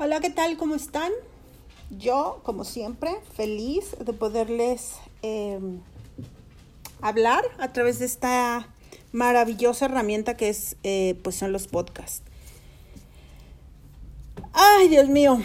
Hola, 0.00 0.20
¿qué 0.20 0.30
tal? 0.30 0.56
¿Cómo 0.56 0.76
están? 0.76 1.10
Yo, 1.90 2.40
como 2.44 2.62
siempre, 2.62 3.10
feliz 3.34 3.96
de 3.98 4.12
poderles 4.12 4.92
eh, 5.22 5.58
hablar 7.00 7.42
a 7.58 7.72
través 7.72 7.98
de 7.98 8.04
esta 8.04 8.72
maravillosa 9.10 9.86
herramienta 9.86 10.36
que 10.36 10.50
es, 10.50 10.76
eh, 10.84 11.18
pues 11.24 11.34
son 11.34 11.50
los 11.50 11.66
podcasts. 11.66 12.22
Ay, 14.52 14.86
Dios 14.86 15.08
mío. 15.08 15.42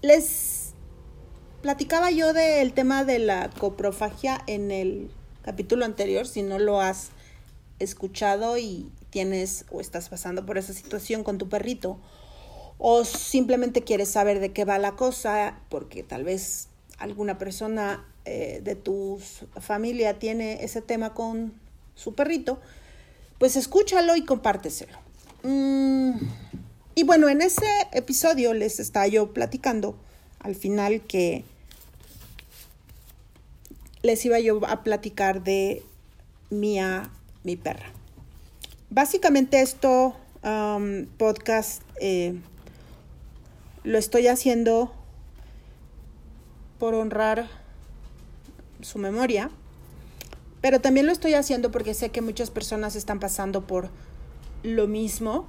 Les 0.00 0.72
platicaba 1.60 2.10
yo 2.10 2.32
del 2.32 2.72
tema 2.72 3.04
de 3.04 3.18
la 3.18 3.50
coprofagia 3.50 4.42
en 4.46 4.70
el 4.70 5.10
capítulo 5.42 5.84
anterior, 5.84 6.26
si 6.26 6.42
no 6.42 6.58
lo 6.58 6.80
has 6.80 7.10
escuchado 7.80 8.56
y 8.56 8.90
tienes 9.10 9.66
o 9.70 9.82
estás 9.82 10.08
pasando 10.08 10.46
por 10.46 10.56
esa 10.56 10.72
situación 10.72 11.22
con 11.22 11.36
tu 11.36 11.50
perrito 11.50 12.00
o 12.82 13.04
simplemente 13.04 13.84
quieres 13.84 14.08
saber 14.08 14.40
de 14.40 14.52
qué 14.52 14.64
va 14.64 14.78
la 14.78 14.96
cosa 14.96 15.60
porque 15.68 16.02
tal 16.02 16.24
vez 16.24 16.68
alguna 16.98 17.36
persona 17.36 18.06
eh, 18.24 18.60
de 18.64 18.74
tu 18.74 19.20
familia 19.60 20.18
tiene 20.18 20.64
ese 20.64 20.80
tema 20.80 21.12
con 21.12 21.52
su 21.94 22.14
perrito, 22.14 22.58
pues 23.38 23.56
escúchalo 23.56 24.16
y 24.16 24.24
compárteselo. 24.24 24.98
Mm, 25.42 26.12
y 26.94 27.02
bueno, 27.04 27.28
en 27.28 27.42
ese 27.42 27.66
episodio 27.92 28.54
les 28.54 28.80
estaba 28.80 29.06
yo 29.06 29.34
platicando 29.34 29.94
al 30.38 30.54
final 30.54 31.02
que 31.02 31.44
les 34.02 34.24
iba 34.24 34.40
yo 34.40 34.58
a 34.66 34.82
platicar 34.82 35.44
de 35.44 35.82
Mía, 36.48 37.10
mi 37.44 37.56
perra. 37.56 37.92
Básicamente 38.88 39.60
esto, 39.60 40.16
um, 40.42 41.04
podcast, 41.18 41.82
eh, 42.00 42.40
lo 43.84 43.98
estoy 43.98 44.26
haciendo 44.26 44.92
por 46.78 46.94
honrar 46.94 47.48
su 48.80 48.98
memoria, 48.98 49.50
pero 50.60 50.80
también 50.80 51.06
lo 51.06 51.12
estoy 51.12 51.34
haciendo 51.34 51.70
porque 51.70 51.94
sé 51.94 52.10
que 52.10 52.20
muchas 52.20 52.50
personas 52.50 52.96
están 52.96 53.20
pasando 53.20 53.66
por 53.66 53.90
lo 54.62 54.86
mismo, 54.86 55.46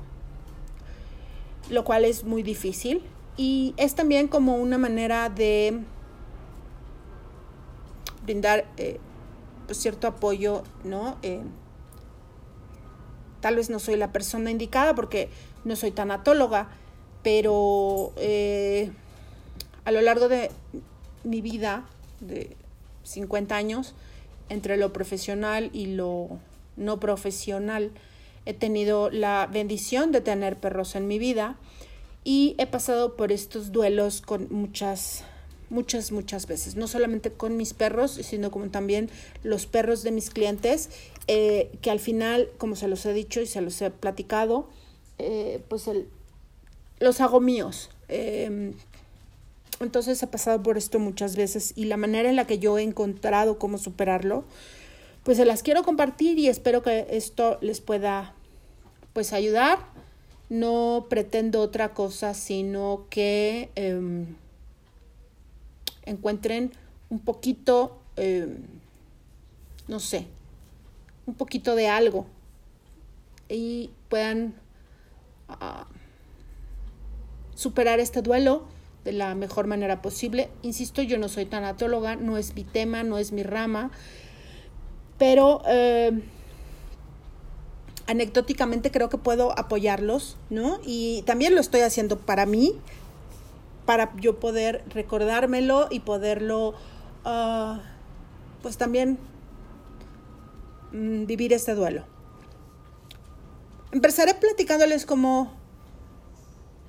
lo 1.69 1.83
cual 1.83 2.05
es 2.05 2.23
muy 2.23 2.43
difícil. 2.43 3.01
Y 3.37 3.73
es 3.77 3.95
también 3.95 4.27
como 4.27 4.57
una 4.57 4.77
manera 4.77 5.29
de 5.29 5.79
brindar 8.23 8.65
eh, 8.77 8.99
pues, 9.65 9.77
cierto 9.77 10.07
apoyo, 10.07 10.63
¿no? 10.83 11.17
Eh, 11.21 11.41
tal 13.39 13.55
vez 13.55 13.69
no 13.69 13.79
soy 13.79 13.95
la 13.95 14.11
persona 14.11 14.51
indicada 14.51 14.95
porque 14.95 15.29
no 15.63 15.75
soy 15.75 15.91
tanatóloga, 15.91 16.69
pero 17.23 18.13
eh, 18.17 18.91
a 19.85 19.91
lo 19.91 20.01
largo 20.01 20.29
de 20.29 20.51
mi 21.23 21.41
vida 21.41 21.85
de 22.19 22.55
50 23.03 23.55
años, 23.55 23.93
entre 24.49 24.77
lo 24.77 24.91
profesional 24.93 25.69
y 25.73 25.87
lo 25.87 26.39
no 26.77 26.99
profesional, 26.99 27.91
he 28.45 28.53
tenido 28.53 29.09
la 29.09 29.47
bendición 29.51 30.11
de 30.11 30.21
tener 30.21 30.57
perros 30.59 30.95
en 30.95 31.07
mi 31.07 31.19
vida 31.19 31.57
y 32.23 32.55
he 32.57 32.67
pasado 32.67 33.15
por 33.15 33.31
estos 33.31 33.71
duelos 33.71 34.21
con 34.21 34.47
muchas 34.51 35.23
muchas, 35.69 36.11
muchas 36.11 36.47
veces, 36.47 36.75
no 36.75 36.85
solamente 36.87 37.31
con 37.31 37.55
mis 37.55 37.73
perros, 37.73 38.11
sino 38.11 38.51
como 38.51 38.69
también 38.69 39.09
los 39.41 39.65
perros 39.65 40.03
de 40.03 40.11
mis 40.11 40.29
clientes, 40.29 40.89
eh, 41.27 41.71
que 41.81 41.89
al 41.89 42.01
final, 42.01 42.49
como 42.57 42.75
se 42.75 42.89
los 42.89 43.05
he 43.05 43.13
dicho 43.13 43.39
y 43.39 43.47
se 43.47 43.61
los 43.61 43.81
he 43.81 43.89
platicado, 43.89 44.67
eh, 45.17 45.63
pues 45.69 45.87
el, 45.87 46.09
los 47.01 47.19
hago 47.19 47.41
míos. 47.41 47.89
Em, 48.07 48.73
entonces 49.79 50.21
he 50.21 50.27
pasado 50.27 50.61
por 50.63 50.77
esto 50.77 50.99
muchas 50.99 51.35
veces 51.35 51.73
y 51.75 51.85
la 51.85 51.97
manera 51.97 52.29
en 52.29 52.35
la 52.35 52.45
que 52.45 52.59
yo 52.59 52.77
he 52.77 52.83
encontrado 52.83 53.57
cómo 53.57 53.77
superarlo, 53.77 54.45
pues 55.23 55.37
se 55.37 55.45
las 55.45 55.63
quiero 55.63 55.83
compartir 55.83 56.37
y 56.39 56.47
espero 56.47 56.83
que 56.83 57.07
esto 57.09 57.57
les 57.61 57.81
pueda 57.81 58.33
pues 59.13 59.33
ayudar. 59.33 59.79
No 60.49 61.07
pretendo 61.09 61.61
otra 61.61 61.93
cosa, 61.93 62.33
sino 62.33 63.07
que 63.09 63.69
em, 63.75 64.35
encuentren 66.05 66.71
un 67.09 67.19
poquito, 67.19 67.99
eh, 68.17 68.57
no 69.87 69.99
sé, 69.99 70.27
un 71.25 71.33
poquito 71.35 71.75
de 71.75 71.87
algo 71.87 72.25
y 73.47 73.89
puedan 74.09 74.53
uh, 75.49 76.00
superar 77.61 77.99
este 77.99 78.23
duelo 78.23 78.63
de 79.05 79.13
la 79.13 79.35
mejor 79.35 79.67
manera 79.67 80.01
posible. 80.01 80.49
Insisto, 80.63 81.03
yo 81.03 81.17
no 81.19 81.29
soy 81.29 81.45
tanatóloga, 81.45 82.15
no 82.15 82.37
es 82.37 82.55
mi 82.55 82.63
tema, 82.63 83.03
no 83.03 83.19
es 83.19 83.31
mi 83.31 83.43
rama, 83.43 83.91
pero 85.19 85.61
eh, 85.67 86.23
anecdóticamente 88.07 88.89
creo 88.89 89.09
que 89.09 89.19
puedo 89.19 89.57
apoyarlos, 89.57 90.37
¿no? 90.49 90.79
Y 90.83 91.21
también 91.27 91.53
lo 91.53 91.61
estoy 91.61 91.81
haciendo 91.81 92.17
para 92.17 92.47
mí, 92.47 92.73
para 93.85 94.11
yo 94.17 94.39
poder 94.39 94.83
recordármelo 94.89 95.87
y 95.91 95.99
poderlo, 95.99 96.73
uh, 97.25 97.77
pues 98.63 98.77
también 98.77 99.19
mm, 100.93 101.25
vivir 101.25 101.53
este 101.53 101.75
duelo. 101.75 102.05
Empezaré 103.91 104.33
platicándoles 104.33 105.05
cómo 105.05 105.60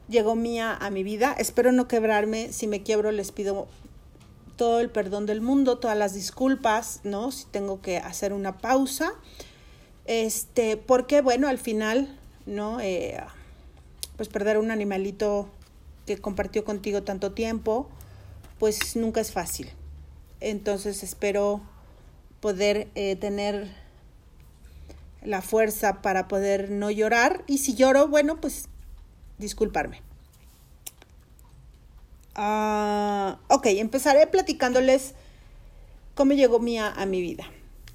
llegó 0.08 0.34
Mía 0.34 0.76
a 0.80 0.90
mi 0.90 1.02
vida. 1.02 1.34
Espero 1.38 1.72
no 1.72 1.88
quebrarme. 1.88 2.52
Si 2.52 2.66
me 2.66 2.82
quiebro, 2.82 3.12
les 3.12 3.32
pido 3.32 3.68
todo 4.56 4.80
el 4.80 4.90
perdón 4.90 5.26
del 5.26 5.40
mundo, 5.40 5.78
todas 5.78 5.96
las 5.96 6.14
disculpas, 6.14 7.00
¿no? 7.04 7.32
Si 7.32 7.46
tengo 7.46 7.80
que 7.80 7.98
hacer 7.98 8.32
una 8.32 8.58
pausa. 8.58 9.12
Este, 10.04 10.76
porque, 10.76 11.20
bueno, 11.20 11.48
al 11.48 11.58
final, 11.58 12.18
¿no? 12.46 12.80
Eh, 12.80 13.20
pues 14.16 14.28
perder 14.28 14.58
un 14.58 14.70
animalito 14.70 15.48
que 16.06 16.18
compartió 16.18 16.64
contigo 16.64 17.02
tanto 17.02 17.32
tiempo, 17.32 17.88
pues 18.58 18.96
nunca 18.96 19.20
es 19.20 19.32
fácil. 19.32 19.70
Entonces 20.40 21.02
espero 21.02 21.60
poder 22.40 22.88
eh, 22.94 23.16
tener 23.16 23.70
la 25.24 25.40
fuerza 25.40 26.02
para 26.02 26.26
poder 26.26 26.70
no 26.70 26.90
llorar 26.90 27.44
y 27.46 27.58
si 27.58 27.74
lloro, 27.74 28.08
bueno, 28.08 28.40
pues 28.40 28.68
disculparme. 29.42 30.00
Uh, 32.36 33.36
ok, 33.48 33.66
empezaré 33.66 34.26
platicándoles 34.26 35.14
cómo 36.14 36.32
llegó 36.32 36.58
Mía 36.60 36.90
a 36.96 37.04
mi 37.04 37.20
vida. 37.20 37.44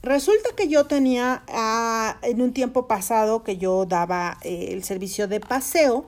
Resulta 0.03 0.49
que 0.55 0.67
yo 0.67 0.85
tenía 0.85 1.43
uh, 1.49 2.23
en 2.25 2.41
un 2.41 2.53
tiempo 2.53 2.87
pasado 2.87 3.43
que 3.43 3.57
yo 3.57 3.85
daba 3.85 4.37
eh, 4.43 4.69
el 4.71 4.83
servicio 4.83 5.27
de 5.27 5.39
paseo 5.39 6.05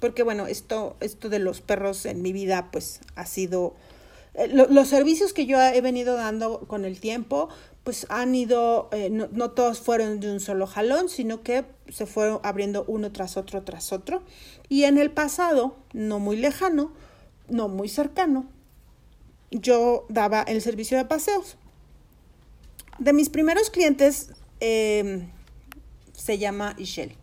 porque 0.00 0.22
bueno, 0.22 0.46
esto, 0.46 0.96
esto 1.00 1.28
de 1.28 1.38
los 1.38 1.60
perros 1.60 2.06
en 2.06 2.22
mi 2.22 2.32
vida 2.32 2.70
pues 2.70 3.00
ha 3.14 3.26
sido... 3.26 3.74
Eh, 4.34 4.48
los 4.48 4.88
servicios 4.88 5.32
que 5.32 5.46
yo 5.46 5.60
he 5.60 5.80
venido 5.80 6.16
dando 6.16 6.60
con 6.60 6.84
el 6.84 7.00
tiempo 7.00 7.48
pues 7.86 8.04
han 8.10 8.34
ido, 8.34 8.88
eh, 8.90 9.10
no, 9.10 9.28
no, 9.30 9.52
todos 9.52 9.78
fueron 9.78 10.18
de 10.18 10.32
un 10.32 10.40
solo 10.40 10.66
jalón, 10.66 11.08
sino 11.08 11.44
que 11.44 11.64
se 11.88 12.04
fueron 12.04 12.40
abriendo 12.42 12.84
uno 12.88 13.12
tras 13.12 13.36
otro, 13.36 13.62
tras 13.62 13.92
otro. 13.92 14.24
Y 14.68 14.82
en 14.82 14.98
el 14.98 15.12
pasado, 15.12 15.76
no 15.92 16.18
muy 16.18 16.36
lejano, 16.36 16.92
no 17.48 17.68
muy 17.68 17.88
cercano, 17.88 18.46
yo 19.52 20.04
daba 20.08 20.42
el 20.42 20.60
servicio 20.62 20.98
de 20.98 21.04
paseos. 21.04 21.58
De 22.98 23.12
mis 23.12 23.28
primeros 23.28 23.70
clientes 23.70 24.32
eh, 24.58 25.28
se 26.12 26.38
llama 26.38 26.74
Ishel. 26.78 27.14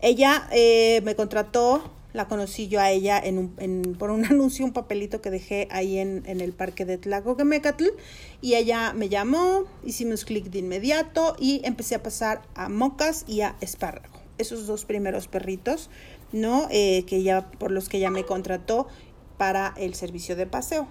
Ella 0.00 0.48
eh, 0.50 1.00
me 1.04 1.14
contrató, 1.14 1.92
la 2.16 2.28
conocí 2.28 2.66
yo 2.66 2.80
a 2.80 2.90
ella 2.90 3.20
en 3.22 3.38
un, 3.38 3.94
por 3.98 4.10
un 4.10 4.24
anuncio, 4.30 4.64
un 4.64 4.72
papelito 4.72 5.20
que 5.20 5.30
dejé 5.30 5.68
ahí 5.70 5.98
en, 5.98 6.24
el 6.26 6.52
parque 6.52 6.86
de 6.86 6.96
Tlacoquemecatl 6.96 7.84
y 8.40 8.54
ella 8.54 8.94
me 8.94 9.10
llamó, 9.10 9.64
hicimos 9.84 10.24
clic 10.24 10.46
de 10.46 10.60
inmediato 10.60 11.36
y 11.38 11.60
empecé 11.64 11.94
a 11.94 12.02
pasar 12.02 12.42
a 12.54 12.70
mocas 12.70 13.24
y 13.28 13.42
a 13.42 13.56
espárrago. 13.60 14.18
Esos 14.38 14.66
dos 14.66 14.86
primeros 14.86 15.28
perritos, 15.28 15.90
¿no? 16.32 16.68
Eh, 16.70 17.04
que 17.06 17.42
por 17.58 17.70
los 17.70 17.90
que 17.90 17.98
ella 17.98 18.10
me 18.10 18.24
contrató 18.24 18.88
para 19.36 19.74
el 19.76 19.94
servicio 19.94 20.36
de 20.36 20.46
paseo. 20.46 20.88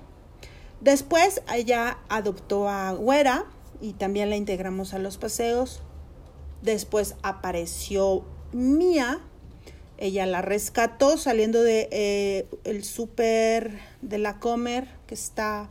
Después 0.79 1.41
ella 1.53 1.97
adoptó 2.07 2.69
a 2.69 2.91
Güera 2.91 3.45
y 3.81 3.93
también 3.93 4.29
la 4.29 4.35
integramos 4.35 4.93
a 4.93 4.99
los 4.99 5.17
paseos. 5.17 5.81
Después 6.61 7.15
apareció 7.23 8.23
Mía, 8.51 9.21
ella 9.97 10.25
la 10.25 10.41
rescató 10.41 11.17
saliendo 11.17 11.63
de 11.63 11.87
eh, 11.91 12.47
el 12.63 12.83
súper 12.83 13.79
de 14.01 14.17
la 14.17 14.39
Comer 14.39 14.87
que 15.07 15.15
está 15.15 15.69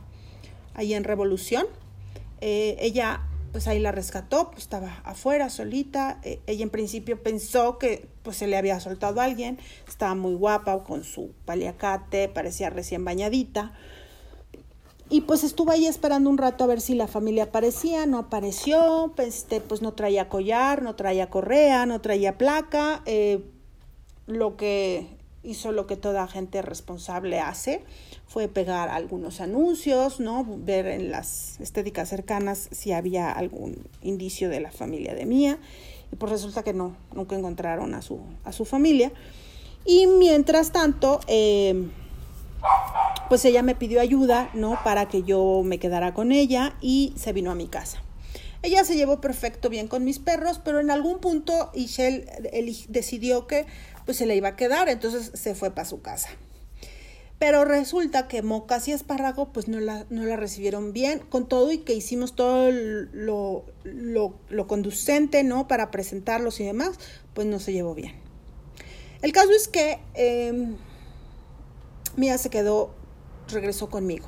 ahí 0.73 0.93
en 0.93 1.03
Revolución. 1.03 1.65
Eh, 2.41 2.77
ella 2.79 3.21
pues 3.51 3.69
ahí 3.69 3.79
la 3.79 3.93
rescató, 3.93 4.51
pues 4.51 4.63
estaba 4.63 5.01
afuera 5.05 5.49
solita. 5.49 6.19
Eh, 6.23 6.41
ella 6.45 6.63
en 6.63 6.69
principio 6.69 7.23
pensó 7.23 7.77
que 7.77 8.05
pues 8.21 8.35
se 8.35 8.47
le 8.47 8.57
había 8.57 8.79
soltado 8.81 9.21
a 9.21 9.23
alguien, 9.23 9.59
estaba 9.87 10.13
muy 10.13 10.33
guapa 10.33 10.83
con 10.83 11.05
su 11.05 11.31
paliacate, 11.45 12.27
parecía 12.27 12.69
recién 12.69 13.05
bañadita. 13.05 13.71
Y 15.07 15.21
pues 15.21 15.43
estuvo 15.43 15.71
ahí 15.71 15.85
esperando 15.85 16.29
un 16.29 16.37
rato 16.37 16.63
a 16.63 16.67
ver 16.67 16.81
si 16.81 16.95
la 16.95 17.07
familia 17.07 17.45
aparecía, 17.45 18.05
no 18.07 18.17
apareció, 18.17 19.13
pues, 19.15 19.37
este, 19.37 19.61
pues 19.61 19.81
no 19.81 19.93
traía 19.93 20.27
collar, 20.27 20.81
no 20.81 20.95
traía 20.95 21.29
correa, 21.29 21.85
no 21.85 22.01
traía 22.01 22.37
placa, 22.37 23.03
lo 24.27 24.57
que 24.57 25.07
hizo 25.45 25.71
lo 25.71 25.87
que 25.87 25.95
toda 25.95 26.27
gente 26.27 26.61
responsable 26.61 27.39
hace, 27.39 27.83
fue 28.27 28.47
pegar 28.47 28.89
algunos 28.89 29.39
anuncios, 29.39 30.19
¿no? 30.19 30.45
Ver 30.47 30.87
en 30.87 31.11
las 31.11 31.59
estéticas 31.59 32.09
cercanas 32.09 32.67
si 32.71 32.91
había 32.91 33.31
algún 33.31 33.87
indicio 34.01 34.49
de 34.49 34.59
la 34.59 34.71
familia 34.71 35.13
de 35.13 35.25
Mía. 35.25 35.59
Y 36.11 36.15
pues 36.15 36.31
resulta 36.31 36.63
que 36.63 36.73
no, 36.73 36.95
nunca 37.13 37.35
encontraron 37.35 37.93
a 37.93 38.01
su, 38.01 38.19
a 38.43 38.51
su 38.51 38.65
familia. 38.65 39.11
Y 39.85 40.07
mientras 40.07 40.71
tanto, 40.71 41.19
em, 41.27 41.91
pues 43.29 43.45
ella 43.45 43.61
me 43.61 43.75
pidió 43.75 44.01
ayuda, 44.01 44.49
¿no? 44.53 44.79
Para 44.83 45.07
que 45.07 45.23
yo 45.23 45.61
me 45.63 45.77
quedara 45.77 46.13
con 46.13 46.31
ella 46.31 46.75
y 46.81 47.13
se 47.15 47.33
vino 47.33 47.51
a 47.51 47.55
mi 47.55 47.67
casa. 47.67 48.01
Ella 48.63 48.83
se 48.83 48.95
llevó 48.95 49.21
perfecto 49.21 49.69
bien 49.69 49.87
con 49.87 50.03
mis 50.03 50.17
perros, 50.17 50.59
pero 50.63 50.79
en 50.79 50.89
algún 50.89 51.19
punto 51.19 51.69
Ishel 51.75 52.27
decidió 52.89 53.45
que 53.45 53.67
pues 54.05 54.17
se 54.17 54.25
le 54.25 54.35
iba 54.35 54.49
a 54.49 54.55
quedar, 54.55 54.87
entonces 54.89 55.31
se 55.33 55.55
fue 55.55 55.71
para 55.71 55.87
su 55.87 56.01
casa. 56.01 56.29
Pero 57.37 57.65
resulta 57.65 58.27
que 58.27 58.41
mocas 58.41 58.87
y 58.87 58.93
espárrago 58.93 59.51
pues 59.51 59.67
no 59.67 59.79
la, 59.79 60.05
no 60.09 60.23
la 60.23 60.37
recibieron 60.37 60.93
bien, 60.93 61.19
con 61.19 61.47
todo 61.47 61.71
y 61.71 61.79
que 61.79 61.93
hicimos 61.93 62.35
todo 62.35 62.71
lo, 62.71 63.65
lo, 63.83 64.67
conducente, 64.67 65.43
¿no? 65.43 65.67
Para 65.67 65.91
presentarlos 65.91 66.59
y 66.61 66.63
demás, 66.63 66.91
pues 67.33 67.45
no 67.45 67.59
se 67.59 67.73
llevó 67.73 67.93
bien. 67.93 68.13
El 69.21 69.33
caso 69.33 69.51
es 69.51 69.67
que 69.67 69.99
em, 70.13 70.77
Mía 72.15 72.37
se 72.37 72.49
quedó, 72.49 72.95
regresó 73.49 73.89
conmigo. 73.89 74.27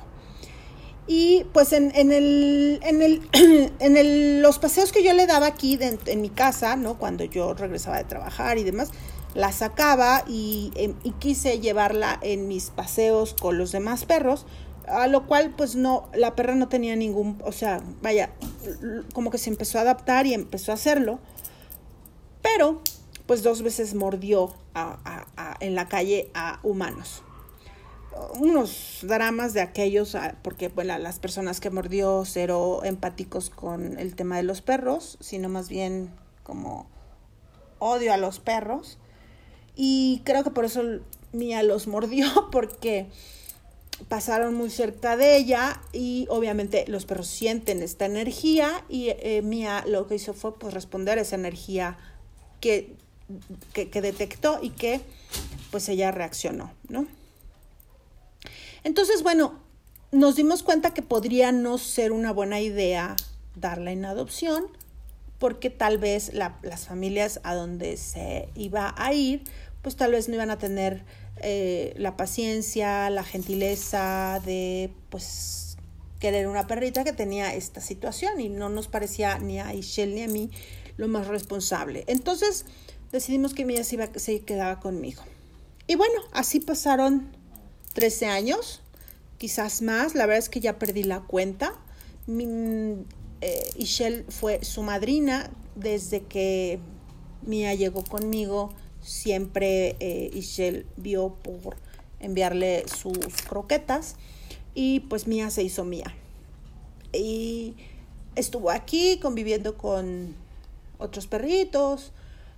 Y 1.06 1.44
pues 1.54 1.72
en, 1.72 1.90
en, 1.94 2.12
el, 2.12 2.80
en, 2.82 3.00
el, 3.00 3.22
en 3.78 3.96
el, 3.96 4.42
los 4.42 4.58
paseos 4.58 4.92
que 4.92 5.02
yo 5.02 5.14
le 5.14 5.26
daba 5.26 5.46
aquí 5.46 5.78
en 5.80 6.20
mi 6.20 6.28
casa, 6.28 6.76
¿no? 6.76 6.98
Cuando 6.98 7.24
yo 7.24 7.54
regresaba 7.54 7.96
de 7.96 8.04
trabajar 8.04 8.58
y 8.58 8.64
demás, 8.64 8.90
la 9.34 9.52
sacaba 9.52 10.24
em, 10.26 10.94
y, 11.02 11.10
quise 11.18 11.60
llevarla 11.60 12.18
en 12.22 12.48
mis 12.48 12.70
paseos 12.70 13.34
con 13.34 13.58
los 13.58 13.72
demás 13.72 14.04
perros, 14.04 14.46
a 14.86 15.06
lo 15.06 15.26
cual 15.26 15.54
pues 15.56 15.76
no, 15.76 16.08
la 16.14 16.34
perra 16.34 16.54
no 16.54 16.68
tenía 16.68 16.96
ningún, 16.96 17.40
o 17.44 17.52
sea, 17.52 17.82
vaya, 18.02 18.30
como 19.12 19.30
que 19.30 19.38
se 19.38 19.50
empezó 19.50 19.78
a 19.78 19.82
adaptar 19.82 20.26
y 20.26 20.34
empezó 20.34 20.72
a 20.72 20.74
hacerlo, 20.74 21.18
pero 22.42 22.80
pues 23.26 23.42
dos 23.42 23.62
veces 23.62 23.94
mordió 23.94 24.54
en 25.60 25.74
la 25.74 25.88
calle 25.88 26.30
a 26.34 26.60
humanos. 26.62 27.22
Unos 28.40 29.00
dramas 29.02 29.52
de 29.52 29.60
aquellos, 29.60 30.14
ah, 30.14 30.36
porque 30.42 30.68
bueno, 30.68 30.96
las 30.98 31.18
personas 31.18 31.60
que 31.60 31.70
mordió 31.70 32.24
cero 32.24 32.80
empáticos 32.82 33.50
con 33.50 33.98
el 33.98 34.16
tema 34.16 34.38
de 34.38 34.42
los 34.42 34.62
perros, 34.62 35.18
sino 35.20 35.48
más 35.48 35.68
bien 35.68 36.10
como 36.42 36.88
odio 37.78 38.12
a 38.12 38.16
los 38.16 38.40
perros. 38.40 38.98
Y 39.80 40.22
creo 40.24 40.42
que 40.42 40.50
por 40.50 40.64
eso 40.64 40.82
Mía 41.32 41.62
los 41.62 41.86
mordió, 41.86 42.48
porque 42.52 43.06
pasaron 44.08 44.54
muy 44.54 44.70
cerca 44.70 45.16
de 45.16 45.36
ella 45.36 45.80
y 45.92 46.26
obviamente 46.30 46.84
los 46.88 47.06
perros 47.06 47.28
sienten 47.28 47.82
esta 47.82 48.04
energía 48.04 48.84
y 48.88 49.10
eh, 49.10 49.40
Mía 49.42 49.84
lo 49.86 50.08
que 50.08 50.16
hizo 50.16 50.34
fue 50.34 50.58
pues 50.58 50.74
responder 50.74 51.18
a 51.18 51.22
esa 51.22 51.36
energía 51.36 51.96
que, 52.60 52.96
que, 53.72 54.02
detectó 54.02 54.58
y 54.60 54.70
que 54.70 55.00
pues 55.70 55.88
ella 55.88 56.10
reaccionó, 56.10 56.72
¿no? 56.88 57.06
Entonces, 58.82 59.22
bueno, 59.22 59.60
nos 60.10 60.34
dimos 60.34 60.64
cuenta 60.64 60.92
que 60.92 61.02
podría 61.02 61.52
no 61.52 61.78
ser 61.78 62.10
una 62.10 62.32
buena 62.32 62.60
idea 62.60 63.14
darla 63.54 63.92
en 63.92 64.04
adopción 64.04 64.66
porque 65.38 65.70
tal 65.70 65.98
vez 65.98 66.32
las 66.34 66.86
familias 66.86 67.40
a 67.44 67.54
donde 67.54 67.96
se 67.96 68.48
iba 68.56 68.92
a 68.96 69.12
ir 69.12 69.44
pues 69.88 69.96
tal 69.96 70.10
vez 70.10 70.28
no 70.28 70.34
iban 70.34 70.50
a 70.50 70.58
tener 70.58 71.02
eh, 71.40 71.94
la 71.96 72.14
paciencia, 72.14 73.08
la 73.08 73.24
gentileza 73.24 74.38
de 74.44 74.90
pues 75.08 75.78
querer 76.20 76.46
una 76.46 76.66
perrita 76.66 77.04
que 77.04 77.14
tenía 77.14 77.54
esta 77.54 77.80
situación 77.80 78.38
y 78.38 78.50
no 78.50 78.68
nos 78.68 78.86
parecía 78.86 79.38
ni 79.38 79.60
a 79.60 79.72
Ishel 79.72 80.14
ni 80.14 80.24
a 80.24 80.28
mí 80.28 80.50
lo 80.98 81.08
más 81.08 81.26
responsable. 81.26 82.04
Entonces 82.06 82.66
decidimos 83.12 83.54
que 83.54 83.64
Mía 83.64 83.82
se, 83.82 83.94
iba, 83.94 84.10
se 84.16 84.40
quedaba 84.40 84.78
conmigo. 84.78 85.22
Y 85.86 85.94
bueno, 85.94 86.20
así 86.32 86.60
pasaron 86.60 87.34
13 87.94 88.26
años, 88.26 88.82
quizás 89.38 89.80
más, 89.80 90.14
la 90.14 90.26
verdad 90.26 90.40
es 90.40 90.50
que 90.50 90.60
ya 90.60 90.78
perdí 90.78 91.02
la 91.02 91.20
cuenta. 91.20 91.72
Mi, 92.26 93.06
eh, 93.40 94.24
fue 94.28 94.62
su 94.62 94.82
madrina 94.82 95.48
desde 95.76 96.24
que 96.24 96.78
Mía 97.40 97.72
llegó 97.72 98.04
conmigo 98.04 98.74
siempre 99.08 99.96
eh, 100.00 100.84
vio 100.96 101.34
por 101.42 101.76
enviarle 102.20 102.84
sus 102.88 103.18
croquetas 103.48 104.16
y 104.74 105.00
pues 105.00 105.26
Mía 105.26 105.50
se 105.50 105.62
hizo 105.62 105.84
Mía. 105.84 106.14
Y 107.12 107.74
estuvo 108.36 108.70
aquí 108.70 109.18
conviviendo 109.18 109.76
con 109.76 110.36
otros 110.98 111.26
perritos, 111.26 112.12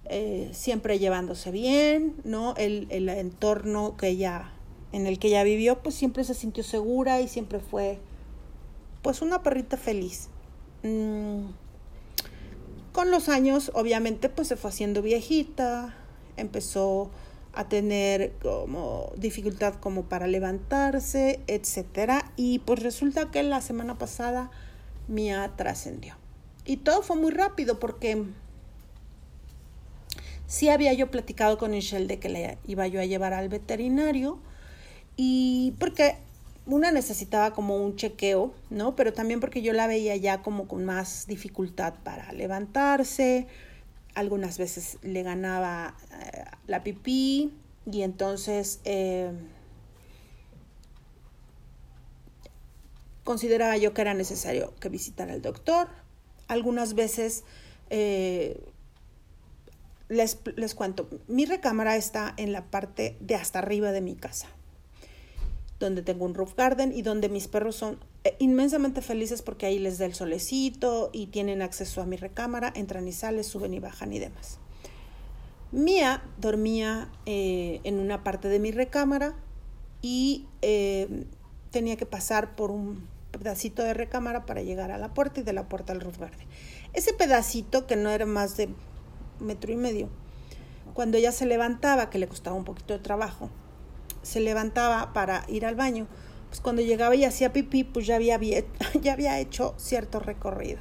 eh, 0.06 0.50
siempre 0.52 0.98
llevándose 0.98 1.50
bien, 1.50 2.16
¿no? 2.24 2.54
El, 2.56 2.88
el, 2.90 3.08
entorno 3.08 3.96
que 3.96 4.08
ella, 4.08 4.50
en 4.92 5.06
el 5.06 5.18
que 5.18 5.28
ella 5.28 5.44
vivió, 5.44 5.82
pues 5.82 5.94
siempre 5.94 6.24
se 6.24 6.34
sintió 6.34 6.64
segura 6.64 7.20
y 7.20 7.28
siempre 7.28 7.60
fue, 7.60 7.98
pues, 9.02 9.22
una 9.22 9.42
perrita 9.42 9.76
feliz. 9.76 10.28
Mm. 10.82 11.50
Con 12.92 13.10
los 13.12 13.28
años, 13.28 13.70
obviamente, 13.74 14.28
pues 14.28 14.48
se 14.48 14.56
fue 14.56 14.70
haciendo 14.70 15.00
viejita, 15.00 15.94
empezó 16.40 17.10
a 17.52 17.68
tener 17.68 18.32
como 18.42 19.12
dificultad 19.16 19.74
como 19.74 20.04
para 20.04 20.26
levantarse, 20.26 21.40
etcétera, 21.46 22.30
y 22.36 22.60
pues 22.60 22.82
resulta 22.82 23.30
que 23.30 23.42
la 23.42 23.60
semana 23.60 23.98
pasada 23.98 24.50
Mia 25.08 25.52
trascendió. 25.56 26.14
Y 26.64 26.78
todo 26.78 27.02
fue 27.02 27.16
muy 27.16 27.32
rápido 27.32 27.80
porque 27.80 28.24
sí 30.46 30.68
había 30.68 30.92
yo 30.92 31.10
platicado 31.10 31.58
con 31.58 31.72
Michelle 31.72 32.06
de 32.06 32.18
que 32.18 32.28
le 32.28 32.58
iba 32.66 32.86
yo 32.86 33.00
a 33.00 33.04
llevar 33.04 33.32
al 33.32 33.48
veterinario 33.48 34.38
y 35.16 35.74
porque 35.78 36.18
una 36.66 36.92
necesitaba 36.92 37.52
como 37.52 37.76
un 37.76 37.96
chequeo, 37.96 38.54
¿no? 38.68 38.94
Pero 38.94 39.12
también 39.12 39.40
porque 39.40 39.62
yo 39.62 39.72
la 39.72 39.86
veía 39.86 40.14
ya 40.16 40.42
como 40.42 40.68
con 40.68 40.84
más 40.84 41.26
dificultad 41.26 41.94
para 42.04 42.32
levantarse, 42.32 43.48
algunas 44.14 44.58
veces 44.58 44.98
le 45.02 45.22
ganaba 45.22 45.96
eh, 46.12 46.44
la 46.66 46.82
pipí 46.82 47.52
y 47.90 48.02
entonces 48.02 48.80
eh, 48.84 49.30
consideraba 53.24 53.76
yo 53.76 53.94
que 53.94 54.02
era 54.02 54.14
necesario 54.14 54.74
que 54.80 54.88
visitara 54.88 55.32
al 55.32 55.42
doctor. 55.42 55.88
Algunas 56.48 56.94
veces 56.94 57.44
eh, 57.90 58.60
les, 60.08 60.38
les 60.56 60.74
cuento, 60.74 61.08
mi 61.28 61.46
recámara 61.46 61.96
está 61.96 62.34
en 62.36 62.52
la 62.52 62.64
parte 62.64 63.16
de 63.20 63.36
hasta 63.36 63.60
arriba 63.60 63.92
de 63.92 64.00
mi 64.00 64.16
casa 64.16 64.48
donde 65.80 66.02
tengo 66.02 66.26
un 66.26 66.34
roof 66.34 66.54
garden 66.54 66.92
y 66.92 67.02
donde 67.02 67.28
mis 67.28 67.48
perros 67.48 67.74
son 67.74 67.98
inmensamente 68.38 69.00
felices 69.00 69.42
porque 69.42 69.66
ahí 69.66 69.78
les 69.78 69.98
da 69.98 70.06
el 70.06 70.14
solecito 70.14 71.10
y 71.12 71.26
tienen 71.26 71.62
acceso 71.62 72.02
a 72.02 72.06
mi 72.06 72.16
recámara, 72.16 72.72
entran 72.74 73.08
y 73.08 73.12
salen, 73.12 73.44
suben 73.44 73.74
y 73.74 73.78
bajan 73.78 74.12
y 74.12 74.18
demás. 74.18 74.58
Mía 75.72 76.22
dormía 76.38 77.08
eh, 77.26 77.80
en 77.84 77.98
una 77.98 78.24
parte 78.24 78.48
de 78.48 78.58
mi 78.58 78.72
recámara 78.72 79.34
y 80.02 80.46
eh, 80.62 81.26
tenía 81.70 81.96
que 81.96 82.06
pasar 82.06 82.56
por 82.56 82.70
un 82.70 83.06
pedacito 83.30 83.82
de 83.82 83.94
recámara 83.94 84.44
para 84.46 84.62
llegar 84.62 84.90
a 84.90 84.98
la 84.98 85.14
puerta 85.14 85.40
y 85.40 85.42
de 85.42 85.52
la 85.52 85.68
puerta 85.68 85.92
al 85.92 86.00
roof 86.00 86.18
garden. 86.18 86.46
Ese 86.92 87.14
pedacito, 87.14 87.86
que 87.86 87.96
no 87.96 88.10
era 88.10 88.26
más 88.26 88.56
de 88.56 88.68
metro 89.38 89.72
y 89.72 89.76
medio, 89.76 90.08
cuando 90.92 91.16
ella 91.16 91.32
se 91.32 91.46
levantaba, 91.46 92.10
que 92.10 92.18
le 92.18 92.26
costaba 92.26 92.56
un 92.56 92.64
poquito 92.64 92.92
de 92.92 92.98
trabajo, 92.98 93.48
se 94.22 94.40
levantaba 94.40 95.12
para 95.12 95.44
ir 95.48 95.64
al 95.64 95.76
baño, 95.76 96.08
pues 96.50 96.60
cuando 96.60 96.82
llegaba 96.82 97.14
y 97.14 97.24
hacía 97.24 97.52
pipí, 97.52 97.84
pues 97.84 98.06
ya 98.06 98.16
había, 98.16 98.38
ya 99.00 99.12
había 99.12 99.38
hecho 99.38 99.74
cierto 99.78 100.20
recorrido. 100.20 100.80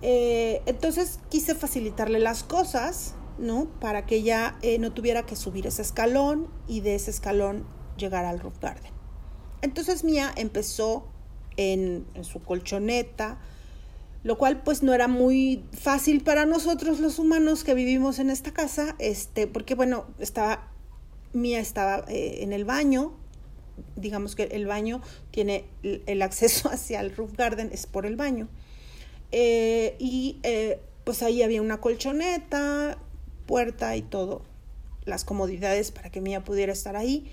Eh, 0.00 0.62
entonces 0.66 1.18
quise 1.28 1.54
facilitarle 1.54 2.20
las 2.20 2.44
cosas, 2.44 3.14
¿no? 3.38 3.66
Para 3.80 4.06
que 4.06 4.16
ella 4.16 4.56
eh, 4.62 4.78
no 4.78 4.92
tuviera 4.92 5.26
que 5.26 5.34
subir 5.34 5.66
ese 5.66 5.82
escalón 5.82 6.48
y 6.68 6.80
de 6.80 6.94
ese 6.94 7.10
escalón 7.10 7.66
llegar 7.96 8.24
al 8.24 8.38
roof 8.38 8.58
garden. 8.60 8.92
Entonces 9.60 10.04
Mía 10.04 10.32
empezó 10.36 11.08
en, 11.56 12.06
en 12.14 12.22
su 12.22 12.40
colchoneta, 12.40 13.40
lo 14.22 14.38
cual 14.38 14.62
pues 14.62 14.84
no 14.84 14.94
era 14.94 15.08
muy 15.08 15.64
fácil 15.72 16.22
para 16.22 16.46
nosotros 16.46 17.00
los 17.00 17.18
humanos 17.18 17.64
que 17.64 17.74
vivimos 17.74 18.20
en 18.20 18.30
esta 18.30 18.52
casa, 18.52 18.94
este, 19.00 19.48
porque 19.48 19.74
bueno, 19.74 20.06
estaba, 20.20 20.68
Mía 21.32 21.58
estaba 21.58 22.04
eh, 22.08 22.38
en 22.42 22.52
el 22.52 22.64
baño, 22.64 23.12
digamos 23.96 24.34
que 24.34 24.44
el 24.44 24.66
baño 24.66 25.00
tiene 25.30 25.64
el 25.82 26.22
acceso 26.22 26.68
hacia 26.72 27.00
el 27.00 27.14
roof 27.14 27.32
garden, 27.36 27.70
es 27.72 27.86
por 27.86 28.06
el 28.06 28.16
baño, 28.16 28.48
eh, 29.32 29.96
y 29.98 30.38
eh, 30.42 30.80
pues 31.04 31.22
ahí 31.22 31.42
había 31.42 31.62
una 31.62 31.80
colchoneta, 31.80 32.98
puerta 33.46 33.96
y 33.96 34.02
todo, 34.02 34.42
las 35.04 35.24
comodidades 35.24 35.90
para 35.90 36.10
que 36.10 36.20
Mía 36.20 36.44
pudiera 36.44 36.72
estar 36.72 36.96
ahí. 36.96 37.30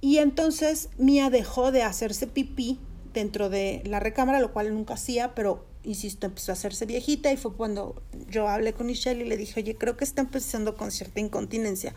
Y 0.00 0.18
entonces 0.18 0.90
Mía 0.98 1.30
dejó 1.30 1.72
de 1.72 1.82
hacerse 1.82 2.26
pipí 2.26 2.78
dentro 3.14 3.48
de 3.48 3.82
la 3.86 4.00
recámara, 4.00 4.40
lo 4.40 4.52
cual 4.52 4.74
nunca 4.74 4.94
hacía, 4.94 5.34
pero 5.34 5.64
insisto, 5.84 6.26
empezó 6.26 6.52
a 6.52 6.54
hacerse 6.54 6.86
viejita 6.86 7.32
y 7.32 7.36
fue 7.36 7.54
cuando 7.54 8.02
yo 8.28 8.48
hablé 8.48 8.72
con 8.72 8.86
Michelle 8.86 9.24
y 9.24 9.28
le 9.28 9.36
dije, 9.36 9.60
oye, 9.60 9.76
creo 9.76 9.96
que 9.96 10.04
está 10.04 10.22
empezando 10.22 10.76
con 10.76 10.90
cierta 10.90 11.20
incontinencia, 11.20 11.94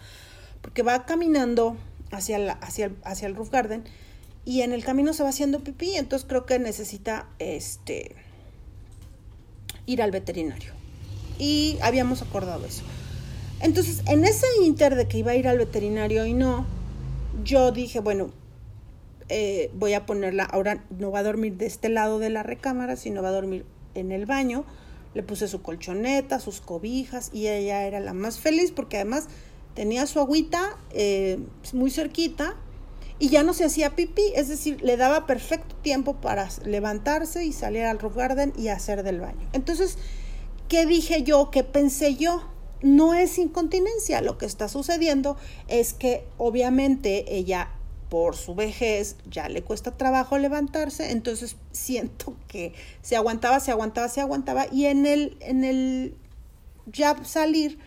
porque 0.62 0.84
va 0.84 1.06
caminando 1.06 1.78
hacia, 2.16 2.40
la, 2.40 2.54
hacia, 2.54 2.86
el, 2.86 2.96
hacia 3.04 3.28
el 3.28 3.36
roof 3.36 3.50
garden 3.52 3.84
y 4.46 4.62
en 4.62 4.74
el 4.74 4.84
camino 4.84 5.14
se 5.14 5.24
va 5.24 5.30
haciendo 5.30 5.64
pipí, 5.64 5.96
entonces 5.96 6.28
creo 6.28 6.46
que 6.46 6.60
necesita 6.60 7.28
este, 7.40 8.16
ir 9.88 10.02
al 10.02 10.12
veterinario. 10.12 10.72
Y 11.40 11.78
habíamos 11.82 12.22
acordado 12.22 12.66
eso. 12.66 12.84
Entonces, 13.60 14.04
en 14.08 14.24
ese 14.24 14.46
inter 14.64 14.96
de 14.96 15.08
que 15.08 15.18
iba 15.18 15.32
a 15.32 15.36
ir 15.36 15.48
al 15.48 15.58
veterinario 15.58 16.26
y 16.26 16.34
no, 16.34 16.66
yo 17.44 17.72
dije, 17.72 18.00
bueno, 18.00 18.32
eh, 19.30 19.72
voy 19.74 19.94
a 19.94 20.06
ponerla, 20.06 20.44
ahora 20.44 20.84
no 20.92 21.10
va 21.10 21.20
a 21.20 21.24
dormir 21.24 21.58
de 21.58 21.66
este 21.66 21.90
lado 21.90 22.20
de 22.20 22.30
la 22.30 22.44
recámara, 22.44 22.96
sino 22.96 23.24
va 23.24 23.30
a 23.30 23.32
dormir 23.32 23.66
en 23.96 24.12
el 24.12 24.26
baño. 24.28 24.66
Le 25.16 25.24
puse 25.24 25.48
su 25.48 25.62
colchoneta, 25.62 26.40
sus 26.40 26.62
cobijas 26.62 27.32
y 27.34 27.48
ella 27.48 27.84
era 27.88 28.00
la 28.00 28.14
más 28.14 28.40
feliz 28.40 28.72
porque 28.72 28.98
además 28.98 29.28
tenía 29.76 30.08
su 30.08 30.20
agüita 30.20 30.78
eh, 30.92 31.38
muy 31.74 31.92
cerquita 31.92 32.56
y 33.20 33.30
ya 33.30 33.44
no 33.44 33.54
se 33.54 33.66
hacía 33.66 33.96
pipí, 33.96 34.34
es 34.36 34.50
decir, 34.50 34.82
le 34.82 34.98
daba 34.98 35.26
perfecto 35.26 35.76
tiempo 35.78 36.16
para 36.16 36.50
levantarse 36.66 37.46
y 37.46 37.54
salir 37.54 37.84
al 37.84 38.00
roof 38.00 38.16
garden 38.16 38.52
y 38.58 38.70
hacer 38.70 39.04
del 39.04 39.22
baño. 39.22 39.48
Entonces, 39.54 39.98
¿qué 40.68 40.86
dije 40.86 41.24
yo? 41.24 41.50
¿Qué 41.52 41.64
pensé 41.64 42.16
yo? 42.16 42.44
No 42.82 43.14
es 43.14 43.38
incontinencia, 43.38 44.22
lo 44.22 44.38
que 44.38 44.46
está 44.46 44.68
sucediendo 44.68 45.38
es 45.68 45.94
que 45.94 46.28
obviamente 46.38 47.36
ella 47.36 47.70
por 48.10 48.36
su 48.36 48.54
vejez 48.54 49.16
ya 49.30 49.50
le 49.50 49.64
cuesta 49.64 49.98
trabajo 49.98 50.38
levantarse, 50.38 51.12
entonces 51.12 51.56
siento 51.72 52.36
que 52.48 52.74
se 53.02 53.16
aguantaba, 53.16 53.60
se 53.60 53.72
aguantaba, 53.72 54.10
se 54.10 54.22
aguantaba 54.22 54.68
y 54.72 54.86
en 54.86 55.06
el, 55.06 55.38
en 55.40 55.64
el 55.64 56.16
ya 56.86 57.16
salir, 57.24 57.80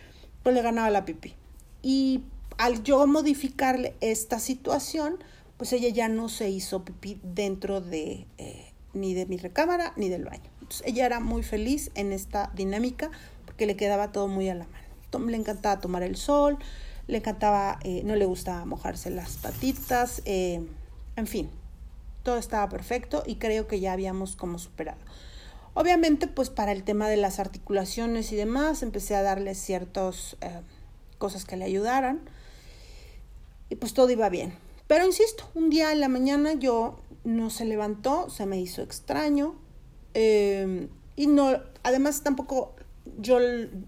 pues 0.42 0.54
le 0.54 0.62
ganaba 0.62 0.90
la 0.90 1.04
pipí. 1.04 1.37
Y 1.82 2.22
al 2.56 2.82
yo 2.82 3.06
modificarle 3.06 3.94
esta 4.00 4.38
situación, 4.38 5.18
pues 5.56 5.72
ella 5.72 5.88
ya 5.88 6.08
no 6.08 6.28
se 6.28 6.50
hizo 6.50 6.84
pipí 6.84 7.20
dentro 7.22 7.80
de 7.80 8.26
eh, 8.38 8.72
ni 8.94 9.14
de 9.14 9.26
mi 9.26 9.36
recámara 9.36 9.92
ni 9.96 10.08
del 10.08 10.24
baño. 10.24 10.50
Entonces 10.60 10.86
ella 10.86 11.06
era 11.06 11.20
muy 11.20 11.42
feliz 11.42 11.90
en 11.94 12.12
esta 12.12 12.50
dinámica 12.54 13.10
porque 13.46 13.66
le 13.66 13.76
quedaba 13.76 14.12
todo 14.12 14.28
muy 14.28 14.48
a 14.48 14.54
la 14.54 14.66
mano. 14.66 15.26
Le 15.26 15.36
encantaba 15.36 15.80
tomar 15.80 16.02
el 16.02 16.16
sol, 16.16 16.58
le 17.06 17.18
encantaba, 17.18 17.78
eh, 17.82 18.02
no 18.04 18.14
le 18.14 18.26
gustaba 18.26 18.64
mojarse 18.66 19.10
las 19.10 19.36
patitas, 19.38 20.20
eh, 20.26 20.60
en 21.16 21.26
fin, 21.26 21.50
todo 22.22 22.36
estaba 22.36 22.68
perfecto 22.68 23.22
y 23.26 23.36
creo 23.36 23.66
que 23.66 23.80
ya 23.80 23.92
habíamos 23.92 24.36
como 24.36 24.58
superado. 24.58 24.98
Obviamente, 25.74 26.26
pues 26.26 26.50
para 26.50 26.72
el 26.72 26.82
tema 26.82 27.08
de 27.08 27.16
las 27.16 27.38
articulaciones 27.38 28.32
y 28.32 28.36
demás, 28.36 28.82
empecé 28.82 29.14
a 29.14 29.22
darle 29.22 29.54
ciertas 29.54 30.36
eh, 30.40 30.60
cosas 31.18 31.44
que 31.44 31.56
le 31.56 31.64
ayudaran 31.64 32.20
y 33.68 33.76
pues 33.76 33.92
todo 33.92 34.10
iba 34.10 34.28
bien. 34.28 34.54
Pero 34.86 35.04
insisto, 35.04 35.50
un 35.54 35.68
día 35.68 35.92
en 35.92 36.00
la 36.00 36.08
mañana 36.08 36.54
yo 36.54 36.98
no 37.24 37.50
se 37.50 37.66
levantó, 37.66 38.30
se 38.30 38.46
me 38.46 38.58
hizo 38.58 38.80
extraño 38.82 39.54
y 40.14 41.26
no, 41.26 41.60
además 41.82 42.22
tampoco 42.22 42.74
yo 43.18 43.38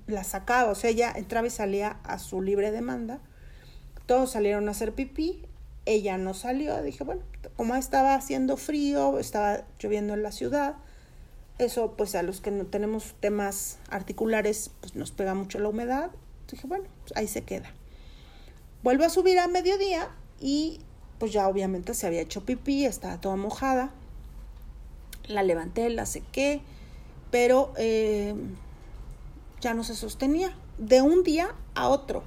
la 0.07 0.25
sacaba, 0.25 0.71
o 0.71 0.75
sea, 0.75 0.91
ella 0.91 1.13
entraba 1.15 1.47
y 1.47 1.51
salía 1.51 1.99
a 2.05 2.19
su 2.19 2.43
libre 2.43 2.71
demanda. 2.71 3.21
Todos 4.07 4.33
salieron 4.33 4.69
a 4.69 4.73
hacer 4.73 4.93
pipí, 4.93 5.43
ella 5.87 6.19
no 6.19 6.35
salió. 6.35 6.83
Dije, 6.83 7.05
bueno, 7.05 7.23
como 7.57 7.77
estaba 7.77 8.15
haciendo 8.15 8.57
frío, 8.57 9.19
estaba 9.19 9.65
lloviendo 9.79 10.15
en 10.15 10.23
la 10.23 10.33
ciudad, 10.33 10.77
eso 11.59 11.95
pues 11.97 12.15
a 12.15 12.23
los 12.23 12.41
que 12.41 12.51
no 12.51 12.67
tenemos 12.67 13.15
temas 13.21 13.79
articulares, 13.89 14.71
pues 14.81 14.97
nos 14.97 15.13
pega 15.13 15.35
mucho 15.35 15.59
la 15.59 15.69
humedad. 15.69 16.11
Dije, 16.51 16.67
bueno, 16.67 16.85
pues, 17.03 17.17
ahí 17.17 17.29
se 17.29 17.43
queda. 17.43 17.73
Vuelvo 18.83 19.05
a 19.05 19.11
subir 19.11 19.39
a 19.39 19.47
mediodía 19.49 20.09
y 20.41 20.81
pues 21.19 21.33
ya 21.33 21.47
obviamente 21.49 21.93
se 21.93 22.07
había 22.07 22.23
hecho 22.23 22.45
pipí, 22.45 22.87
estaba 22.87 23.21
toda 23.21 23.37
mojada. 23.37 23.91
La 25.27 25.43
levanté, 25.43 25.91
la 25.91 26.07
sequé, 26.07 26.63
pero 27.31 27.73
eh, 27.77 28.35
ya 29.61 29.75
no 29.75 29.85
se 29.85 29.95
sostenía 29.95 30.53
de 30.79 31.03
un 31.03 31.23
día 31.23 31.55
a 31.75 31.89
otro. 31.89 32.23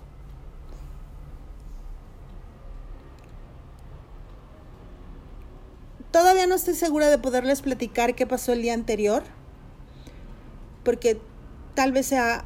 Todavía 6.12 6.46
no 6.46 6.54
estoy 6.54 6.76
segura 6.76 7.10
de 7.10 7.18
poderles 7.18 7.64
platicar 7.64 8.14
qué 8.14 8.28
pasó 8.28 8.54
el 8.54 8.62
día 8.62 8.76
anterior, 8.76 9.24
porque 10.84 11.20
tal 11.74 11.92
vez 11.92 12.06
sea, 12.06 12.46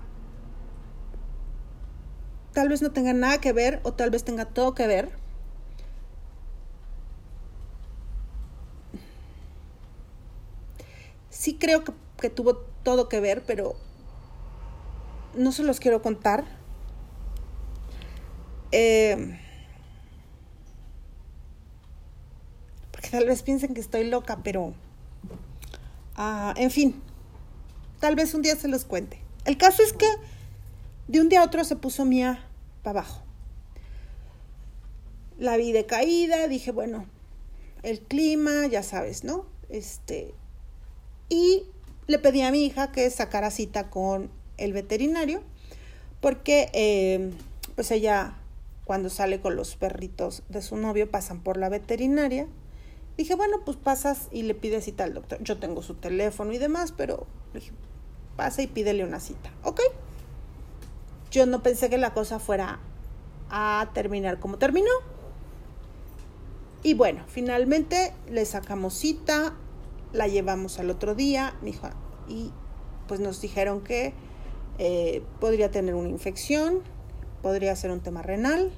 tal 2.57 2.69
vez 2.69 2.81
no 2.81 2.89
tenga 2.89 3.13
nada 3.13 3.39
que 3.39 3.53
ver 3.53 3.79
o 3.83 3.93
tal 3.93 4.09
vez 4.09 4.23
tenga 4.23 4.45
todo 4.45 4.73
que 4.73 4.87
ver. 4.87 5.11
Sí 11.29 11.59
creo 11.59 11.83
que, 11.83 11.93
que 12.19 12.31
tuvo 12.31 12.55
todo 12.81 13.09
que 13.09 13.19
ver, 13.19 13.43
pero 13.45 13.75
no 15.35 15.51
se 15.51 15.61
los 15.61 15.79
quiero 15.79 16.01
contar. 16.01 16.45
Eh, 18.71 19.39
porque 22.89 23.09
tal 23.09 23.27
vez 23.27 23.43
piensen 23.43 23.75
que 23.75 23.81
estoy 23.81 24.09
loca, 24.09 24.39
pero... 24.43 24.73
Ah, 26.15 26.55
en 26.57 26.71
fin, 26.71 27.03
tal 27.99 28.15
vez 28.15 28.33
un 28.33 28.41
día 28.41 28.55
se 28.55 28.67
los 28.67 28.83
cuente. 28.83 29.21
El 29.45 29.59
caso 29.59 29.83
es 29.83 29.93
que 29.93 30.07
de 31.07 31.21
un 31.21 31.29
día 31.29 31.41
a 31.41 31.45
otro 31.45 31.63
se 31.63 31.75
puso 31.75 32.03
Mía 32.03 32.46
abajo. 32.91 33.23
La 35.37 35.57
vi 35.57 35.71
de 35.71 35.85
caída, 35.85 36.47
dije, 36.47 36.71
bueno, 36.71 37.05
el 37.83 37.99
clima, 37.99 38.65
ya 38.67 38.83
sabes, 38.83 39.23
¿no? 39.23 39.45
Este, 39.69 40.33
y 41.29 41.63
le 42.07 42.19
pedí 42.19 42.41
a 42.41 42.51
mi 42.51 42.65
hija 42.65 42.91
que 42.91 43.09
sacara 43.09 43.51
cita 43.51 43.89
con 43.89 44.31
el 44.57 44.73
veterinario, 44.73 45.41
porque 46.21 46.69
eh, 46.73 47.31
pues 47.75 47.91
ella 47.91 48.37
cuando 48.85 49.09
sale 49.09 49.41
con 49.41 49.55
los 49.55 49.75
perritos 49.75 50.43
de 50.47 50.61
su 50.61 50.77
novio 50.77 51.11
pasan 51.11 51.43
por 51.43 51.57
la 51.57 51.69
veterinaria. 51.69 52.47
Dije, 53.17 53.35
bueno, 53.35 53.57
pues 53.65 53.75
pasas 53.75 54.29
y 54.31 54.43
le 54.43 54.55
pides 54.55 54.85
cita 54.85 55.03
al 55.03 55.13
doctor. 55.13 55.43
Yo 55.43 55.57
tengo 55.57 55.81
su 55.81 55.95
teléfono 55.95 56.53
y 56.53 56.57
demás, 56.57 56.93
pero 56.95 57.27
dije, 57.53 57.71
pasa 58.37 58.61
y 58.61 58.67
pídele 58.67 59.03
una 59.03 59.19
cita. 59.19 59.51
¿Ok? 59.63 59.81
Yo 61.37 61.45
no 61.45 61.61
pensé 61.61 61.87
que 61.87 61.99
la 61.99 62.15
cosa 62.15 62.39
fuera 62.39 62.79
a 63.51 63.91
terminar 63.93 64.39
como 64.39 64.57
terminó. 64.57 64.89
Y 66.81 66.95
bueno, 66.95 67.25
finalmente 67.27 68.11
le 68.27 68.43
sacamos 68.43 68.95
cita, 68.95 69.53
la 70.13 70.27
llevamos 70.27 70.79
al 70.79 70.89
otro 70.89 71.13
día, 71.13 71.53
mi 71.61 71.75
y 72.27 72.51
pues 73.07 73.19
nos 73.19 73.39
dijeron 73.39 73.81
que 73.81 74.15
eh, 74.79 75.21
podría 75.39 75.69
tener 75.69 75.93
una 75.93 76.09
infección, 76.09 76.79
podría 77.43 77.75
ser 77.75 77.91
un 77.91 77.99
tema 77.99 78.23
renal, 78.23 78.71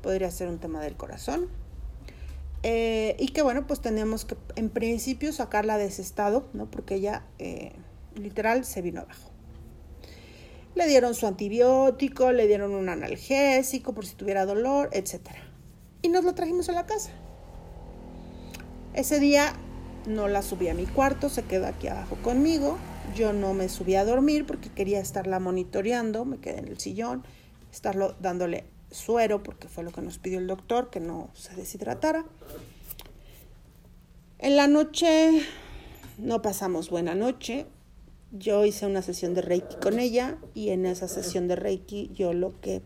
podría 0.00 0.30
ser 0.30 0.48
un 0.48 0.58
tema 0.58 0.80
del 0.80 0.96
corazón. 0.96 1.48
Eh, 2.62 3.16
y 3.18 3.28
que 3.28 3.42
bueno, 3.42 3.66
pues 3.66 3.82
tenemos 3.82 4.24
que 4.24 4.38
en 4.56 4.70
principio 4.70 5.30
sacarla 5.34 5.76
de 5.76 5.84
ese 5.84 6.00
estado, 6.00 6.48
¿no? 6.54 6.70
Porque 6.70 6.94
ella 6.94 7.26
eh, 7.38 7.74
literal 8.14 8.64
se 8.64 8.80
vino 8.80 9.02
abajo. 9.02 9.28
Le 10.78 10.86
dieron 10.86 11.16
su 11.16 11.26
antibiótico, 11.26 12.30
le 12.30 12.46
dieron 12.46 12.72
un 12.72 12.88
analgésico 12.88 13.94
por 13.94 14.06
si 14.06 14.14
tuviera 14.14 14.46
dolor, 14.46 14.90
etc. 14.92 15.30
Y 16.02 16.08
nos 16.08 16.22
lo 16.22 16.36
trajimos 16.36 16.68
a 16.68 16.72
la 16.72 16.86
casa. 16.86 17.10
Ese 18.94 19.18
día 19.18 19.54
no 20.06 20.28
la 20.28 20.40
subí 20.40 20.68
a 20.68 20.74
mi 20.74 20.86
cuarto, 20.86 21.30
se 21.30 21.42
quedó 21.42 21.66
aquí 21.66 21.88
abajo 21.88 22.16
conmigo. 22.22 22.78
Yo 23.16 23.32
no 23.32 23.54
me 23.54 23.68
subí 23.68 23.96
a 23.96 24.04
dormir 24.04 24.46
porque 24.46 24.70
quería 24.70 25.00
estarla 25.00 25.40
monitoreando, 25.40 26.24
me 26.24 26.38
quedé 26.38 26.58
en 26.58 26.68
el 26.68 26.78
sillón, 26.78 27.24
estarlo 27.72 28.14
dándole 28.20 28.64
suero 28.92 29.42
porque 29.42 29.66
fue 29.66 29.82
lo 29.82 29.90
que 29.90 30.00
nos 30.00 30.18
pidió 30.18 30.38
el 30.38 30.46
doctor, 30.46 30.90
que 30.90 31.00
no 31.00 31.28
se 31.34 31.56
deshidratara. 31.56 32.24
En 34.38 34.54
la 34.54 34.68
noche 34.68 35.42
no 36.18 36.40
pasamos 36.40 36.88
buena 36.88 37.16
noche. 37.16 37.66
Yo 38.32 38.64
hice 38.64 38.86
una 38.86 39.02
sesión 39.02 39.34
de 39.34 39.42
Reiki 39.42 39.76
con 39.76 39.98
ella 39.98 40.38
y 40.54 40.70
en 40.70 40.86
esa 40.86 41.08
sesión 41.08 41.48
de 41.48 41.56
Reiki 41.56 42.10
yo 42.14 42.32
lo 42.32 42.60
que 42.60 42.82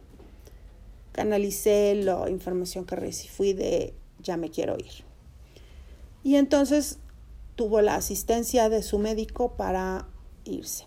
canalicé, 1.12 1.94
la 1.94 2.30
información 2.30 2.84
que 2.84 2.96
recibí 2.96 3.28
fui 3.28 3.52
de 3.52 3.94
ya 4.20 4.36
me 4.36 4.50
quiero 4.50 4.76
ir. 4.78 5.04
Y 6.22 6.36
entonces 6.36 6.98
tuvo 7.56 7.80
la 7.80 7.96
asistencia 7.96 8.68
de 8.68 8.82
su 8.82 8.98
médico 8.98 9.56
para 9.56 10.06
irse. 10.44 10.86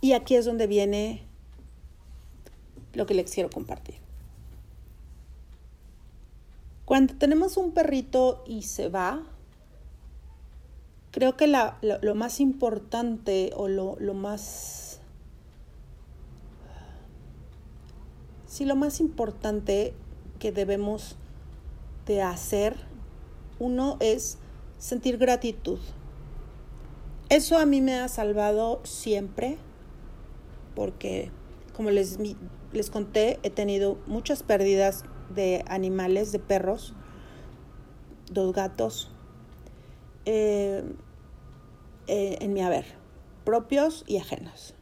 Y 0.00 0.12
aquí 0.12 0.36
es 0.36 0.44
donde 0.44 0.66
viene 0.66 1.22
lo 2.92 3.06
que 3.06 3.14
les 3.14 3.30
quiero 3.30 3.50
compartir. 3.50 3.96
Cuando 6.84 7.16
tenemos 7.16 7.56
un 7.56 7.72
perrito 7.72 8.44
y 8.46 8.62
se 8.62 8.88
va, 8.88 9.24
creo 11.16 11.34
que 11.34 11.46
lo, 11.46 12.14
más 12.14 12.40
importante 12.40 13.50
o 13.56 13.68
lo, 13.68 13.96
lo 13.98 14.12
más... 14.12 15.00
Sí, 18.44 18.66
lo 18.66 18.76
más 18.76 19.00
importante 19.00 19.94
que 20.38 20.52
debemos 20.52 21.16
de 22.04 22.20
hacer, 22.20 22.76
uno 23.58 23.96
es 24.00 24.36
sentir 24.76 25.16
gratitud. 25.16 25.78
Eso 27.30 27.56
a 27.56 27.64
mí 27.64 27.80
me 27.80 27.94
ha 27.94 28.08
salvado 28.08 28.82
siempre, 28.84 29.56
porque 30.74 31.30
como 31.74 31.88
les, 31.92 32.18
les 32.74 32.90
conté, 32.90 33.40
he 33.42 33.48
tenido 33.48 33.96
muchas 34.06 34.42
pérdidas 34.42 35.04
de 35.34 35.64
animales, 35.66 36.30
de 36.30 36.40
perros, 36.40 36.92
dos 38.30 38.52
gatos, 38.52 39.10
eh, 40.26 40.84
eh, 42.06 42.38
en 42.40 42.52
mi 42.52 42.62
haber, 42.62 42.86
propios 43.44 44.04
y 44.06 44.18
ajenos. 44.18 44.74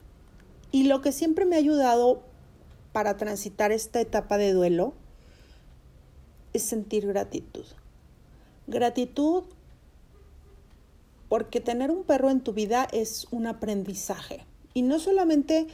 Y 0.73 0.85
lo 0.85 1.01
que 1.01 1.13
siempre 1.13 1.45
me 1.45 1.57
ha 1.57 1.59
ayudado 1.59 2.23
para 2.93 3.17
transitar 3.17 3.73
esta 3.73 4.01
etapa 4.01 4.39
de 4.39 4.53
duelo 4.53 4.95
es 6.53 6.63
sentir 6.63 7.07
gratitud. 7.07 7.65
Gratitud 8.67 9.45
porque 11.29 11.61
tener 11.61 11.91
un 11.91 12.05
perro 12.05 12.31
en 12.31 12.41
tu 12.41 12.53
vida 12.53 12.87
es 12.93 13.27
un 13.31 13.47
aprendizaje. 13.47 14.47
Y 14.73 14.83
no 14.83 14.99
solamente 14.99 15.67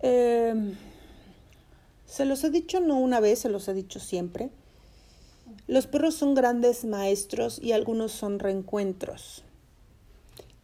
eh, 0.00 0.74
se 2.06 2.24
los 2.24 2.44
he 2.44 2.50
dicho 2.50 2.80
no 2.80 2.98
una 2.98 3.20
vez, 3.20 3.40
se 3.40 3.48
los 3.48 3.68
he 3.68 3.74
dicho 3.74 4.00
siempre. 4.00 4.50
Los 5.66 5.86
perros 5.86 6.14
son 6.14 6.34
grandes 6.34 6.84
maestros 6.84 7.58
y 7.62 7.72
algunos 7.72 8.12
son 8.12 8.38
reencuentros. 8.38 9.44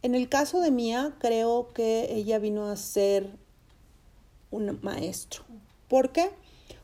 En 0.03 0.15
el 0.15 0.27
caso 0.27 0.59
de 0.59 0.69
Mía, 0.69 1.15
creo 1.17 1.71
que 1.73 2.13
ella 2.13 2.37
vino 2.37 2.65
a 2.69 2.75
ser 2.75 3.37
un 4.51 4.77
maestro. 4.81 5.43
¿Por 5.87 6.11
qué? 6.11 6.29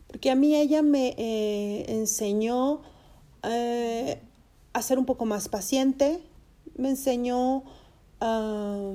Porque 0.08 0.32
a 0.32 0.36
mí 0.36 0.56
ella 0.56 0.82
me 0.82 1.14
eh, 1.18 1.86
enseñó 1.90 2.82
eh, 3.44 4.22
a 4.72 4.82
ser 4.82 4.98
un 4.98 5.06
poco 5.06 5.26
más 5.26 5.50
paciente, 5.50 6.24
me 6.78 6.90
enseñó 6.92 7.64
a 8.22 8.94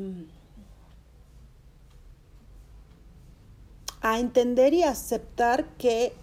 entender 4.18 4.72
y 4.74 4.82
aceptar 4.82 5.66
que 5.76 6.14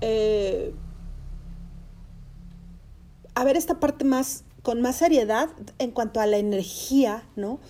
eh, 0.00 0.74
a 3.34 3.44
ver 3.44 3.56
esta 3.56 3.80
parte 3.80 4.04
más 4.04 4.43
con 4.64 4.80
más 4.80 4.96
seriedad 4.96 5.50
en 5.78 5.90
cuanto 5.90 6.20
a 6.20 6.26
la 6.26 6.38
energía, 6.38 7.22
¿no? 7.36 7.60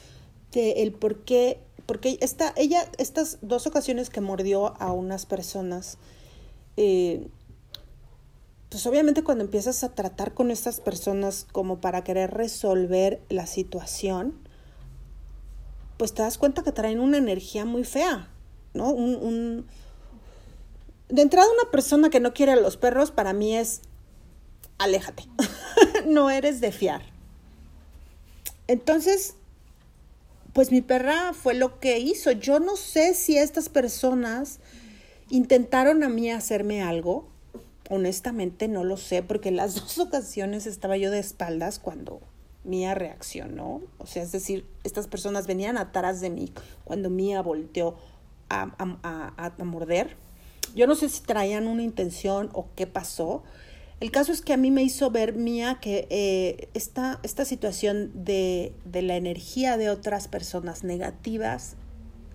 De 0.52 0.82
el 0.82 0.92
por 0.92 1.24
qué, 1.24 1.58
porque 1.86 2.18
esta, 2.20 2.54
ella, 2.56 2.88
estas 2.98 3.38
dos 3.42 3.66
ocasiones 3.66 4.10
que 4.10 4.20
mordió 4.20 4.80
a 4.80 4.92
unas 4.92 5.26
personas, 5.26 5.98
eh, 6.76 7.26
pues 8.70 8.86
obviamente 8.86 9.24
cuando 9.24 9.42
empiezas 9.42 9.82
a 9.82 9.92
tratar 9.92 10.34
con 10.34 10.52
estas 10.52 10.80
personas 10.80 11.48
como 11.50 11.80
para 11.80 12.04
querer 12.04 12.30
resolver 12.30 13.20
la 13.28 13.46
situación, 13.48 14.38
pues 15.96 16.14
te 16.14 16.22
das 16.22 16.38
cuenta 16.38 16.62
que 16.62 16.70
traen 16.70 17.00
una 17.00 17.18
energía 17.18 17.64
muy 17.64 17.82
fea, 17.82 18.28
¿no? 18.72 18.90
Un, 18.92 19.66
De 21.08 21.22
entrada, 21.22 21.48
una 21.60 21.72
persona 21.72 22.08
que 22.08 22.20
no 22.20 22.32
quiere 22.34 22.52
a 22.52 22.56
los 22.56 22.76
perros 22.76 23.10
para 23.10 23.32
mí 23.32 23.56
es 23.56 23.80
aléjate, 24.84 25.24
no 26.06 26.30
eres 26.30 26.60
de 26.60 26.72
fiar. 26.72 27.02
Entonces, 28.66 29.34
pues 30.52 30.70
mi 30.70 30.80
perra 30.80 31.32
fue 31.34 31.54
lo 31.54 31.80
que 31.80 31.98
hizo. 31.98 32.30
Yo 32.30 32.60
no 32.60 32.76
sé 32.76 33.14
si 33.14 33.36
estas 33.36 33.68
personas 33.68 34.60
intentaron 35.28 36.02
a 36.04 36.08
mí 36.08 36.30
hacerme 36.30 36.82
algo. 36.82 37.28
Honestamente 37.90 38.68
no 38.68 38.84
lo 38.84 38.96
sé 38.96 39.22
porque 39.22 39.50
las 39.50 39.74
dos 39.80 39.98
ocasiones 39.98 40.66
estaba 40.66 40.96
yo 40.96 41.10
de 41.10 41.18
espaldas 41.18 41.78
cuando 41.78 42.20
Mía 42.62 42.94
reaccionó. 42.94 43.82
O 43.98 44.06
sea, 44.06 44.22
es 44.22 44.32
decir, 44.32 44.66
estas 44.84 45.08
personas 45.08 45.46
venían 45.46 45.76
atrás 45.76 46.20
de 46.20 46.30
mí 46.30 46.52
cuando 46.84 47.10
Mía 47.10 47.42
volteó 47.42 47.96
a, 48.48 49.54
morder. 49.58 50.16
Yo 50.74 50.86
no 50.86 50.94
sé 50.94 51.08
si 51.08 51.22
traían 51.22 51.66
una 51.66 51.82
intención 51.82 52.50
o 52.52 52.68
qué 52.74 52.86
pasó. 52.86 53.42
El 54.00 54.10
caso 54.10 54.32
es 54.32 54.42
que 54.42 54.52
a 54.52 54.56
mí 54.56 54.70
me 54.70 54.82
hizo 54.82 55.10
ver 55.10 55.34
mía 55.34 55.78
que 55.80 56.06
eh, 56.10 56.68
esta, 56.74 57.20
esta, 57.22 57.44
situación 57.44 58.10
de, 58.14 58.74
de 58.84 59.02
la 59.02 59.16
energía 59.16 59.76
de 59.76 59.88
otras 59.88 60.28
personas 60.28 60.84
negativas 60.84 61.76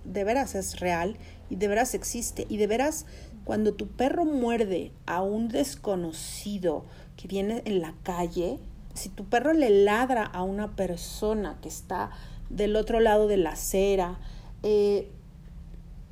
de 0.06 0.24
veras 0.24 0.56
es 0.56 0.80
real 0.80 1.18
y 1.50 1.56
de 1.56 1.68
veras 1.68 1.94
existe. 1.94 2.46
Y 2.50 2.58
de 2.58 2.68
veras, 2.68 3.06
cuando 3.44 3.74
tu 3.74 3.88
perro 3.88 4.26
muerde 4.26 4.92
a 5.06 5.22
un 5.22 5.50
desconocido 5.50 6.86
que 7.18 7.28
viene 7.28 7.62
en 7.66 7.82
la 7.82 7.94
calle, 8.04 8.60
si 8.94 9.10
tu 9.10 9.26
perro 9.26 9.54
le 9.54 9.70
ladra 9.70 10.24
a 10.24 10.44
una 10.44 10.76
persona 10.76 11.58
que 11.62 11.70
está 11.70 12.12
del 12.50 12.76
otro 12.76 13.00
lado 13.00 13.28
de 13.28 13.38
la 13.38 13.52
acera, 13.52 14.20
eh, 14.64 15.10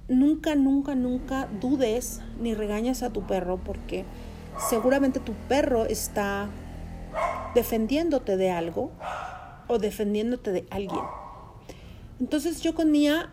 nunca, 0.07 0.55
nunca, 0.55 0.95
nunca 0.95 1.49
dudes 1.60 2.21
ni 2.39 2.53
regañes 2.53 3.03
a 3.03 3.12
tu 3.12 3.25
perro 3.25 3.60
porque 3.63 4.05
seguramente 4.70 5.20
tu 5.20 5.34
perro 5.48 5.86
está 5.86 6.50
defendiéndote 7.56 8.38
de 8.38 8.52
algo 8.52 8.91
o 9.67 9.80
defendiéndote 9.80 10.52
de 10.52 10.67
alguien. 10.70 11.04
Entonces 12.20 12.62
yo 12.62 12.74
con 12.74 12.91
Mía 12.91 13.30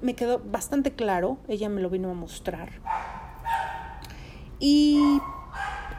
me 0.00 0.14
quedó 0.14 0.40
bastante 0.40 0.92
claro, 0.92 1.38
ella 1.48 1.68
me 1.68 1.80
lo 1.80 1.90
vino 1.90 2.10
a 2.10 2.14
mostrar. 2.14 2.70
Y 4.58 5.20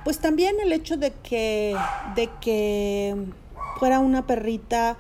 pues 0.04 0.20
también 0.20 0.56
el 0.62 0.72
hecho 0.72 0.98
de 0.98 1.12
que 1.12 1.76
de 2.16 2.30
que 2.42 3.16
fuera 3.80 4.00
una 4.00 4.26
perrita 4.26 4.98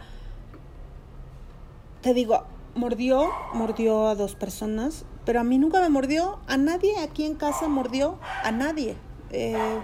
te 2.02 2.14
digo, 2.14 2.44
mordió, 2.76 3.30
mordió 3.54 4.08
a 4.08 4.16
dos 4.16 4.36
personas, 4.36 5.06
pero 5.26 5.40
a 5.40 5.44
mí 5.44 5.58
nunca 5.58 5.80
me 5.80 5.88
mordió, 5.88 6.40
a 6.48 6.58
nadie 6.58 7.00
aquí 7.00 7.26
en 7.26 7.36
casa 7.36 7.70
mordió, 7.70 8.20
a 8.44 8.52
nadie. 8.52 8.98
Eh, 9.34 9.82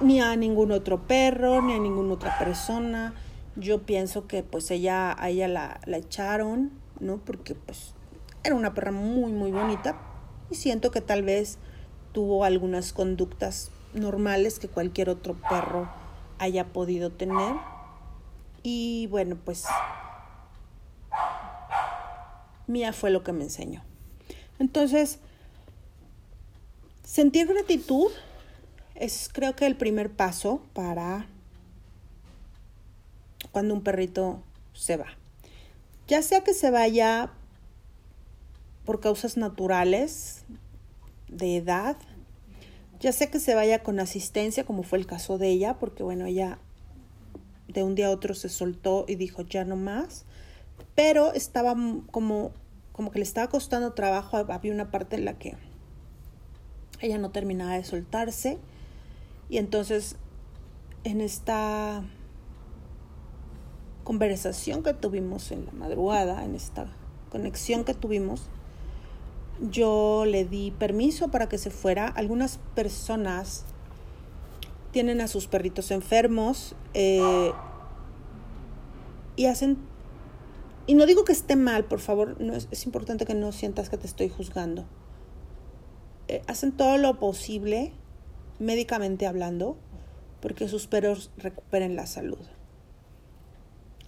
ni 0.00 0.20
a 0.20 0.36
ningún 0.36 0.70
otro 0.70 1.06
perro, 1.08 1.60
ni 1.60 1.74
a 1.74 1.78
ninguna 1.78 2.14
otra 2.14 2.38
persona. 2.38 3.14
Yo 3.56 3.82
pienso 3.82 4.28
que 4.28 4.44
pues 4.44 4.70
ella, 4.70 5.14
a 5.20 5.28
ella 5.28 5.48
la, 5.48 5.80
la 5.86 5.96
echaron, 5.96 6.70
¿no? 7.00 7.18
Porque 7.18 7.56
pues 7.56 7.94
era 8.44 8.54
una 8.54 8.74
perra 8.74 8.92
muy, 8.92 9.32
muy 9.32 9.50
bonita 9.50 9.96
y 10.50 10.54
siento 10.54 10.92
que 10.92 11.00
tal 11.00 11.22
vez 11.22 11.58
tuvo 12.12 12.44
algunas 12.44 12.92
conductas 12.92 13.72
normales 13.92 14.60
que 14.60 14.68
cualquier 14.68 15.10
otro 15.10 15.34
perro 15.48 15.90
haya 16.38 16.72
podido 16.72 17.10
tener. 17.10 17.56
Y 18.62 19.08
bueno, 19.08 19.36
pues 19.44 19.64
Mía 22.68 22.92
fue 22.92 23.10
lo 23.10 23.24
que 23.24 23.32
me 23.32 23.44
enseñó. 23.44 23.82
Entonces, 24.60 25.18
sentir 27.02 27.48
gratitud 27.48 28.10
es 28.98 29.30
creo 29.32 29.54
que 29.54 29.66
el 29.66 29.76
primer 29.76 30.10
paso 30.10 30.62
para 30.72 31.26
cuando 33.52 33.74
un 33.74 33.82
perrito 33.82 34.42
se 34.74 34.96
va. 34.96 35.06
Ya 36.06 36.22
sea 36.22 36.42
que 36.42 36.54
se 36.54 36.70
vaya 36.70 37.30
por 38.84 39.00
causas 39.00 39.36
naturales, 39.36 40.44
de 41.28 41.56
edad, 41.56 41.96
ya 43.00 43.12
sea 43.12 43.30
que 43.30 43.38
se 43.38 43.54
vaya 43.54 43.82
con 43.82 44.00
asistencia, 44.00 44.64
como 44.64 44.82
fue 44.82 44.98
el 44.98 45.06
caso 45.06 45.38
de 45.38 45.48
ella, 45.48 45.78
porque 45.78 46.02
bueno, 46.02 46.26
ella 46.26 46.58
de 47.68 47.82
un 47.82 47.94
día 47.94 48.06
a 48.06 48.10
otro 48.10 48.34
se 48.34 48.48
soltó 48.48 49.04
y 49.06 49.16
dijo 49.16 49.42
ya 49.42 49.64
no 49.64 49.76
más, 49.76 50.24
pero 50.94 51.32
estaba 51.34 51.76
como 52.10 52.52
como 52.92 53.12
que 53.12 53.20
le 53.20 53.24
estaba 53.24 53.48
costando 53.48 53.92
trabajo, 53.92 54.38
había 54.38 54.72
una 54.72 54.90
parte 54.90 55.14
en 55.14 55.24
la 55.24 55.38
que 55.38 55.56
ella 57.00 57.16
no 57.18 57.30
terminaba 57.30 57.74
de 57.74 57.84
soltarse 57.84 58.58
y 59.48 59.58
entonces 59.58 60.16
en 61.04 61.20
esta 61.20 62.04
conversación 64.04 64.82
que 64.82 64.94
tuvimos 64.94 65.52
en 65.52 65.66
la 65.66 65.72
madrugada, 65.72 66.44
en 66.44 66.54
esta 66.54 66.86
conexión 67.30 67.84
que 67.84 67.94
tuvimos, 67.94 68.48
yo 69.60 70.24
le 70.26 70.44
di 70.44 70.70
permiso 70.70 71.28
para 71.28 71.48
que 71.48 71.58
se 71.58 71.70
fuera. 71.70 72.06
Algunas 72.06 72.58
personas 72.74 73.64
tienen 74.92 75.20
a 75.20 75.28
sus 75.28 75.46
perritos 75.46 75.90
enfermos 75.90 76.74
eh, 76.94 77.52
y 79.36 79.46
hacen... 79.46 79.78
Y 80.86 80.94
no 80.94 81.04
digo 81.04 81.24
que 81.24 81.32
esté 81.32 81.54
mal, 81.54 81.84
por 81.84 82.00
favor, 82.00 82.38
es, 82.40 82.86
importante 82.86 83.26
que 83.26 83.34
no 83.34 83.52
sientas 83.52 83.90
que 83.90 83.98
te 83.98 84.06
estoy 84.06 84.30
juzgando. 84.30 84.86
Eh, 86.28 86.40
hacen 86.46 86.72
todo 86.72 86.96
lo 86.96 87.18
posible, 87.18 87.92
médicamente 88.58 89.26
hablando, 89.26 89.76
porque 90.40 90.68
sus 90.68 90.86
perros 90.86 91.30
recuperen 91.36 91.96
la 91.96 92.06
salud. 92.06 92.38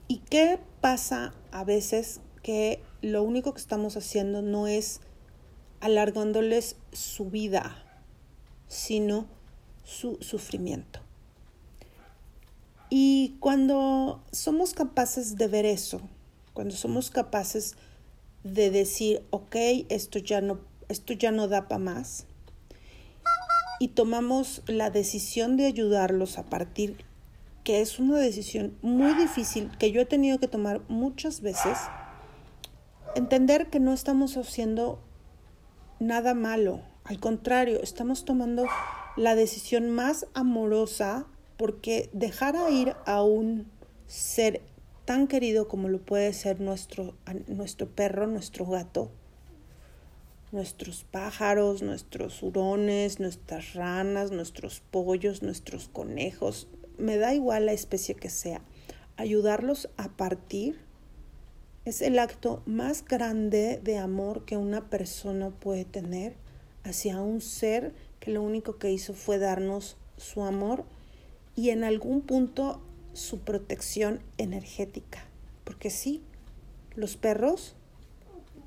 ¿Y 0.09 0.19
qué 0.19 0.59
pasa 0.81 1.35
a 1.53 1.65
veces 1.65 2.21
que 2.43 2.83
lo 3.03 3.23
único 3.23 3.53
que 3.53 3.61
estamos 3.61 3.97
haciendo 3.97 4.43
no 4.43 4.67
es 4.67 5.01
alargándoles 5.81 6.77
su 6.93 7.31
vida, 7.31 7.85
sino 8.69 9.27
su 9.85 10.19
sufrimiento. 10.21 11.01
Y 12.91 13.37
cuando 13.41 14.23
somos 14.31 14.75
capaces 14.75 15.37
de 15.37 15.49
ver 15.49 15.65
eso, 15.65 16.01
cuando 16.53 16.75
somos 16.75 17.11
capaces 17.11 17.77
de 18.45 18.71
decir, 18.71 19.25
ok, 19.31 19.57
esto 19.89 20.19
ya 20.19 20.41
no, 20.41 20.61
esto 20.89 21.13
ya 21.13 21.31
no 21.31 21.49
da 21.49 21.69
para 21.69 21.79
más, 21.79 22.27
y 23.81 23.89
tomamos 23.89 24.63
la 24.67 24.91
decisión 24.91 25.57
de 25.57 25.67
ayudarlos 25.67 26.39
a 26.39 26.45
partir, 26.45 26.99
que 27.65 27.81
es 27.81 27.99
una 27.99 28.19
decisión 28.19 28.77
muy 28.83 29.15
difícil 29.15 29.71
que 29.79 29.91
yo 29.91 30.03
he 30.03 30.07
tenido 30.07 30.39
que 30.39 30.49
tomar 30.49 30.83
muchas 30.89 31.41
veces, 31.41 31.79
entender 33.17 33.71
que 33.71 33.81
no 33.81 33.93
estamos 33.93 34.37
haciendo 34.37 35.01
nada 35.99 36.35
malo, 36.35 36.83
al 37.05 37.19
contrario, 37.19 37.81
estamos 37.83 38.25
tomando 38.27 38.67
la 39.17 39.35
decisión 39.35 39.91
más 39.91 40.27
amorosa 40.35 41.27
porque 41.57 42.11
dejar 42.13 42.57
a 42.57 42.71
ir 42.71 42.95
a 43.07 43.23
un 43.23 43.67
ser 44.07 44.61
tan 45.07 45.27
querido 45.27 45.69
como 45.69 45.89
lo 45.89 46.01
puede 46.01 46.33
ser 46.35 46.61
nuestro, 46.61 47.15
nuestro 47.49 47.89
perro, 47.89 48.27
nuestro 48.27 48.67
gato, 48.67 49.11
nuestros 50.53 51.05
pájaros, 51.05 51.83
nuestros 51.83 52.43
hurones, 52.43 53.21
nuestras 53.21 53.75
ranas, 53.75 54.33
nuestros 54.33 54.81
pollos, 54.91 55.43
nuestros 55.43 55.89
conejos, 55.89 56.69
me 56.99 57.17
da 57.17 57.35
igual 57.35 57.67
la 57.67 57.73
especie 57.73 58.15
que 58.15 58.31
sea, 58.31 58.61
ayudarlos 59.17 59.89
a 59.97 60.09
partir 60.09 60.79
es 61.85 62.03
el 62.03 62.19
acto 62.19 62.63
más 62.67 63.05
grande 63.05 63.81
de 63.83 63.97
amor 63.97 64.45
que 64.45 64.57
una 64.57 64.91
persona 64.91 65.51
puede 65.51 65.85
tener 65.85 66.35
hacia 66.85 67.21
un 67.21 67.41
ser 67.41 67.95
que 68.21 68.31
lo 68.31 68.43
único 68.43 68.79
que 68.79 68.93
hizo 68.93 69.15
fue 69.15 69.39
darnos 69.39 69.97
su 70.17 70.43
amor 70.43 70.85
y 71.57 71.71
en 71.71 71.85
algún 71.85 72.21
punto 72.21 72.83
su 73.15 73.41
protección 73.41 74.21
energética. 74.37 75.25
Porque 75.65 75.91
sí, 75.91 76.23
los 76.95 77.17
perros 77.17 77.75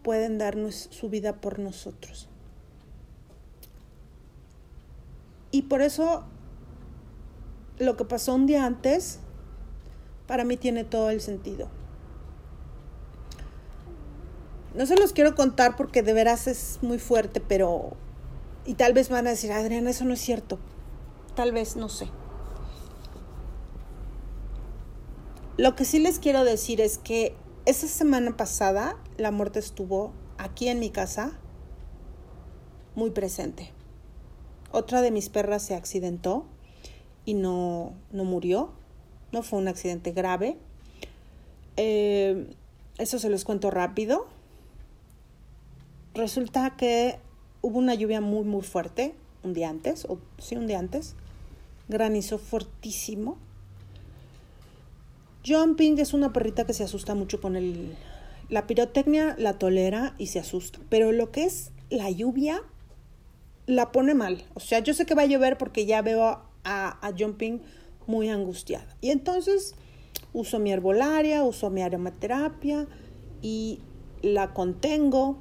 pueden 0.03 0.37
darnos 0.37 0.89
su 0.91 1.09
vida 1.09 1.41
por 1.41 1.59
nosotros. 1.59 2.27
Y 5.51 5.63
por 5.63 5.81
eso 5.81 6.23
lo 7.79 7.95
que 7.95 8.05
pasó 8.05 8.35
un 8.35 8.45
día 8.45 8.65
antes, 8.65 9.19
para 10.27 10.43
mí 10.43 10.57
tiene 10.57 10.83
todo 10.83 11.09
el 11.09 11.21
sentido. 11.21 11.69
No 14.73 14.85
se 14.87 14.97
los 14.97 15.13
quiero 15.13 15.35
contar 15.35 15.75
porque 15.75 16.01
de 16.01 16.13
veras 16.13 16.47
es 16.47 16.79
muy 16.81 16.97
fuerte, 16.97 17.39
pero... 17.39 17.95
Y 18.65 18.75
tal 18.75 18.93
vez 18.93 19.09
van 19.09 19.27
a 19.27 19.31
decir, 19.31 19.51
Adriana, 19.51 19.91
eso 19.91 20.05
no 20.05 20.13
es 20.13 20.21
cierto. 20.21 20.57
Tal 21.35 21.51
vez, 21.51 21.75
no 21.75 21.89
sé. 21.89 22.07
Lo 25.57 25.75
que 25.75 25.85
sí 25.85 25.99
les 25.99 26.17
quiero 26.17 26.43
decir 26.43 26.81
es 26.81 26.97
que 26.97 27.35
esa 27.65 27.87
semana 27.87 28.35
pasada 28.37 28.97
la 29.17 29.31
muerte 29.31 29.59
estuvo 29.59 30.11
aquí 30.37 30.67
en 30.67 30.79
mi 30.79 30.89
casa 30.89 31.37
muy 32.95 33.11
presente. 33.11 33.71
Otra 34.71 35.01
de 35.01 35.11
mis 35.11 35.29
perras 35.29 35.63
se 35.63 35.75
accidentó 35.75 36.45
y 37.25 37.33
no, 37.33 37.93
no 38.11 38.23
murió. 38.23 38.71
No 39.31 39.43
fue 39.43 39.59
un 39.59 39.67
accidente 39.67 40.11
grave. 40.11 40.57
Eh, 41.77 42.55
eso 42.97 43.19
se 43.19 43.29
los 43.29 43.45
cuento 43.45 43.71
rápido 43.71 44.27
resulta 46.13 46.75
que 46.77 47.19
hubo 47.61 47.79
una 47.79 47.95
lluvia 47.95 48.21
muy, 48.21 48.43
muy 48.43 48.61
fuerte 48.61 49.15
un 49.43 49.53
día 49.53 49.69
antes, 49.69 50.05
o 50.05 50.19
sí, 50.37 50.55
un 50.55 50.67
día 50.67 50.79
antes. 50.79 51.15
Granizo 51.89 52.37
fortísimo. 52.37 53.37
Jumping 55.45 55.99
es 55.99 56.13
una 56.13 56.31
perrita 56.31 56.65
que 56.65 56.73
se 56.73 56.83
asusta 56.83 57.15
mucho 57.15 57.41
con 57.41 57.55
el... 57.55 57.95
La 58.49 58.67
pirotecnia 58.67 59.35
la 59.37 59.57
tolera 59.57 60.15
y 60.17 60.27
se 60.27 60.39
asusta, 60.39 60.79
pero 60.89 61.11
lo 61.11 61.31
que 61.31 61.45
es 61.45 61.71
la 61.89 62.11
lluvia 62.11 62.61
la 63.65 63.91
pone 63.91 64.13
mal. 64.13 64.43
O 64.53 64.59
sea, 64.59 64.79
yo 64.79 64.93
sé 64.93 65.05
que 65.05 65.15
va 65.15 65.23
a 65.23 65.27
llover 65.27 65.57
porque 65.57 65.85
ya 65.85 66.01
veo 66.01 66.23
a, 66.23 66.43
a 66.63 67.13
Jumping 67.17 67.61
muy 68.05 68.29
angustiada. 68.29 68.95
Y 69.01 69.09
entonces 69.09 69.75
uso 70.33 70.59
mi 70.59 70.71
herbolaria, 70.71 71.43
uso 71.43 71.69
mi 71.69 71.81
aromaterapia 71.81 72.87
y 73.41 73.79
la 74.21 74.53
contengo 74.53 75.37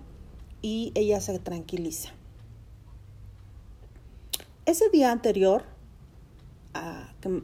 y 0.63 0.93
ella 0.95 1.21
se 1.21 1.39
tranquiliza. 1.39 2.11
Ese 4.65 4.89
día 4.91 5.11
anterior 5.11 5.65
a 6.73 7.13
que 7.21 7.43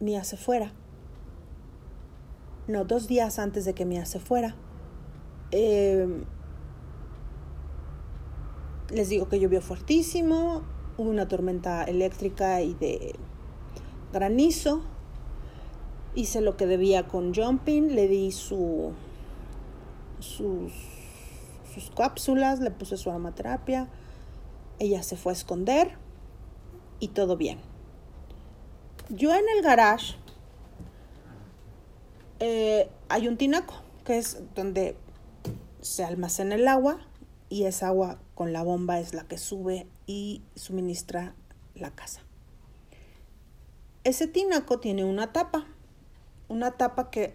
Mía 0.00 0.24
se 0.24 0.36
fuera, 0.36 0.72
no, 2.66 2.84
dos 2.84 3.08
días 3.08 3.38
antes 3.38 3.64
de 3.64 3.74
que 3.74 3.84
Mía 3.84 4.06
se 4.06 4.20
fuera, 4.20 4.54
em, 5.50 6.24
les 8.90 9.08
digo 9.08 9.28
que 9.28 9.40
llovió 9.40 9.60
fuertísimo, 9.60 10.62
hubo 10.96 11.10
una 11.10 11.28
tormenta 11.28 11.84
eléctrica 11.84 12.62
y 12.62 12.74
de 12.74 13.14
granizo. 14.12 14.82
Hice 16.14 16.40
lo 16.40 16.56
que 16.56 16.66
debía 16.66 17.06
con 17.06 17.34
Jumping, 17.34 17.94
le 17.94 18.08
di 18.08 18.32
su, 18.32 18.92
sus 20.20 20.72
sus 21.78 21.90
cápsulas, 21.90 22.60
le 22.60 22.70
puse 22.70 22.96
su 22.96 23.10
aromaterapia, 23.10 23.88
ella 24.78 25.02
se 25.02 25.16
fue 25.16 25.32
a 25.32 25.34
esconder 25.34 25.96
y 27.00 27.08
todo 27.08 27.36
bien. 27.36 27.58
Yo 29.10 29.34
en 29.34 29.44
el 29.56 29.62
garage 29.62 30.16
eh, 32.40 32.90
hay 33.08 33.26
un 33.26 33.38
tinaco, 33.38 33.74
que 34.04 34.18
es 34.18 34.38
donde 34.54 34.96
se 35.80 36.04
almacena 36.04 36.56
el 36.56 36.68
agua 36.68 36.98
y 37.48 37.64
esa 37.64 37.88
agua 37.88 38.18
con 38.34 38.52
la 38.52 38.62
bomba 38.62 39.00
es 39.00 39.14
la 39.14 39.24
que 39.24 39.38
sube 39.38 39.86
y 40.06 40.42
suministra 40.54 41.34
la 41.74 41.90
casa. 41.90 42.20
Ese 44.04 44.26
tinaco 44.26 44.78
tiene 44.78 45.06
una 45.06 45.32
tapa, 45.32 45.66
una 46.48 46.72
tapa 46.72 47.10
que 47.10 47.34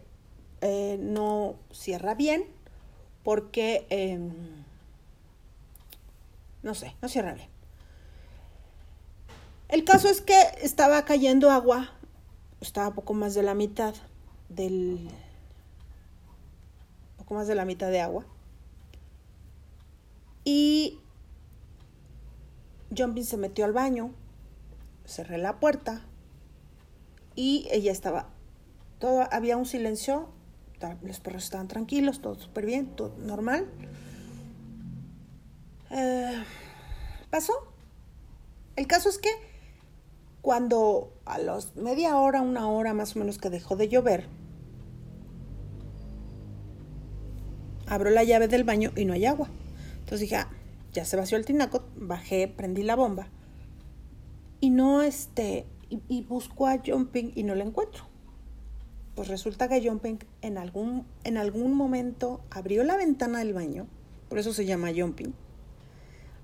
eh, 0.62 0.98
no 1.00 1.56
cierra 1.72 2.14
bien 2.14 2.46
porque, 3.24 3.88
em, 3.90 4.32
no 6.62 6.76
sé, 6.76 6.96
no 7.02 7.10
cierra 7.10 7.34
bien. 7.34 7.53
El 9.74 9.86
caso 9.86 10.08
es 10.08 10.22
que 10.22 10.36
estaba 10.62 11.04
cayendo 11.04 11.50
agua, 11.50 11.90
estaba 12.62 12.94
poco 12.94 13.16
más 13.16 13.34
de 13.34 13.42
la 13.42 13.56
mitad 13.56 13.96
del, 14.48 15.10
poco 17.18 17.34
más 17.34 17.48
de 17.48 17.56
la 17.56 17.66
mitad 17.66 17.90
de 17.90 18.00
agua. 18.00 18.24
Y 20.46 21.00
Jumping 22.96 23.26
se 23.26 23.38
metió 23.38 23.66
al 23.66 23.74
baño, 23.74 24.12
cerré 25.06 25.40
la 25.40 25.60
puerta 25.60 26.06
y 27.34 27.68
ella 27.72 27.92
estaba, 27.92 28.30
todo, 29.00 29.28
había 29.32 29.58
un 29.58 29.66
silencio 29.66 30.30
los 31.02 31.20
perros 31.20 31.46
estaban 31.46 31.68
tranquilos, 31.68 32.22
todo 32.22 32.36
súper 32.36 32.68
bien, 32.68 32.96
todo 32.96 33.16
normal. 33.18 33.66
Eh, 35.90 36.44
pasó. 37.32 37.54
El 38.76 38.86
caso 38.86 39.10
es 39.10 39.18
que 39.18 39.53
cuando 40.44 41.14
a 41.26 41.40
los 41.40 41.76
media 41.78 42.18
hora, 42.18 42.42
una 42.42 42.70
hora 42.70 42.94
más 42.94 43.16
o 43.16 43.20
menos 43.20 43.40
que 43.40 43.50
dejó 43.50 43.78
de 43.78 43.88
llover, 43.88 44.28
abro 47.88 48.10
la 48.10 48.26
llave 48.26 48.50
del 48.50 48.66
baño 48.66 48.92
y 48.96 49.06
no 49.06 49.14
hay 49.14 49.26
agua. 49.26 49.50
Entonces 50.00 50.20
dije, 50.20 50.36
ah, 50.36 50.50
ya 50.92 51.06
se 51.06 51.16
vació 51.16 51.38
el 51.38 51.46
tinaco, 51.46 51.86
bajé, 51.96 52.50
prendí 52.50 52.84
la 52.84 52.98
bomba 52.98 53.30
y 54.60 54.70
no 54.70 55.02
este, 55.02 55.66
y, 55.90 56.02
y 56.10 56.24
busco 56.24 56.68
a 56.68 56.78
Jumping 56.86 57.32
y 57.36 57.44
no 57.44 57.56
la 57.56 57.64
encuentro. 57.64 58.04
pues 59.16 59.28
resulta 59.28 59.68
que 59.68 59.88
Jumping 59.88 60.20
en 60.42 60.58
algún, 60.58 61.06
en 61.24 61.38
algún 61.38 61.74
momento 61.74 62.42
abrió 62.50 62.84
la 62.84 62.98
ventana 62.98 63.40
del 63.40 63.54
baño, 63.54 63.88
por 64.30 64.40
eso 64.40 64.54
se 64.54 64.66
llama 64.66 64.92
Jumping, 64.96 65.34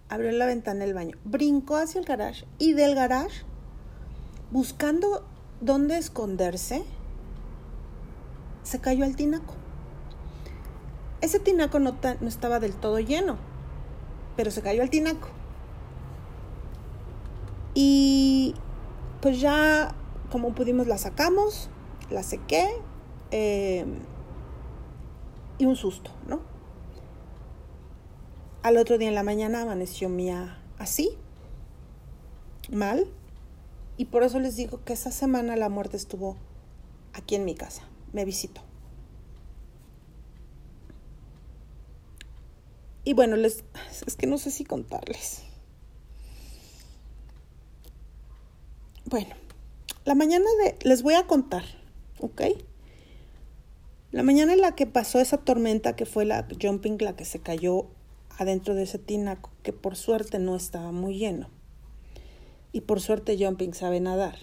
abrió 0.08 0.32
la 0.32 0.46
ventana 0.46 0.86
del 0.86 0.94
baño, 0.94 1.18
brincó 1.26 1.76
hacia 1.76 2.00
el 2.00 2.06
garage 2.06 2.46
y 2.60 2.74
del 2.74 2.96
garage, 2.96 3.44
buscando 4.52 5.24
dónde 5.62 5.98
esconderse, 5.98 6.84
se 8.64 8.80
cayó 8.80 9.06
al 9.06 9.16
tinaco. 9.16 9.54
Ese 11.22 11.40
tinaco 11.40 11.80
no, 11.80 11.96
estaba 12.28 12.60
del 12.60 12.74
todo 12.74 13.00
lleno, 13.00 13.38
pero 14.36 14.52
se 14.52 14.62
cayó 14.62 14.82
al 14.82 14.90
tinaco. 14.90 15.28
Y 17.74 18.56
pues 19.22 19.40
ya 19.40 19.96
como 20.32 20.54
pudimos 20.54 20.88
la 20.88 20.98
sacamos, 20.98 21.70
la 22.10 22.24
sequé 22.24 22.70
eh, 23.32 23.86
y 25.58 25.66
un 25.66 25.76
susto, 25.76 26.12
¿no? 26.28 26.40
Al 28.64 28.78
otro 28.78 28.98
día 28.98 29.10
en 29.10 29.16
la 29.16 29.24
mañana 29.24 29.62
amaneció 29.62 30.10
Mía 30.10 30.60
así, 30.78 31.18
mal, 32.72 33.08
y 34.00 34.06
por 34.06 34.24
eso 34.24 34.40
les 34.40 34.56
digo 34.56 34.82
que 34.86 34.94
esa 34.94 35.12
semana 35.12 35.58
la 35.58 35.68
muerte 35.68 35.98
estuvo 35.98 36.38
aquí 37.12 37.36
en 37.36 37.44
mi 37.44 37.54
casa, 37.54 37.84
me 38.14 38.24
visitó. 38.24 38.62
Y 43.04 43.12
bueno, 43.12 43.36
les, 43.36 43.66
es 44.08 44.16
que 44.16 44.26
no 44.26 44.38
sé 44.38 44.52
si 44.52 44.64
contarles. 44.64 45.44
Bueno, 49.04 49.36
la 50.06 50.16
mañana 50.16 50.46
de, 50.64 50.78
les 50.88 51.04
voy 51.04 51.16
a 51.16 51.28
contar, 51.28 51.66
¿ok? 52.22 52.44
La 54.12 54.24
mañana 54.24 54.54
en 54.54 54.62
la 54.62 54.76
que 54.76 54.88
pasó 54.88 55.20
esa 55.20 55.40
tormenta, 55.40 55.98
que 55.98 56.06
fue 56.06 56.24
la 56.24 56.48
jumping, 56.62 57.00
la 57.02 57.18
que 57.18 57.26
se 57.26 57.42
cayó 57.42 57.88
adentro 58.38 58.76
de 58.76 58.84
ese 58.84 58.98
tinaco, 58.98 59.52
que 59.62 59.74
por 59.74 59.98
suerte 59.98 60.40
no 60.40 60.56
estaba 60.56 60.94
muy 60.94 61.18
lleno. 61.18 61.59
Y 62.72 62.82
por 62.82 63.02
suerte 63.02 63.38
jumping 63.38 63.74
sabe 63.74 64.00
nadar. 64.00 64.38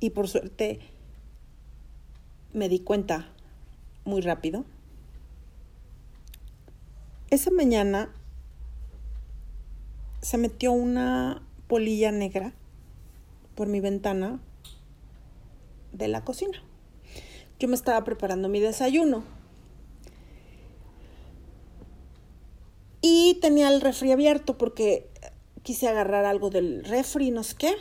Y 0.00 0.10
por 0.10 0.28
suerte 0.28 0.80
me 2.52 2.68
di 2.68 2.80
cuenta 2.80 3.28
muy 4.04 4.20
rápido. 4.20 4.64
Esa 7.30 7.50
mañana 7.50 8.12
se 10.22 10.38
metió 10.38 10.72
una 10.72 11.42
polilla 11.66 12.10
negra 12.10 12.52
por 13.54 13.68
mi 13.68 13.80
ventana 13.80 14.40
de 15.92 16.08
la 16.08 16.24
cocina. 16.24 16.62
Yo 17.58 17.68
me 17.68 17.74
estaba 17.74 18.02
preparando 18.04 18.48
mi 18.48 18.60
desayuno. 18.60 19.24
Y 23.00 23.38
tenía 23.40 23.68
el 23.68 23.80
refri 23.80 24.12
abierto 24.12 24.58
porque 24.58 25.08
quise 25.68 25.86
agarrar 25.86 26.24
algo 26.24 26.48
del 26.48 26.82
refri, 26.82 27.30
no 27.30 27.42
sé 27.42 27.54
qué. 27.56 27.74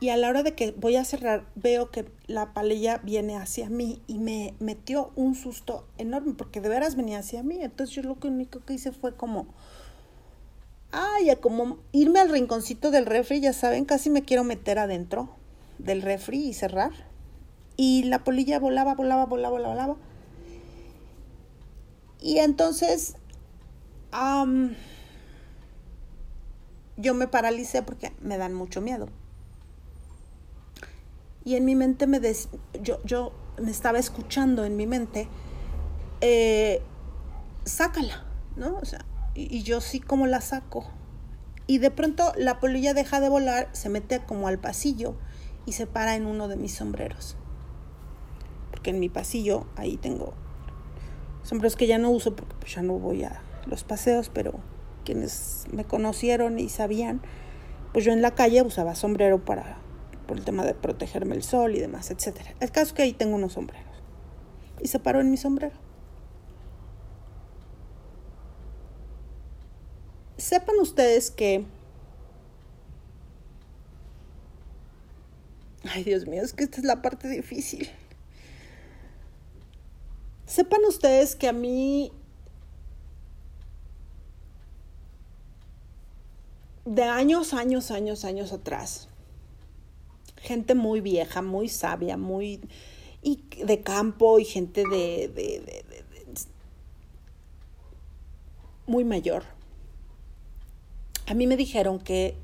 Y 0.00 0.08
a 0.08 0.16
la 0.16 0.28
hora 0.28 0.42
de 0.42 0.56
que 0.56 0.72
voy 0.72 0.96
a 0.96 1.04
cerrar, 1.04 1.46
veo 1.54 1.92
que 1.92 2.06
la 2.26 2.52
palilla 2.52 2.98
viene 3.04 3.36
hacia 3.36 3.70
mí 3.70 4.02
y 4.08 4.18
me 4.18 4.54
metió 4.58 5.12
un 5.14 5.36
susto 5.36 5.86
enorme 5.96 6.34
porque 6.36 6.60
de 6.60 6.68
veras 6.68 6.96
venía 6.96 7.20
hacia 7.20 7.44
mí. 7.44 7.58
Entonces 7.60 7.94
yo 7.94 8.02
lo 8.02 8.18
único 8.24 8.64
que 8.64 8.74
hice 8.74 8.90
fue 8.90 9.14
como, 9.14 9.46
ay, 10.90 11.32
como 11.40 11.78
irme 11.92 12.18
al 12.18 12.30
rinconcito 12.30 12.90
del 12.90 13.06
refri, 13.06 13.40
ya 13.40 13.52
saben, 13.52 13.84
casi 13.84 14.10
me 14.10 14.24
quiero 14.24 14.42
meter 14.42 14.80
adentro 14.80 15.28
del 15.78 16.02
refri 16.02 16.48
y 16.48 16.52
cerrar. 16.52 16.90
Y 17.76 18.02
la 18.02 18.24
polilla 18.24 18.58
volaba, 18.58 18.96
volaba, 18.96 19.26
volaba, 19.26 19.60
volaba. 19.60 19.96
Y 22.20 22.38
entonces 22.38 23.14
yo 26.96 27.14
me 27.14 27.28
paralicé 27.28 27.82
porque 27.82 28.12
me 28.20 28.38
dan 28.38 28.54
mucho 28.54 28.80
miedo. 28.80 29.08
Y 31.44 31.56
en 31.56 31.64
mi 31.64 31.74
mente 31.74 32.06
me 32.06 32.20
des, 32.20 32.48
yo, 32.80 33.02
yo 33.04 33.32
me 33.60 33.70
estaba 33.70 33.98
escuchando 33.98 34.64
en 34.64 34.76
mi 34.76 34.86
mente, 34.86 35.28
eh, 36.20 36.80
sácala, 37.64 38.24
¿no? 38.56 38.78
O 38.78 38.84
sea, 38.84 39.04
y, 39.34 39.62
yo 39.62 39.80
sí 39.80 40.00
como 40.00 40.26
la 40.26 40.40
saco. 40.40 40.86
Y 41.66 41.78
de 41.78 41.90
pronto 41.90 42.32
la 42.36 42.60
polilla 42.60 42.94
deja 42.94 43.20
de 43.20 43.28
volar, 43.28 43.68
se 43.72 43.88
mete 43.88 44.20
como 44.24 44.48
al 44.48 44.58
pasillo 44.58 45.14
y 45.66 45.72
se 45.72 45.86
para 45.86 46.14
en 46.16 46.26
uno 46.26 46.48
de 46.48 46.56
mis 46.56 46.74
sombreros 46.74 47.36
que 48.84 48.90
en 48.90 49.00
mi 49.00 49.08
pasillo 49.08 49.66
ahí 49.74 49.96
tengo 49.96 50.34
sombreros 51.42 51.74
que 51.74 51.88
ya 51.88 51.98
no 51.98 52.10
uso 52.10 52.36
porque 52.36 52.54
pues 52.60 52.74
ya 52.74 52.82
no 52.82 52.92
voy 52.98 53.24
a 53.24 53.42
los 53.66 53.82
paseos, 53.82 54.30
pero 54.32 54.60
quienes 55.04 55.64
me 55.70 55.84
conocieron 55.84 56.58
y 56.58 56.68
sabían, 56.68 57.22
pues 57.92 58.04
yo 58.04 58.12
en 58.12 58.22
la 58.22 58.34
calle 58.34 58.62
usaba 58.62 58.94
sombrero 58.94 59.44
para 59.44 59.78
por 60.26 60.38
el 60.38 60.44
tema 60.44 60.64
de 60.64 60.74
protegerme 60.74 61.34
el 61.34 61.42
sol 61.42 61.74
y 61.74 61.80
demás, 61.80 62.10
etcétera. 62.10 62.54
El 62.60 62.70
caso 62.70 62.88
es 62.88 62.92
que 62.94 63.02
ahí 63.02 63.12
tengo 63.12 63.36
unos 63.36 63.52
sombreros. 63.52 63.84
Y 64.80 64.88
se 64.88 64.98
paró 64.98 65.20
en 65.20 65.30
mi 65.30 65.36
sombrero. 65.36 65.76
Sepan 70.38 70.76
ustedes 70.80 71.30
que 71.30 71.66
Ay, 75.86 76.02
Dios 76.02 76.26
mío, 76.26 76.42
es 76.42 76.54
que 76.54 76.64
esta 76.64 76.78
es 76.78 76.84
la 76.84 77.02
parte 77.02 77.28
difícil. 77.28 77.90
Sepan 80.46 80.80
ustedes 80.88 81.36
que 81.36 81.48
a 81.48 81.52
mí 81.52 82.12
de 86.84 87.02
años, 87.02 87.54
años, 87.54 87.90
años, 87.90 88.24
años 88.24 88.52
atrás, 88.52 89.08
gente 90.36 90.74
muy 90.74 91.00
vieja, 91.00 91.42
muy 91.42 91.68
sabia, 91.68 92.16
muy 92.16 92.60
y 93.22 93.42
de 93.64 93.80
campo 93.80 94.38
y 94.38 94.44
gente 94.44 94.84
de, 94.90 95.28
de, 95.28 95.60
de, 95.60 95.82
de 95.88 96.04
muy 98.86 99.04
mayor. 99.04 99.44
A 101.26 101.34
mí 101.34 101.46
me 101.46 101.56
dijeron 101.56 101.98
que 101.98 102.36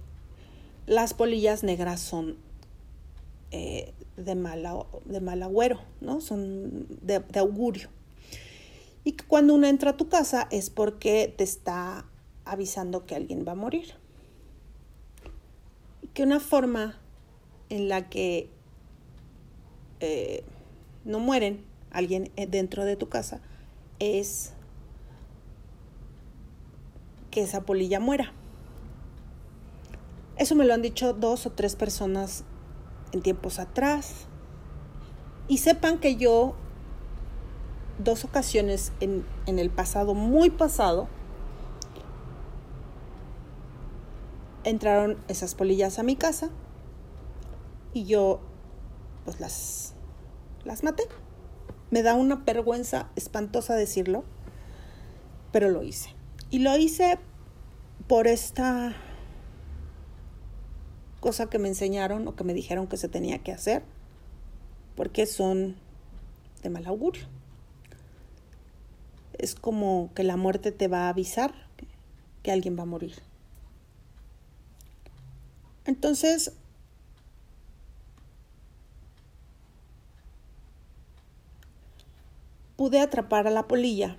las 0.87 1.12
polillas 1.14 1.62
negras 1.62 2.00
son 2.00 2.37
eh, 3.50 3.92
de, 4.16 4.35
de 5.05 5.20
mal 5.20 5.42
agüero, 5.42 5.81
¿no? 6.00 6.20
Son 6.20 6.87
de, 7.03 7.22
augurio. 7.38 7.88
Y 9.05 9.12
que 9.12 9.24
cuando 9.24 9.55
uno 9.55 9.66
entra 9.66 9.90
a 9.90 9.96
tu 9.96 10.09
casa 10.09 10.46
es 10.50 10.70
porque 10.70 11.33
te 11.37 11.44
está 11.44 12.07
avisando 12.44 13.07
que 13.07 13.14
alguien 13.14 13.44
va 13.46 13.53
a 13.53 13.57
morir. 13.57 13.94
Que 16.14 16.22
una 16.22 16.40
forma 16.40 16.98
en 17.68 17.88
la 17.88 18.08
que 18.08 18.50
eh, 20.00 20.44
no 21.04 21.18
mueren 21.20 21.64
alguien 21.90 22.30
dentro 22.48 22.84
de 22.84 22.96
tu 22.96 23.08
casa 23.08 23.40
es 23.98 24.52
que 27.30 27.42
esa 27.42 27.62
polilla 27.62 28.00
muera. 28.00 28.32
Eso 30.36 30.54
me 30.54 30.64
lo 30.64 30.74
han 30.74 30.82
dicho 30.82 31.12
dos 31.12 31.46
o 31.46 31.50
tres 31.50 31.76
personas 31.76 32.44
en 33.12 33.22
tiempos 33.22 33.58
atrás. 33.58 34.26
Y 35.48 35.58
sepan 35.58 35.98
que 35.98 36.16
yo, 36.16 36.54
dos 37.98 38.24
ocasiones 38.24 38.92
en, 39.00 39.24
en 39.46 39.58
el 39.58 39.70
pasado, 39.70 40.14
muy 40.14 40.50
pasado, 40.50 41.08
entraron 44.64 45.18
esas 45.28 45.54
polillas 45.54 45.98
a 45.98 46.02
mi 46.02 46.16
casa 46.16 46.50
y 47.92 48.04
yo 48.04 48.40
pues 49.24 49.40
las, 49.40 49.94
las 50.64 50.82
maté. 50.82 51.04
Me 51.90 52.02
da 52.02 52.14
una 52.14 52.36
vergüenza 52.36 53.10
espantosa 53.16 53.74
decirlo, 53.74 54.24
pero 55.52 55.70
lo 55.70 55.82
hice. 55.82 56.14
Y 56.50 56.60
lo 56.60 56.76
hice 56.76 57.18
por 58.06 58.26
esta 58.26 58.94
cosa 61.20 61.48
que 61.48 61.58
me 61.58 61.68
enseñaron 61.68 62.26
o 62.28 62.34
que 62.34 62.44
me 62.44 62.54
dijeron 62.54 62.86
que 62.86 62.96
se 62.96 63.08
tenía 63.08 63.38
que 63.40 63.52
hacer, 63.52 63.82
porque 64.96 65.26
son 65.26 65.76
de 66.62 66.70
mal 66.70 66.86
augurio. 66.86 67.26
Es 69.38 69.54
como 69.54 70.10
que 70.14 70.24
la 70.24 70.36
muerte 70.36 70.72
te 70.72 70.88
va 70.88 71.06
a 71.06 71.08
avisar 71.10 71.52
que 72.42 72.52
alguien 72.52 72.78
va 72.78 72.82
a 72.82 72.86
morir. 72.86 73.29
Entonces, 75.90 76.53
pude 82.76 83.00
atrapar 83.00 83.48
a 83.48 83.50
la 83.50 83.66
polilla 83.66 84.16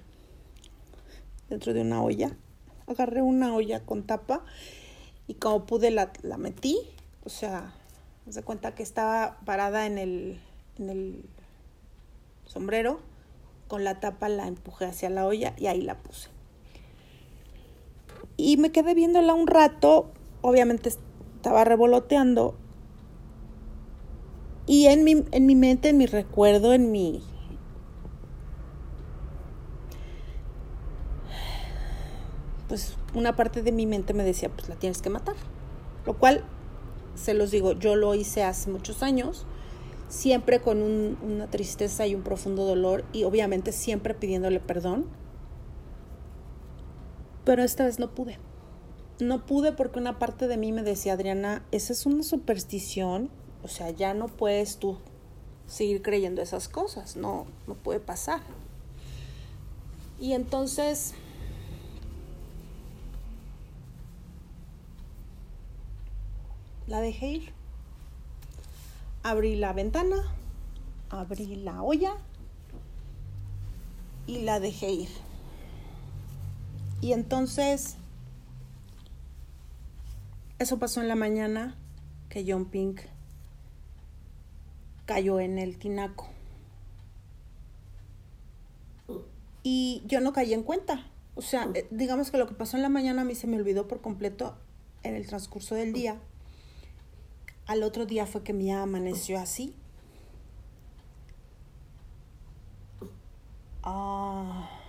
dentro 1.48 1.74
de 1.74 1.80
una 1.80 2.04
olla. 2.04 2.36
Agarré 2.88 3.22
una 3.22 3.56
olla 3.56 3.86
con 3.86 4.04
tapa 4.04 4.44
y 5.28 5.36
como 5.36 5.66
pude 5.66 5.92
la, 5.92 6.12
la 6.24 6.36
metí, 6.36 6.78
o 7.24 7.30
sea, 7.30 7.74
se 8.30 8.44
cuenta 8.44 8.76
que 8.76 8.84
estaba 8.84 9.40
parada 9.46 9.86
en 9.86 9.98
el, 9.98 10.42
en 10.78 10.90
el 10.90 11.24
sombrero, 12.48 13.00
con 13.70 13.86
la 13.86 14.02
tapa 14.02 14.28
la 14.28 14.46
empujé 14.46 14.88
hacia 14.88 15.10
la 15.10 15.26
olla 15.26 15.54
y 15.58 15.68
ahí 15.68 15.84
la 15.84 15.98
puse. 15.98 16.28
Y 18.36 18.58
me 18.58 18.74
quedé 18.74 18.94
viéndola 18.94 19.34
un 19.34 19.48
rato, 19.48 20.12
obviamente 20.42 20.90
estaba 21.42 21.64
revoloteando. 21.64 22.54
Y 24.68 24.86
en 24.86 25.04
mi, 25.04 25.26
en 25.32 25.48
mi 25.48 25.56
mente, 25.56 25.90
en 25.90 25.98
mi 25.98 26.06
recuerdo, 26.06 26.74
en 26.74 26.92
mi... 26.92 27.24
Pues 32.68 32.96
una 33.16 33.36
parte 33.36 33.64
de 33.64 33.72
mi 33.72 33.88
mente 33.88 34.14
me 34.14 34.24
decía, 34.24 34.50
pues 34.50 34.70
la 34.70 34.76
tienes 34.76 35.02
que 35.02 35.10
matar. 35.10 35.36
Lo 36.06 36.16
cual, 36.16 36.44
se 37.16 37.34
los 37.34 37.50
digo, 37.50 37.72
yo 37.74 37.96
lo 37.96 38.14
hice 38.14 38.44
hace 38.44 38.70
muchos 38.70 39.02
años 39.02 39.48
siempre 40.08 40.60
con 40.60 40.82
un, 40.82 41.18
una 41.24 41.48
tristeza 41.48 42.06
y 42.06 42.14
un 42.14 42.22
profundo 42.22 42.66
dolor 42.66 43.04
y 43.14 43.24
obviamente 43.24 43.72
siempre 43.72 44.14
pidiéndole 44.14 44.60
perdón. 44.60 45.06
Pero 47.46 47.64
esta 47.64 47.86
vez 47.86 47.98
no 47.98 48.12
pude. 48.12 48.38
No 49.22 49.46
pude 49.46 49.72
porque 49.72 50.00
una 50.00 50.20
parte 50.20 50.48
de 50.48 50.58
mí 50.58 50.74
me 50.74 50.84
decía, 50.84 51.14
Adriana, 51.14 51.64
esa 51.72 51.94
es 51.94 52.06
una 52.06 52.24
superstición, 52.24 53.30
o 53.64 53.70
sea, 53.70 53.90
ya 53.92 54.14
no 54.14 54.28
puedes 54.28 54.78
tú 54.78 54.98
seguir 55.68 56.02
creyendo 56.02 56.42
esas 56.42 56.68
cosas, 56.68 57.16
no, 57.16 57.46
no 57.68 57.76
puede 57.76 58.02
pasar. 58.02 58.42
Y 60.20 60.34
entonces... 60.34 61.14
La 66.88 67.00
dejé 67.00 67.28
ir 67.28 67.62
abrí 69.24 69.56
la 69.56 69.74
ventana, 69.74 70.18
abrí 71.10 71.56
la 71.56 71.82
olla 71.84 72.14
y 74.28 74.40
la 74.40 74.60
dejé 74.60 74.92
ir. 74.92 75.10
Y 77.02 77.14
entonces, 77.14 77.98
eso 80.62 80.78
pasó 80.78 81.02
en 81.02 81.08
la 81.08 81.16
mañana 81.16 81.76
que 82.30 82.46
John 82.48 82.66
Pink 82.66 83.02
cayó 85.06 85.40
en 85.40 85.58
el 85.58 85.80
tinaco. 85.80 86.30
Y 89.64 90.04
yo 90.06 90.22
no 90.22 90.34
caí 90.34 90.54
en 90.54 90.62
cuenta. 90.62 91.08
O 91.34 91.42
sea, 91.42 91.68
eh, 91.74 91.88
digamos 91.90 92.30
que 92.30 92.38
lo 92.38 92.48
que 92.48 92.54
pasó 92.54 92.78
en 92.78 92.84
la 92.84 92.90
mañana 92.90 93.24
a 93.24 93.26
mí 93.26 93.34
se 93.34 93.48
me 93.48 93.58
olvidó 93.58 93.88
por 93.88 94.02
completo 94.02 94.56
en 95.02 95.16
el 95.16 95.26
transcurso 95.26 95.74
del 95.74 95.94
día. 95.94 96.20
Al 97.66 97.82
otro 97.82 98.06
día 98.06 98.28
fue 98.28 98.44
que 98.44 98.54
mi 98.54 98.72
amaneció 98.72 99.40
así. 99.40 99.76
Ah. 103.82 104.81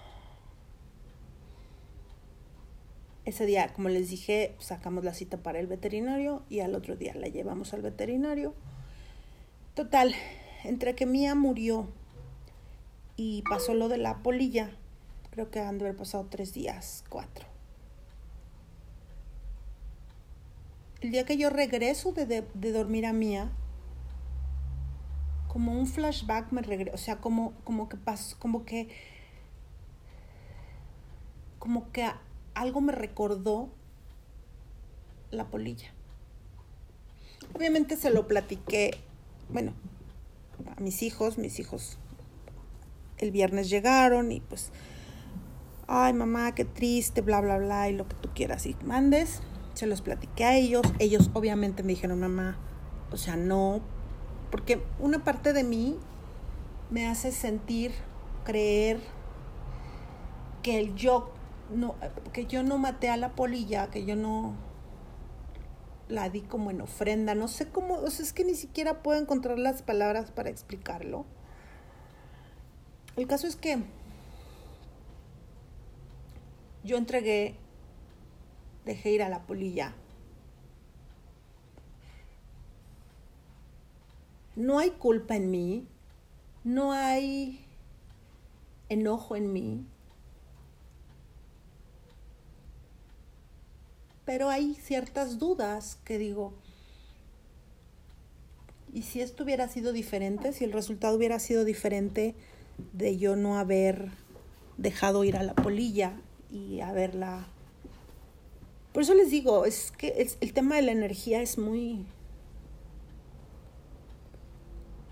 Ese 3.24 3.46
día, 3.46 3.72
como 3.72 3.88
les 3.88 4.10
dije, 4.10 4.54
sacamos 4.58 5.04
la 5.04 5.14
cita 5.14 5.36
para 5.36 5.60
el 5.60 5.66
veterinario 5.66 6.42
y 6.48 6.60
al 6.60 6.74
otro 6.74 6.96
día 6.96 7.14
la 7.14 7.28
llevamos 7.28 7.72
al 7.72 7.82
veterinario. 7.82 8.54
Total, 9.74 10.14
entre 10.64 10.94
que 10.94 11.06
Mía 11.06 11.34
murió 11.34 11.88
y 13.16 13.42
pasó 13.48 13.74
lo 13.74 13.88
de 13.88 13.98
la 13.98 14.22
polilla, 14.22 14.70
creo 15.30 15.50
que 15.50 15.60
han 15.60 15.78
de 15.78 15.86
haber 15.86 15.96
pasado 15.96 16.26
tres 16.30 16.52
días, 16.52 17.04
cuatro. 17.08 17.52
el 21.02 21.10
día 21.10 21.26
que 21.26 21.36
yo 21.36 21.50
regreso 21.50 22.12
de, 22.12 22.42
dormir 22.72 23.06
a 23.06 23.12
Mía, 23.12 23.50
como 25.48 25.72
un 25.72 25.86
flashback 25.86 26.52
me 26.52 26.62
regreso, 26.62 26.94
o 26.94 26.98
sea, 26.98 27.20
como, 27.20 27.52
como 27.64 27.88
que 27.88 27.96
pasó, 27.96 28.36
como 28.38 28.64
que, 28.64 28.88
como 31.58 31.90
que 31.90 32.08
algo 32.54 32.80
me 32.80 32.92
recordó 32.92 33.70
la 35.30 35.46
polilla. 35.50 35.92
Obviamente 37.54 37.96
se 37.96 38.10
lo 38.10 38.28
platiqué, 38.28 38.92
bueno, 39.50 39.72
a 40.76 40.80
mis 40.80 41.02
hijos, 41.02 41.38
mis 41.38 41.58
hijos 41.58 41.98
el 43.18 43.30
viernes 43.30 43.70
llegaron 43.70 44.32
y 44.32 44.40
pues, 44.40 44.70
ay 45.86 46.12
mamá, 46.12 46.54
qué 46.54 46.64
triste, 46.64 47.20
bla, 47.20 47.40
bla, 47.40 47.58
bla, 47.58 47.88
y 47.88 47.94
lo 47.94 48.08
que 48.08 48.16
tú 48.16 48.30
quieras 48.34 48.66
y 48.66 48.76
mandes 48.84 49.40
se 49.74 49.86
los 49.86 50.02
platiqué 50.02 50.44
a 50.44 50.56
ellos. 50.56 50.82
Ellos 50.98 51.30
obviamente 51.32 51.82
me 51.82 51.90
dijeron, 51.90 52.20
mamá, 52.20 52.56
o 53.10 53.16
sea, 53.16 53.36
no, 53.36 53.80
porque 54.50 54.82
una 54.98 55.24
parte 55.24 55.52
de 55.52 55.64
mí 55.64 55.98
me 56.90 57.06
hace 57.06 57.32
sentir, 57.32 57.92
creer 58.44 59.00
que 60.62 60.78
el 60.78 60.94
yo 60.94 61.32
no, 61.72 61.96
que 62.32 62.46
yo 62.46 62.62
no 62.62 62.78
maté 62.78 63.08
a 63.08 63.16
la 63.16 63.34
polilla, 63.34 63.90
que 63.90 64.04
yo 64.04 64.16
no 64.16 64.54
la 66.08 66.28
di 66.28 66.42
como 66.42 66.70
en 66.70 66.80
ofrenda, 66.80 67.34
no 67.34 67.48
sé 67.48 67.68
cómo, 67.68 67.94
o 67.94 68.10
sea, 68.10 68.24
es 68.24 68.32
que 68.32 68.44
ni 68.44 68.54
siquiera 68.54 69.02
puedo 69.02 69.20
encontrar 69.20 69.58
las 69.58 69.82
palabras 69.82 70.30
para 70.30 70.50
explicarlo. 70.50 71.24
El 73.16 73.26
caso 73.26 73.46
es 73.46 73.56
que 73.56 73.78
yo 76.84 76.96
entregué 76.96 77.56
dejé 78.84 79.12
ir 79.12 79.22
a 79.22 79.28
la 79.28 79.42
polilla. 79.42 79.94
No 84.54 84.78
hay 84.78 84.90
culpa 84.90 85.36
en 85.36 85.50
mí, 85.50 85.86
no 86.64 86.92
hay 86.92 87.64
enojo 88.88 89.34
en 89.36 89.52
mí, 89.52 89.86
pero 94.24 94.48
hay 94.48 94.74
ciertas 94.74 95.38
dudas 95.38 95.98
que 96.04 96.18
digo, 96.18 96.52
¿y 98.92 99.02
si 99.02 99.20
esto 99.20 99.44
hubiera 99.44 99.68
sido 99.68 99.92
diferente? 99.92 100.52
Si 100.52 100.64
el 100.64 100.72
resultado 100.72 101.16
hubiera 101.16 101.38
sido 101.38 101.64
diferente 101.64 102.34
de 102.92 103.18
yo 103.18 103.36
no 103.36 103.58
haber 103.58 104.10
dejado 104.76 105.24
ir 105.24 105.36
a 105.36 105.42
la 105.42 105.54
polilla 105.54 106.20
y 106.50 106.80
haberla 106.80 107.46
por 108.92 109.02
eso 109.02 109.14
les 109.14 109.30
digo, 109.30 109.64
es 109.64 109.90
que 109.90 110.28
el 110.40 110.52
tema 110.52 110.76
de 110.76 110.82
la 110.82 110.92
energía 110.92 111.40
es 111.40 111.56
muy, 111.56 112.04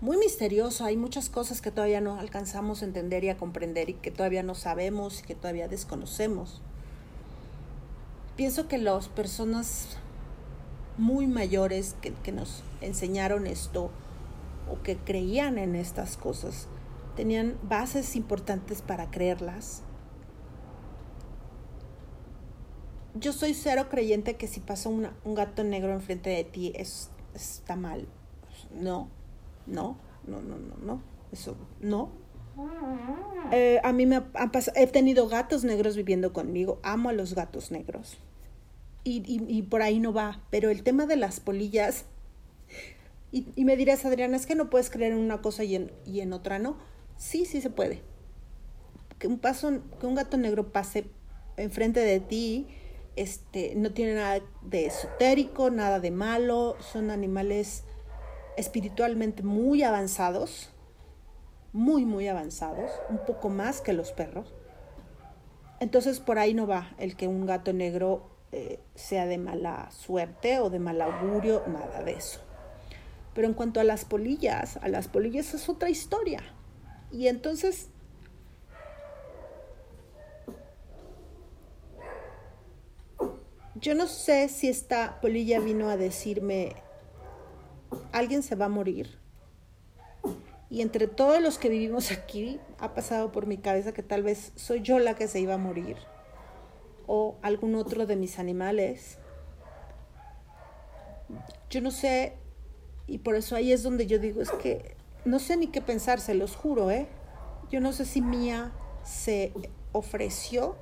muy 0.01 0.17
misterioso. 0.17 0.85
Hay 0.85 0.97
muchas 0.97 1.29
cosas 1.29 1.61
que 1.61 1.71
todavía 1.71 1.99
no 1.99 2.19
alcanzamos 2.19 2.83
a 2.83 2.85
entender 2.85 3.23
y 3.23 3.29
a 3.29 3.37
comprender 3.37 3.89
y 3.89 3.95
que 3.95 4.11
todavía 4.11 4.43
no 4.43 4.53
sabemos 4.53 5.21
y 5.21 5.23
que 5.23 5.33
todavía 5.33 5.67
desconocemos. 5.67 6.61
Pienso 8.41 8.67
que 8.67 8.79
las 8.79 9.07
personas 9.07 9.99
muy 10.97 11.27
mayores 11.27 11.95
que, 12.01 12.31
nos 12.31 12.63
enseñaron 12.81 13.45
esto 13.45 13.91
o 14.67 14.81
que 14.81 14.97
creían 14.97 15.59
en 15.59 15.75
estas 15.75 16.17
cosas 16.17 16.67
tenían 17.15 17.55
bases 17.61 18.15
importantes 18.15 18.81
para 18.81 19.11
creerlas 19.11 19.83
yo 23.13 23.31
soy 23.31 23.53
cero 23.53 23.89
creyente 23.91 24.37
que 24.37 24.47
si 24.47 24.59
pasa 24.59 24.89
un 24.89 25.35
gato 25.35 25.63
negro 25.63 25.93
enfrente 25.93 26.31
de 26.31 26.43
ti 26.43 26.73
es, 26.75 27.11
está 27.35 27.75
mal. 27.75 28.07
No, 28.73 29.07
no, 29.67 29.99
no, 30.25 30.41
no, 30.41 30.57
no, 30.57 30.77
no. 30.81 31.03
Eso, 31.31 31.55
no. 31.79 32.09
Eh, 33.51 33.79
a 33.83 33.93
mí 33.93 34.07
me 34.07 34.15
ha, 34.15 34.51
pasado, 34.51 34.75
he 34.79 34.87
tenido 34.87 35.27
gatos 35.27 35.63
negros 35.63 35.95
viviendo 35.95 36.33
conmigo. 36.33 36.79
Amo 36.81 37.09
a 37.09 37.13
los 37.13 37.35
gatos 37.35 37.69
negros. 37.69 38.17
Y, 39.03 39.23
y, 39.25 39.61
por 39.63 39.81
ahí 39.81 39.99
no 39.99 40.13
va. 40.13 40.41
Pero 40.51 40.69
el 40.69 40.83
tema 40.83 41.05
de 41.05 41.15
las 41.15 41.39
polillas. 41.39 42.05
Y, 43.31 43.47
y, 43.55 43.65
me 43.65 43.75
dirás, 43.75 44.05
Adriana, 44.05 44.37
es 44.37 44.45
que 44.45 44.55
no 44.55 44.69
puedes 44.69 44.89
creer 44.89 45.13
en 45.13 45.19
una 45.19 45.41
cosa 45.41 45.63
y 45.63 45.75
en, 45.75 45.91
y 46.05 46.19
en 46.19 46.33
otra 46.33 46.59
no. 46.59 46.77
Sí, 47.17 47.45
sí 47.45 47.61
se 47.61 47.69
puede. 47.69 48.01
Que 49.17 49.27
un, 49.27 49.39
paso, 49.39 49.81
que 49.99 50.05
un 50.05 50.15
gato 50.15 50.37
negro 50.37 50.71
pase 50.71 51.05
enfrente 51.57 51.99
de 51.99 52.19
ti 52.19 52.67
este, 53.15 53.75
no 53.75 53.91
tiene 53.91 54.15
nada 54.15 54.41
de 54.61 54.85
esotérico, 54.85 55.69
nada 55.69 55.99
de 55.99 56.11
malo, 56.11 56.75
son 56.79 57.11
animales 57.11 57.83
espiritualmente 58.57 59.43
muy 59.43 59.83
avanzados, 59.83 60.69
muy, 61.73 62.05
muy 62.05 62.27
avanzados, 62.27 62.91
un 63.09 63.19
poco 63.25 63.49
más 63.49 63.81
que 63.81 63.93
los 63.93 64.11
perros. 64.11 64.53
Entonces 65.79 66.19
por 66.19 66.39
ahí 66.39 66.53
no 66.53 66.67
va 66.67 66.93
el 66.99 67.15
que 67.15 67.27
un 67.27 67.45
gato 67.45 67.73
negro 67.73 68.30
eh, 68.51 68.79
sea 68.95 69.25
de 69.25 69.37
mala 69.37 69.89
suerte 69.91 70.59
o 70.59 70.69
de 70.69 70.79
mal 70.79 71.01
augurio, 71.01 71.63
nada 71.67 72.03
de 72.03 72.13
eso. 72.13 72.39
Pero 73.33 73.47
en 73.47 73.53
cuanto 73.53 73.79
a 73.79 73.83
las 73.83 74.05
polillas, 74.05 74.77
a 74.77 74.89
las 74.89 75.07
polillas 75.07 75.53
es 75.53 75.69
otra 75.69 75.89
historia. 75.89 76.41
Y 77.11 77.27
entonces 77.27 77.89
Yo 83.81 83.95
no 83.95 84.05
sé 84.05 84.47
si 84.47 84.69
esta 84.69 85.19
polilla 85.21 85.59
vino 85.59 85.89
a 85.89 85.97
decirme, 85.97 86.75
alguien 88.11 88.43
se 88.43 88.53
va 88.53 88.65
a 88.65 88.69
morir. 88.69 89.17
Y 90.69 90.81
entre 90.81 91.07
todos 91.07 91.41
los 91.41 91.57
que 91.57 91.67
vivimos 91.67 92.11
aquí, 92.11 92.59
ha 92.77 92.93
pasado 92.93 93.31
por 93.31 93.47
mi 93.47 93.57
cabeza 93.57 93.91
que 93.91 94.03
tal 94.03 94.21
vez 94.21 94.51
soy 94.55 94.81
yo 94.81 94.99
la 94.99 95.15
que 95.15 95.27
se 95.27 95.39
iba 95.39 95.55
a 95.55 95.57
morir. 95.57 95.97
O 97.13 97.35
algún 97.41 97.75
otro 97.75 98.05
de 98.05 98.15
mis 98.15 98.39
animales. 98.39 99.17
Yo 101.69 101.81
no 101.81 101.91
sé, 101.91 102.37
y 103.05 103.17
por 103.17 103.35
eso 103.35 103.57
ahí 103.57 103.73
es 103.73 103.83
donde 103.83 104.07
yo 104.07 104.17
digo, 104.17 104.41
es 104.41 104.51
que 104.51 104.95
no 105.25 105.39
sé 105.39 105.57
ni 105.57 105.67
qué 105.67 105.81
pensar, 105.81 106.21
se 106.21 106.35
los 106.35 106.55
juro, 106.55 106.89
¿eh? 106.89 107.07
Yo 107.69 107.81
no 107.81 107.91
sé 107.91 108.05
si 108.05 108.21
Mía 108.21 108.71
se 109.03 109.51
ofreció 109.91 110.77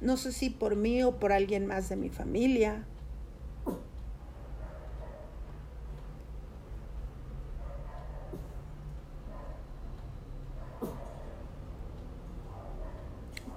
No 0.00 0.16
sé 0.16 0.32
si 0.32 0.48
por 0.48 0.76
mí 0.76 1.02
o 1.02 1.18
por 1.18 1.30
alguien 1.30 1.66
más 1.66 1.90
de 1.90 1.96
mi 1.96 2.08
familia. 2.08 2.86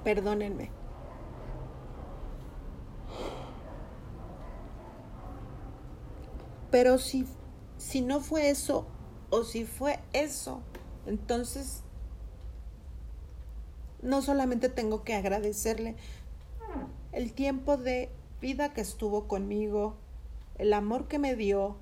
Perdónenme. 0.03 0.69
Pero 6.71 6.97
si, 6.97 7.27
si 7.77 8.01
no 8.01 8.19
fue 8.19 8.49
eso 8.49 8.87
o 9.29 9.43
si 9.43 9.65
fue 9.65 9.99
eso, 10.11 10.61
entonces 11.05 11.83
no 14.01 14.21
solamente 14.21 14.69
tengo 14.69 15.03
que 15.03 15.13
agradecerle, 15.13 15.95
el 17.11 17.33
tiempo 17.33 17.77
de 17.77 18.09
vida 18.41 18.73
que 18.73 18.81
estuvo 18.81 19.27
conmigo, 19.27 19.95
el 20.57 20.73
amor 20.73 21.07
que 21.07 21.19
me 21.19 21.35
dio, 21.35 21.77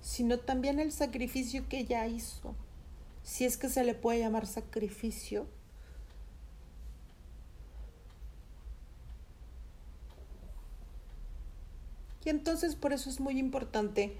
sino 0.00 0.38
también 0.38 0.80
el 0.80 0.92
sacrificio 0.92 1.68
que 1.68 1.78
ella 1.78 2.06
hizo, 2.06 2.54
si 3.22 3.44
es 3.44 3.56
que 3.56 3.68
se 3.68 3.84
le 3.84 3.94
puede 3.94 4.18
llamar 4.18 4.46
sacrificio. 4.46 5.46
Y 12.24 12.30
entonces 12.30 12.76
por 12.76 12.92
eso 12.92 13.10
es 13.10 13.20
muy 13.20 13.38
importante 13.38 14.16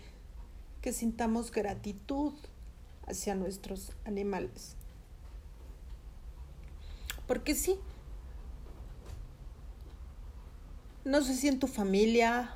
que 0.81 0.93
sintamos 0.93 1.53
gratitud 1.53 2.33
hacia 3.07 3.35
nuestros 3.35 3.93
animales. 4.05 4.77
Porque 7.27 7.55
sí, 7.55 7.79
No 11.05 11.21
sé 11.21 11.35
si 11.35 11.49
en 11.49 11.59
tu 11.59 11.67
familia 11.67 12.51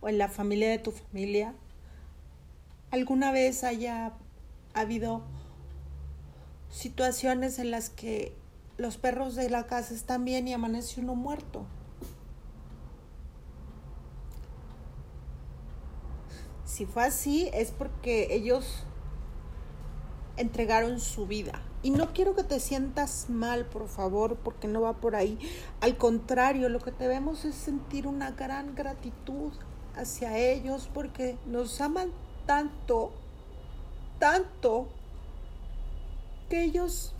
o 0.00 0.08
en 0.08 0.16
la 0.16 0.28
familia 0.28 0.70
de 0.70 0.78
tu 0.78 0.92
familia 0.92 1.52
alguna 2.92 3.32
vez 3.32 3.64
haya 3.64 4.12
habido 4.72 5.22
situaciones 6.70 7.58
en 7.58 7.72
las 7.72 7.90
que 7.90 8.36
los 8.78 8.98
perros 8.98 9.34
de 9.34 9.50
la 9.50 9.66
casa 9.66 9.94
están 9.94 10.24
bien 10.24 10.46
y 10.46 10.52
amanece 10.52 11.00
uno 11.00 11.16
muerto. 11.16 11.66
Si 16.72 16.86
fue 16.86 17.04
así 17.04 17.50
es 17.52 17.70
porque 17.70 18.28
ellos 18.30 18.84
entregaron 20.38 21.00
su 21.00 21.26
vida. 21.26 21.60
Y 21.82 21.90
no 21.90 22.14
quiero 22.14 22.34
que 22.34 22.44
te 22.44 22.60
sientas 22.60 23.28
mal, 23.28 23.66
por 23.66 23.88
favor, 23.88 24.36
porque 24.36 24.68
no 24.68 24.80
va 24.80 24.94
por 24.94 25.14
ahí. 25.14 25.38
Al 25.82 25.98
contrario, 25.98 26.70
lo 26.70 26.80
que 26.80 26.90
debemos 26.92 27.44
es 27.44 27.56
sentir 27.56 28.06
una 28.06 28.30
gran 28.30 28.74
gratitud 28.74 29.52
hacia 29.96 30.38
ellos 30.38 30.88
porque 30.94 31.36
nos 31.44 31.78
aman 31.82 32.10
tanto, 32.46 33.12
tanto, 34.18 34.88
que 36.48 36.64
ellos 36.64 37.12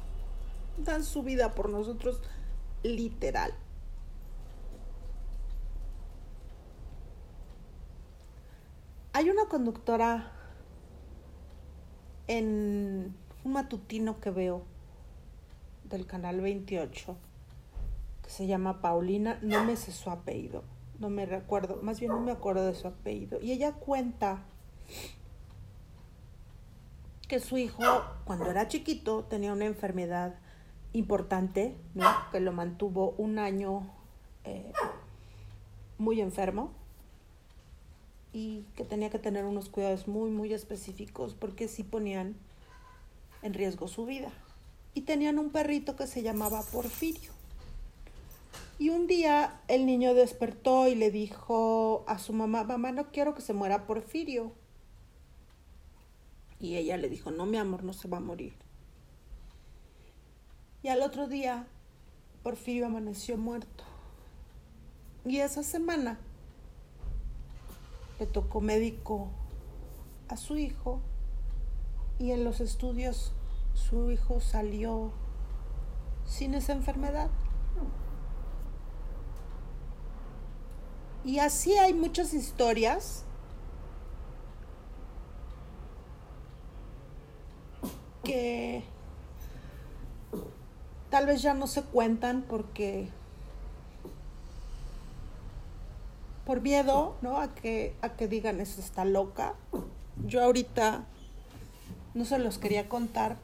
dan 0.79 1.05
su 1.05 1.23
vida 1.23 1.55
por 1.55 1.69
nosotros 1.69 2.23
literal. 2.83 3.53
Hay 9.15 9.29
una 9.29 9.45
conductora 9.45 10.33
en 12.29 13.15
un 13.45 13.53
matutino 13.53 14.21
que 14.21 14.31
veo 14.31 14.63
del 15.85 16.07
canal 16.07 16.41
28 16.41 17.15
que 18.23 18.31
se 18.31 18.47
llama 18.47 18.81
Paulina, 18.81 19.39
no 19.43 19.65
me 19.65 19.77
sé 19.77 19.93
su 19.93 20.09
apellido, 20.09 20.65
no 20.99 21.11
me 21.11 21.27
recuerdo, 21.27 21.81
más 21.83 22.01
bien 22.01 22.13
no 22.13 22.21
me 22.21 22.33
acuerdo 22.33 22.67
de 22.67 22.75
su 22.75 22.89
apellido. 22.89 23.39
Y 23.43 23.53
ella 23.53 23.73
cuenta 23.73 24.45
que 27.29 27.39
su 27.39 27.59
hijo, 27.59 27.83
cuando 28.25 28.51
era 28.51 28.67
chiquito, 28.69 29.25
tenía 29.25 29.53
una 29.53 29.67
enfermedad 29.67 30.37
importante, 30.95 31.77
¿no? 31.93 32.07
Que 32.31 32.41
lo 32.41 32.53
mantuvo 32.53 33.11
un 33.19 33.39
año 33.39 33.91
eh, 34.45 34.73
muy 35.99 36.23
enfermo 36.23 36.82
y 38.33 38.65
que 38.77 38.85
tenía 38.85 39.11
que 39.11 39.19
tener 39.19 39.45
unos 39.45 39.69
cuidados 39.69 40.09
muy, 40.09 40.31
muy 40.31 40.53
específicos 40.55 41.35
porque 41.35 41.69
sí 41.69 41.83
ponían 41.83 42.35
en 43.43 43.55
riesgo 43.55 43.89
su 43.89 44.07
vida. 44.07 44.33
Y 44.95 45.03
tenían 45.03 45.39
un 45.39 45.51
perrito 45.51 45.97
que 45.97 46.07
se 46.07 46.23
llamaba 46.23 46.63
Porfirio. 46.63 47.31
Y 48.79 48.91
un 48.91 49.07
día 49.07 49.61
el 49.69 49.87
niño 49.87 50.15
despertó 50.15 50.89
y 50.89 50.95
le 50.95 51.11
dijo 51.11 52.05
a 52.07 52.19
su 52.19 52.33
mamá, 52.33 52.65
mamá, 52.65 52.93
no 52.93 53.11
quiero 53.13 53.35
que 53.35 53.43
se 53.43 53.53
muera 53.53 53.87
Porfirio. 53.87 54.53
Y 56.59 56.77
ella 56.77 56.97
le 56.97 57.09
dijo, 57.09 57.31
no, 57.31 57.47
mi 57.47 57.59
amor, 57.59 57.85
no 57.85 57.93
se 57.93 58.09
va 58.09 58.19
a 58.19 58.21
morir. 58.21 58.55
Y 60.83 60.89
al 60.89 61.03
otro 61.03 61.29
día, 61.29 61.67
Porfirio 62.43 62.87
amaneció 62.87 63.37
muerto. 63.37 63.85
Y 65.25 65.39
esa 65.39 65.63
semana 65.63 66.19
le 68.23 68.27
tocó 68.29 68.61
médico 68.61 69.31
a 70.29 70.37
su 70.37 70.57
hijo 70.57 71.01
y 72.21 72.31
en 72.31 72.45
los 72.45 72.61
estudios 72.61 73.33
su 73.75 74.13
hijo 74.13 74.41
salió 74.41 75.11
sin 76.25 76.55
esa 76.55 76.73
enfermedad. 76.73 77.31
Y 81.25 81.41
así 81.41 81.77
hay 81.79 81.95
muchas 81.95 82.33
historias 82.33 83.25
que 88.23 88.85
tal 91.11 91.27
vez 91.27 91.43
ya 91.43 91.55
no 91.55 91.67
se 91.67 91.83
cuentan 91.83 92.43
porque 92.43 93.11
por 96.45 96.61
miedo, 96.61 97.17
¿no? 97.23 97.39
A 97.39 97.55
que 97.55 97.95
a 98.03 98.11
que 98.11 98.29
digan 98.29 98.61
eso 98.61 98.81
está 98.81 99.05
loca. 99.05 99.55
Yo 100.27 100.43
ahorita 100.43 101.05
no 102.15 102.25
se 102.25 102.39
los 102.39 102.59
quería 102.59 102.89
contar 102.89 103.37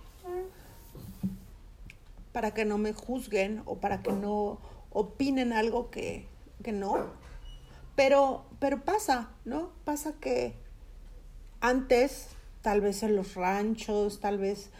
para 2.32 2.52
que 2.52 2.64
no 2.64 2.78
me 2.78 2.92
juzguen 2.92 3.62
o 3.64 3.76
para 3.76 4.02
que 4.02 4.12
no 4.12 4.58
opinen 4.90 5.52
algo 5.52 5.90
que, 5.90 6.26
que 6.62 6.72
no. 6.72 7.06
Pero, 7.96 8.44
pero 8.60 8.84
pasa, 8.84 9.30
¿no? 9.44 9.70
Pasa 9.84 10.12
que 10.20 10.54
antes, 11.60 12.28
tal 12.62 12.80
vez 12.80 13.02
en 13.02 13.16
los 13.16 13.34
ranchos, 13.34 14.20
tal 14.20 14.38
vez 14.38 14.70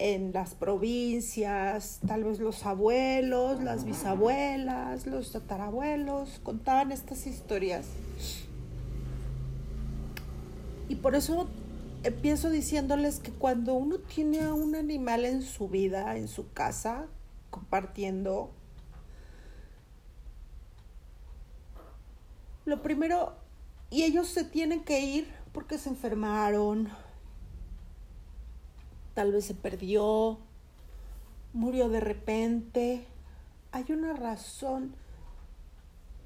en 0.00 0.32
las 0.32 0.54
provincias, 0.54 2.00
tal 2.06 2.24
vez 2.24 2.40
los 2.40 2.64
abuelos, 2.64 3.62
las 3.62 3.84
bisabuelas, 3.84 5.06
los 5.06 5.30
tatarabuelos 5.30 6.40
contaban 6.42 6.90
estas 6.90 7.26
historias. 7.26 7.84
Y 10.88 10.96
por 10.96 11.14
eso 11.14 11.48
empiezo 12.02 12.48
diciéndoles 12.48 13.18
que 13.18 13.30
cuando 13.30 13.74
uno 13.74 13.98
tiene 13.98 14.40
a 14.40 14.54
un 14.54 14.74
animal 14.74 15.26
en 15.26 15.42
su 15.42 15.68
vida, 15.68 16.16
en 16.16 16.28
su 16.28 16.50
casa, 16.50 17.06
compartiendo, 17.50 18.50
lo 22.64 22.82
primero, 22.82 23.34
y 23.90 24.04
ellos 24.04 24.28
se 24.28 24.44
tienen 24.44 24.82
que 24.82 25.00
ir 25.00 25.28
porque 25.52 25.76
se 25.76 25.90
enfermaron, 25.90 26.88
tal 29.20 29.32
vez 29.32 29.44
se 29.44 29.54
perdió, 29.54 30.38
murió 31.52 31.90
de 31.90 32.00
repente, 32.00 33.04
hay 33.70 33.84
una 33.92 34.14
razón 34.14 34.94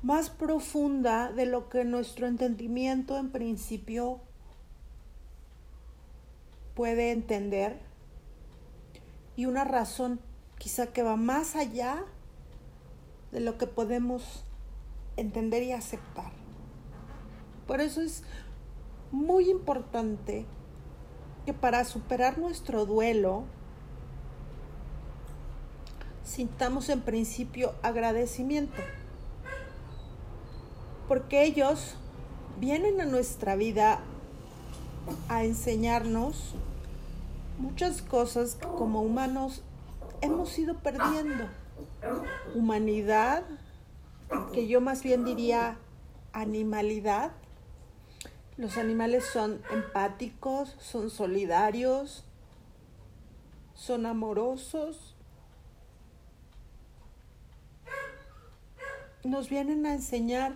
más 0.03 0.30
profunda 0.30 1.32
de 1.32 1.45
lo 1.45 1.68
que 1.68 1.84
nuestro 1.84 2.28
entendimiento 2.28 3.18
en 3.18 3.30
principio 3.30 4.20
puede 6.76 7.11
entender 7.11 7.80
y 9.34 9.47
una 9.47 9.64
razón 9.64 10.20
quizá 10.59 10.86
que 10.86 11.03
va 11.03 11.16
más 11.16 11.57
allá 11.57 12.05
de 13.32 13.40
lo 13.40 13.59
que 13.59 13.66
podemos 13.66 14.45
entender 15.16 15.64
y 15.64 15.72
aceptar. 15.72 16.30
Por 17.66 17.80
eso 17.80 18.03
es 18.03 18.22
muy 19.11 19.51
importante 19.51 20.47
que 21.45 21.53
para 21.53 21.84
superar 21.84 22.38
nuestro 22.38 22.86
duelo 22.86 23.45
sintamos 26.24 26.88
en 26.88 27.03
principio 27.03 27.74
agradecimiento. 27.82 28.82
Porque 31.07 31.45
ellos 31.45 31.97
vienen 32.59 33.01
a 33.01 33.05
nuestra 33.05 33.57
vida 33.57 34.01
a 35.28 35.45
enseñarnos 35.45 36.55
muchas 37.59 38.03
cosas 38.03 38.55
que 38.55 38.66
como 38.66 39.03
humanos 39.03 39.62
hemos 40.22 40.59
ido 40.59 40.78
perdiendo. 40.78 41.45
Humanidad, 42.55 43.45
que 44.53 44.66
yo 44.66 44.80
más 44.80 45.03
bien 45.03 45.24
diría 45.24 45.76
animalidad. 46.32 47.32
Los 48.57 48.76
animales 48.76 49.24
son 49.24 49.61
empáticos, 49.72 50.76
son 50.80 51.11
solidarios, 51.11 52.24
son 53.74 54.07
amorosos. 54.07 55.14
Nos 59.24 59.48
vienen 59.48 59.86
a 59.86 59.94
enseñar 59.94 60.55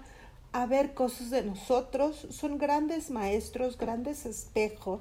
a 0.52 0.66
ver 0.66 0.94
cosas 0.94 1.30
de 1.30 1.42
nosotros, 1.42 2.26
son 2.30 2.58
grandes 2.58 3.10
maestros, 3.10 3.76
grandes 3.76 4.26
espejos 4.26 5.00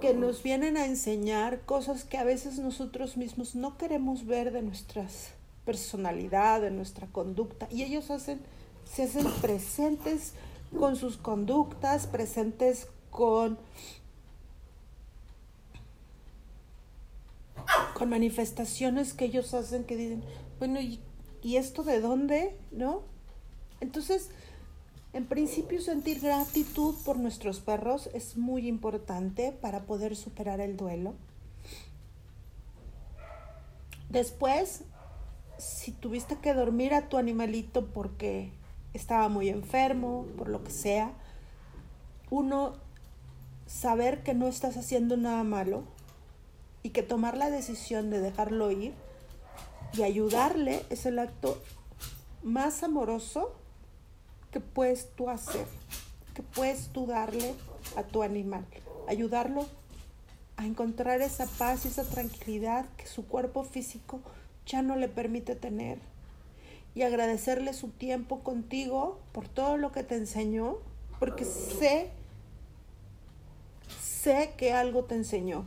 que 0.00 0.14
nos 0.14 0.42
vienen 0.42 0.76
a 0.76 0.86
enseñar 0.86 1.60
cosas 1.60 2.04
que 2.04 2.16
a 2.16 2.24
veces 2.24 2.58
nosotros 2.58 3.16
mismos 3.16 3.54
no 3.54 3.76
queremos 3.76 4.24
ver 4.26 4.52
de 4.52 4.62
nuestras 4.62 5.30
personalidad, 5.64 6.62
de 6.62 6.70
nuestra 6.70 7.06
conducta, 7.06 7.68
y 7.70 7.82
ellos 7.82 8.10
hacen, 8.10 8.40
se 8.90 9.04
hacen 9.04 9.30
presentes 9.42 10.32
con 10.78 10.96
sus 10.96 11.16
conductas, 11.16 12.06
presentes 12.06 12.88
con, 13.10 13.58
con 17.94 18.08
manifestaciones 18.08 19.12
que 19.14 19.26
ellos 19.26 19.52
hacen 19.54 19.84
que 19.84 19.96
dicen, 19.96 20.24
bueno, 20.58 20.80
¿y, 20.80 21.00
¿y 21.42 21.56
esto 21.56 21.82
de 21.82 22.00
dónde? 22.00 22.56
¿No? 22.70 23.02
Entonces, 23.80 24.30
en 25.12 25.26
principio, 25.26 25.80
sentir 25.80 26.20
gratitud 26.20 26.94
por 27.04 27.18
nuestros 27.18 27.60
perros 27.60 28.08
es 28.14 28.36
muy 28.36 28.68
importante 28.68 29.52
para 29.52 29.80
poder 29.84 30.14
superar 30.14 30.60
el 30.60 30.76
duelo. 30.76 31.14
Después, 34.08 34.82
si 35.58 35.92
tuviste 35.92 36.36
que 36.36 36.54
dormir 36.54 36.94
a 36.94 37.08
tu 37.08 37.16
animalito 37.16 37.86
porque 37.86 38.52
estaba 38.94 39.28
muy 39.28 39.48
enfermo, 39.48 40.26
por 40.36 40.48
lo 40.48 40.62
que 40.64 40.70
sea, 40.70 41.12
uno, 42.30 42.74
saber 43.66 44.22
que 44.22 44.34
no 44.34 44.48
estás 44.48 44.76
haciendo 44.76 45.16
nada 45.16 45.44
malo 45.44 45.84
y 46.82 46.90
que 46.90 47.02
tomar 47.02 47.36
la 47.36 47.50
decisión 47.50 48.10
de 48.10 48.20
dejarlo 48.20 48.70
ir 48.70 48.92
y 49.92 50.02
ayudarle 50.02 50.84
es 50.90 51.06
el 51.06 51.18
acto 51.18 51.60
más 52.42 52.82
amoroso 52.82 53.54
que 54.50 54.60
puedes 54.60 55.10
tú 55.14 55.28
hacer, 55.28 55.66
que 56.34 56.42
puedes 56.42 56.88
tú 56.88 57.06
darle 57.06 57.54
a 57.96 58.02
tu 58.02 58.22
animal, 58.22 58.64
ayudarlo 59.08 59.66
a 60.56 60.66
encontrar 60.66 61.20
esa 61.20 61.46
paz 61.46 61.84
y 61.84 61.88
esa 61.88 62.04
tranquilidad 62.04 62.86
que 62.96 63.06
su 63.06 63.26
cuerpo 63.26 63.64
físico 63.64 64.20
ya 64.66 64.82
no 64.82 64.96
le 64.96 65.08
permite 65.08 65.54
tener 65.54 65.98
y 66.94 67.02
agradecerle 67.02 67.72
su 67.72 67.88
tiempo 67.88 68.40
contigo 68.40 69.20
por 69.32 69.48
todo 69.48 69.76
lo 69.76 69.92
que 69.92 70.02
te 70.02 70.16
enseñó, 70.16 70.78
porque 71.18 71.44
sé, 71.44 72.10
sé 74.00 74.52
que 74.56 74.72
algo 74.72 75.04
te 75.04 75.14
enseñó. 75.14 75.66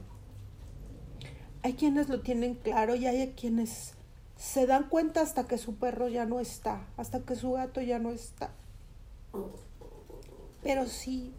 Hay 1.62 1.74
quienes 1.74 2.10
lo 2.10 2.22
tienen 2.22 2.56
claro 2.56 2.96
y 2.96 3.08
hay 3.08 3.34
quienes 3.40 3.94
se 4.36 4.66
dan 4.68 4.90
cuenta 4.90 5.22
hasta 5.22 5.48
que 5.48 5.58
su 5.58 5.76
perro 5.76 6.10
ya 6.10 6.26
no 6.26 6.42
está, 6.42 6.86
hasta 6.98 7.22
que 7.22 7.36
su 7.36 7.54
gato 7.54 7.80
ya 7.80 8.00
no 8.00 8.12
está. 8.12 8.52
Pero 10.62 10.86
si, 10.88 11.34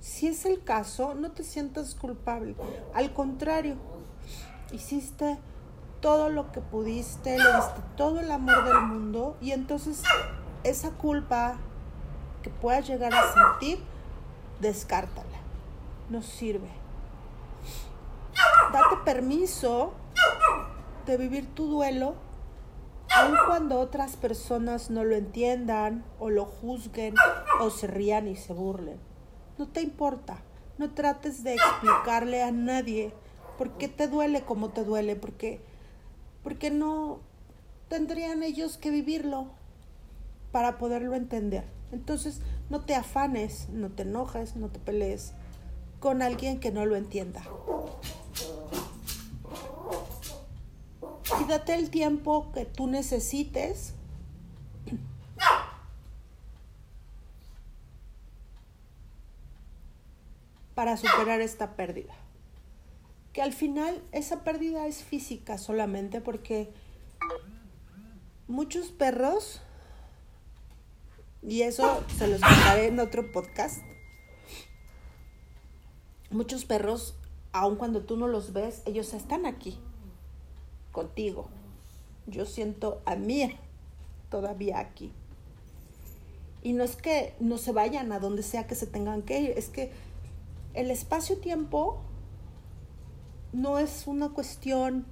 si 0.00 0.26
es 0.26 0.44
el 0.44 0.64
caso, 0.64 1.14
no 1.14 1.30
te 1.30 1.44
sientas 1.44 1.94
culpable. 1.94 2.56
Al 2.94 3.12
contrario, 3.12 3.76
hiciste 4.72 5.38
todo 6.00 6.28
lo 6.28 6.52
que 6.52 6.60
pudiste, 6.60 7.38
le 7.38 7.44
diste 7.56 7.80
todo 7.96 8.20
el 8.20 8.30
amor 8.30 8.64
del 8.64 8.80
mundo 8.82 9.36
y 9.40 9.52
entonces 9.52 10.02
esa 10.64 10.90
culpa 10.90 11.56
que 12.42 12.50
puedas 12.50 12.86
llegar 12.86 13.14
a 13.14 13.32
sentir, 13.32 13.82
descártala. 14.60 15.28
No 16.08 16.22
sirve. 16.22 16.70
Date 18.72 18.96
permiso 19.04 19.92
de 21.06 21.16
vivir 21.16 21.54
tu 21.54 21.66
duelo 21.66 22.14
aun 23.14 23.36
cuando 23.46 23.80
otras 23.80 24.16
personas 24.16 24.90
no 24.90 25.04
lo 25.04 25.16
entiendan 25.16 26.04
o 26.18 26.30
lo 26.30 26.44
juzguen 26.44 27.14
o 27.60 27.70
se 27.70 27.86
rían 27.86 28.28
y 28.28 28.36
se 28.36 28.52
burlen. 28.52 29.00
No 29.56 29.68
te 29.68 29.80
importa, 29.80 30.42
no 30.76 30.92
trates 30.92 31.42
de 31.42 31.54
explicarle 31.54 32.42
a 32.42 32.52
nadie 32.52 33.12
por 33.56 33.72
qué 33.72 33.88
te 33.88 34.06
duele 34.06 34.42
como 34.42 34.70
te 34.70 34.84
duele, 34.84 35.16
porque, 35.16 35.60
porque 36.42 36.70
no 36.70 37.20
tendrían 37.88 38.42
ellos 38.42 38.76
que 38.78 38.90
vivirlo 38.90 39.48
para 40.52 40.78
poderlo 40.78 41.14
entender. 41.14 41.64
Entonces, 41.92 42.40
no 42.70 42.80
te 42.82 42.94
afanes, 42.94 43.68
no 43.70 43.90
te 43.90 44.02
enojes, 44.02 44.56
no 44.56 44.68
te 44.68 44.78
pelees 44.78 45.32
con 46.00 46.22
alguien 46.22 46.60
que 46.60 46.70
no 46.70 46.86
lo 46.86 46.96
entienda. 46.96 47.42
y 51.40 51.44
date 51.44 51.74
el 51.74 51.90
tiempo 51.90 52.50
que 52.52 52.64
tú 52.64 52.86
necesites 52.86 53.94
para 60.74 60.96
superar 60.96 61.40
esta 61.40 61.74
pérdida. 61.74 62.14
Que 63.38 63.42
al 63.42 63.52
final 63.52 64.02
esa 64.10 64.42
pérdida 64.42 64.88
es 64.88 65.04
física 65.04 65.58
solamente 65.58 66.20
porque 66.20 66.72
muchos 68.48 68.88
perros, 68.88 69.60
y 71.40 71.62
eso 71.62 72.02
se 72.16 72.26
los 72.26 72.40
contaré 72.40 72.88
en 72.88 72.98
otro 72.98 73.30
podcast, 73.30 73.78
muchos 76.30 76.64
perros, 76.64 77.14
aun 77.52 77.76
cuando 77.76 78.02
tú 78.02 78.16
no 78.16 78.26
los 78.26 78.52
ves, 78.52 78.82
ellos 78.86 79.14
están 79.14 79.46
aquí 79.46 79.78
contigo. 80.90 81.48
Yo 82.26 82.44
siento 82.44 83.02
a 83.06 83.14
mí 83.14 83.56
todavía 84.30 84.80
aquí. 84.80 85.12
Y 86.64 86.72
no 86.72 86.82
es 86.82 86.96
que 86.96 87.36
no 87.38 87.56
se 87.56 87.70
vayan 87.70 88.10
a 88.10 88.18
donde 88.18 88.42
sea 88.42 88.66
que 88.66 88.74
se 88.74 88.88
tengan 88.88 89.22
que 89.22 89.38
ir, 89.38 89.50
es 89.50 89.68
que 89.68 89.92
el 90.74 90.90
espacio-tiempo 90.90 92.02
no 93.52 93.78
es 93.78 94.06
una 94.06 94.28
cuestión 94.30 95.06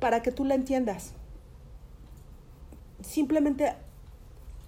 para 0.00 0.22
que 0.22 0.32
tú 0.32 0.44
la 0.44 0.54
entiendas. 0.54 1.12
Simplemente 3.00 3.74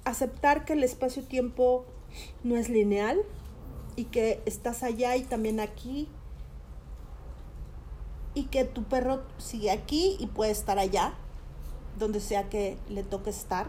aceptar 0.05 0.65
que 0.65 0.75
el 0.75 0.85
espacio-tiempo 0.85 1.85
no 2.43 2.57
es 2.57 2.69
lineal 2.69 3.19
y 3.97 4.05
que 4.05 4.43
estás 4.47 4.83
allá 4.83 5.17
y 5.17 5.23
también 5.23 5.61
aquí 5.61 6.09
y 8.35 8.45
que 8.45 8.65
tu 8.65 8.85
perro 8.85 9.23
sigue 9.39 9.71
aquí 9.71 10.17
y 10.21 10.27
puede 10.27 10.53
estar 10.53 10.79
allá, 10.79 11.15
donde 11.99 12.21
sea 12.21 12.49
que 12.49 12.79
le 12.89 13.03
toque 13.03 13.31
estar. 13.31 13.67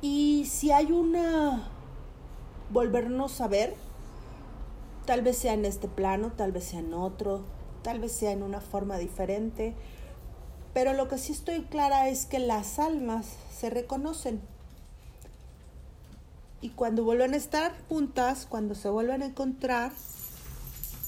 Y 0.00 0.46
si 0.46 0.72
hay 0.72 0.90
una 0.90 1.68
volvernos 2.70 3.40
a 3.40 3.48
ver, 3.48 3.74
tal 5.06 5.22
vez 5.22 5.36
sea 5.36 5.54
en 5.54 5.64
este 5.64 5.88
plano, 5.88 6.32
tal 6.32 6.52
vez 6.52 6.64
sea 6.64 6.80
en 6.80 6.94
otro, 6.94 7.44
tal 7.82 8.00
vez 8.00 8.12
sea 8.12 8.32
en 8.32 8.42
una 8.42 8.60
forma 8.60 8.98
diferente, 8.98 9.74
pero 10.72 10.94
lo 10.94 11.08
que 11.08 11.18
sí 11.18 11.32
estoy 11.32 11.62
clara 11.62 12.08
es 12.08 12.26
que 12.26 12.38
las 12.38 12.78
almas 12.78 13.26
se 13.54 13.70
reconocen. 13.70 14.40
Y 16.60 16.70
cuando 16.70 17.04
vuelven 17.04 17.34
a 17.34 17.36
estar 17.36 17.74
juntas, 17.88 18.46
cuando 18.48 18.74
se 18.74 18.88
vuelven 18.88 19.22
a 19.22 19.26
encontrar, 19.26 19.92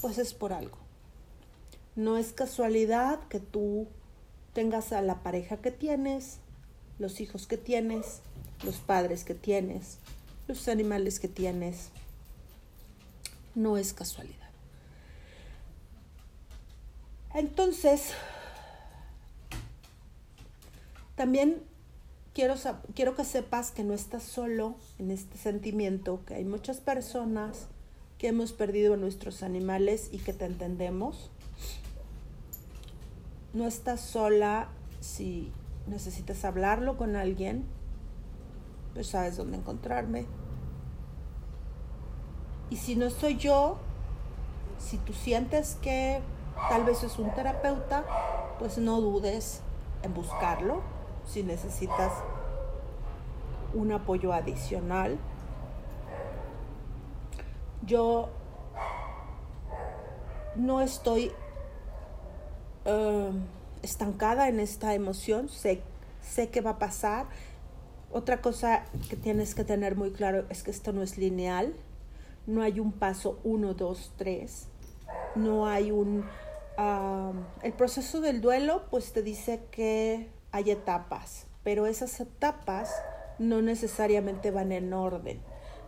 pues 0.01 0.17
es 0.17 0.33
por 0.33 0.53
algo. 0.53 0.77
No 1.95 2.17
es 2.17 2.33
casualidad 2.33 3.19
que 3.29 3.39
tú 3.39 3.87
tengas 4.53 4.91
a 4.91 5.01
la 5.01 5.23
pareja 5.23 5.57
que 5.57 5.71
tienes, 5.71 6.39
los 6.99 7.21
hijos 7.21 7.47
que 7.47 7.57
tienes, 7.57 8.19
los 8.63 8.75
padres 8.75 9.23
que 9.23 9.33
tienes, 9.33 9.97
los 10.47 10.67
animales 10.67 11.19
que 11.19 11.27
tienes. 11.27 11.89
No 13.55 13.77
es 13.77 13.93
casualidad. 13.93 14.49
Entonces, 17.33 18.11
también 21.15 21.63
quiero, 22.33 22.55
quiero 22.93 23.15
que 23.15 23.25
sepas 23.25 23.71
que 23.71 23.83
no 23.83 23.93
estás 23.93 24.23
solo 24.23 24.75
en 24.99 25.11
este 25.11 25.37
sentimiento, 25.37 26.21
que 26.25 26.35
hay 26.35 26.45
muchas 26.45 26.77
personas 26.79 27.67
que 28.17 28.27
hemos 28.27 28.53
perdido 28.53 28.93
a 28.93 28.97
nuestros 28.97 29.43
animales 29.43 30.09
y 30.11 30.19
que 30.19 30.33
te 30.33 30.45
entendemos. 30.45 31.31
No 33.53 33.67
estás 33.67 34.01
sola 34.01 34.69
si 35.01 35.51
necesitas 35.87 36.43
hablarlo 36.45 36.97
con 36.97 37.15
alguien, 37.15 37.65
pues 38.93 39.07
sabes 39.07 39.37
dónde 39.37 39.57
encontrarme. 39.57 40.25
Y 42.75 42.77
si 42.77 42.97
no 42.97 43.09
soy 43.09 43.37
yo, 43.37 43.77
si 44.79 44.97
tú 44.97 45.13
sientes 45.13 45.77
que 45.81 46.19
tal 46.67 46.83
vez 46.83 47.03
es 47.03 47.17
un 47.19 47.33
terapeuta, 47.33 48.03
pues 48.59 48.77
no 48.77 48.99
dudes 48.99 49.61
en 50.03 50.13
buscarlo 50.13 50.81
si 51.25 51.41
necesitas 51.41 52.11
un 53.73 53.93
apoyo 53.93 54.33
adicional. 54.33 55.17
Yo 57.85 58.27
no 60.57 60.81
estoy 60.81 61.31
eh, 62.83 63.31
estancada 63.83 64.49
en 64.49 64.59
esta 64.59 64.95
emoción, 64.95 65.47
sé, 65.47 65.81
sé 66.19 66.49
que 66.49 66.59
va 66.59 66.71
a 66.71 66.77
pasar. 66.77 67.27
Otra 68.11 68.41
cosa 68.41 68.83
que 69.09 69.15
tienes 69.15 69.55
que 69.55 69.63
tener 69.63 69.95
muy 69.95 70.11
claro 70.11 70.43
es 70.49 70.61
que 70.61 70.71
esto 70.71 70.91
no 70.91 71.03
es 71.03 71.17
lineal, 71.17 71.73
no 72.47 72.61
hay 72.61 72.79
un 72.79 72.91
paso 72.91 73.39
1, 73.43 73.73
2, 73.73 74.13
3, 74.17 74.67
no 75.35 75.67
hay 75.67 75.91
un... 75.91 76.25
Ah, 76.77 77.31
el 77.63 77.73
proceso 77.73 78.19
del 78.19 78.41
duelo 78.41 78.83
pues 78.89 79.13
te 79.13 79.21
dice 79.21 79.61
que 79.71 80.29
hay 80.51 80.71
etapas, 80.71 81.47
pero 81.63 81.85
esas 81.85 82.19
etapas 82.19 82.93
no 83.39 83.61
necesariamente 83.61 84.51
van 84.51 84.71
en 84.71 84.93
orden. 84.93 85.41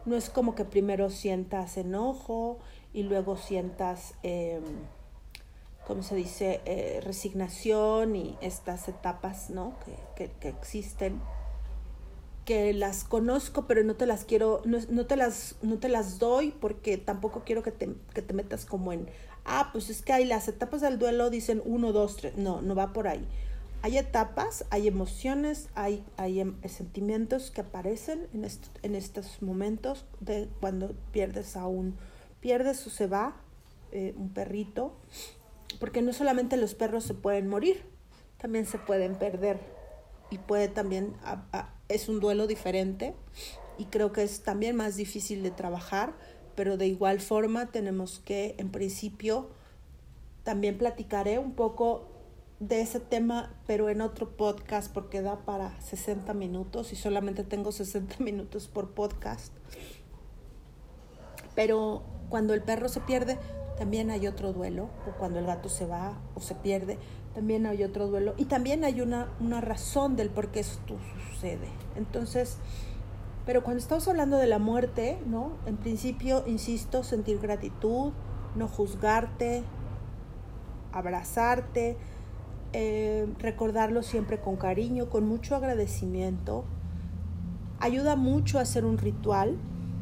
No 0.05 0.15
es 0.15 0.29
como 0.29 0.55
que 0.55 0.65
primero 0.65 1.09
sientas 1.09 1.77
enojo 1.77 2.59
y 2.93 3.03
luego 3.03 3.37
sientas, 3.37 4.13
eh, 4.23 4.61
¿cómo 5.85 6.01
se 6.01 6.15
dice?, 6.15 6.61
eh, 6.65 7.01
resignación 7.03 8.15
y 8.15 8.37
estas 8.41 8.87
etapas, 8.87 9.49
¿no? 9.49 9.73
Que, 10.15 10.31
que, 10.39 10.49
existen, 10.49 11.21
que 12.47 12.71
las 12.71 13.03
conozco, 13.03 13.67
pero 13.67 13.83
no 13.83 13.95
te 13.95 14.05
las 14.05 14.23
quiero, 14.23 14.61
no, 14.63 14.77
no, 14.89 15.05
te, 15.05 15.17
las, 15.17 15.57
no 15.61 15.79
te 15.79 15.89
las 15.89 16.17
doy 16.17 16.51
porque 16.61 16.97
tampoco 16.97 17.43
quiero 17.45 17.61
que 17.61 17.73
te, 17.73 17.93
que 18.13 18.21
te 18.21 18.33
metas 18.33 18.65
como 18.65 18.93
en, 18.93 19.09
ah, 19.43 19.69
pues 19.73 19.89
es 19.89 20.01
que 20.01 20.13
hay 20.13 20.23
las 20.23 20.47
etapas 20.47 20.79
del 20.79 20.97
duelo, 20.97 21.29
dicen 21.29 21.61
uno, 21.65 21.91
dos, 21.91 22.15
tres, 22.15 22.37
no, 22.37 22.61
no 22.61 22.73
va 22.73 22.93
por 22.93 23.09
ahí. 23.09 23.27
Hay 23.81 23.97
etapas, 23.97 24.63
hay 24.69 24.87
emociones, 24.87 25.67
hay, 25.75 26.05
hay 26.15 26.39
em, 26.39 26.55
sentimientos 26.63 27.51
que 27.51 27.59
aparecen 27.59 28.29
en, 28.33 28.47
en 28.81 28.95
estos 28.95 29.41
momentos 29.41 30.05
de 30.21 30.47
cuando 30.61 30.95
pierdes 31.11 31.57
a 31.57 31.67
un, 31.67 31.97
pierdes 32.39 32.87
o 32.87 32.89
se 32.89 33.07
va 33.07 33.35
eh, 33.91 34.13
un 34.15 34.29
perrito, 34.29 34.95
porque 35.81 36.01
no 36.01 36.13
solamente 36.13 36.55
los 36.55 36.75
perros 36.75 37.03
se 37.03 37.13
pueden 37.13 37.49
morir, 37.49 37.83
también 38.37 38.65
se 38.65 38.77
pueden 38.77 39.15
perder 39.15 39.59
y 40.31 40.37
puede 40.37 40.69
también, 40.69 41.13
es 41.89 42.09
un 42.09 42.19
duelo 42.19 42.47
diferente 42.47 43.15
y 43.77 43.85
creo 43.85 44.11
que 44.11 44.23
es 44.23 44.43
también 44.43 44.75
más 44.75 44.95
difícil 44.95 45.43
de 45.43 45.51
trabajar, 45.51 46.13
pero 46.55 46.77
de 46.77 46.87
igual 46.87 47.19
forma 47.19 47.67
tenemos 47.67 48.19
que 48.19 48.55
en 48.57 48.71
principio 48.71 49.49
también 50.43 50.77
platicaré 50.77 51.39
un 51.39 51.53
poco 51.53 52.07
de 52.59 52.81
ese 52.81 52.99
tema, 52.99 53.53
pero 53.67 53.89
en 53.89 54.01
otro 54.01 54.35
podcast 54.35 54.91
porque 54.91 55.21
da 55.21 55.45
para 55.45 55.79
60 55.81 56.33
minutos 56.33 56.91
y 56.91 56.95
solamente 56.95 57.43
tengo 57.43 57.71
60 57.71 58.15
minutos 58.23 58.67
por 58.67 58.91
podcast. 58.91 59.53
Pero 61.55 62.03
cuando 62.29 62.53
el 62.53 62.61
perro 62.61 62.89
se 62.89 62.99
pierde, 63.01 63.37
también 63.77 64.09
hay 64.09 64.27
otro 64.27 64.53
duelo, 64.53 64.89
o 65.07 65.17
cuando 65.17 65.39
el 65.39 65.45
gato 65.45 65.69
se 65.69 65.85
va 65.85 66.19
o 66.35 66.39
se 66.39 66.55
pierde, 66.55 66.97
también 67.33 67.65
hay 67.65 67.83
otro 67.83 68.07
duelo. 68.07 68.33
Y 68.37 68.45
también 68.45 68.83
hay 68.83 69.01
una, 69.01 69.31
una 69.39 69.61
razón 69.61 70.15
del 70.15 70.29
por 70.29 70.49
qué 70.49 70.61
esto 70.61 70.97
sucede. 71.29 71.67
Entonces, 71.95 72.57
pero 73.45 73.63
cuando 73.63 73.79
estamos 73.79 74.07
hablando 74.07 74.37
de 74.37 74.47
la 74.47 74.59
muerte, 74.59 75.17
¿no? 75.25 75.53
En 75.65 75.77
principio, 75.77 76.43
insisto, 76.47 77.03
sentir 77.03 77.39
gratitud, 77.39 78.11
no 78.55 78.67
juzgarte, 78.67 79.63
abrazarte, 80.91 81.97
eh, 82.73 83.27
recordarlo 83.39 84.03
siempre 84.03 84.41
con 84.41 84.57
cariño, 84.57 85.09
con 85.09 85.25
mucho 85.25 85.55
agradecimiento. 85.55 86.65
Ayuda 87.79 88.15
mucho 88.15 88.59
a 88.59 88.63
hacer 88.63 88.83
un 88.83 88.97
ritual, 88.97 89.57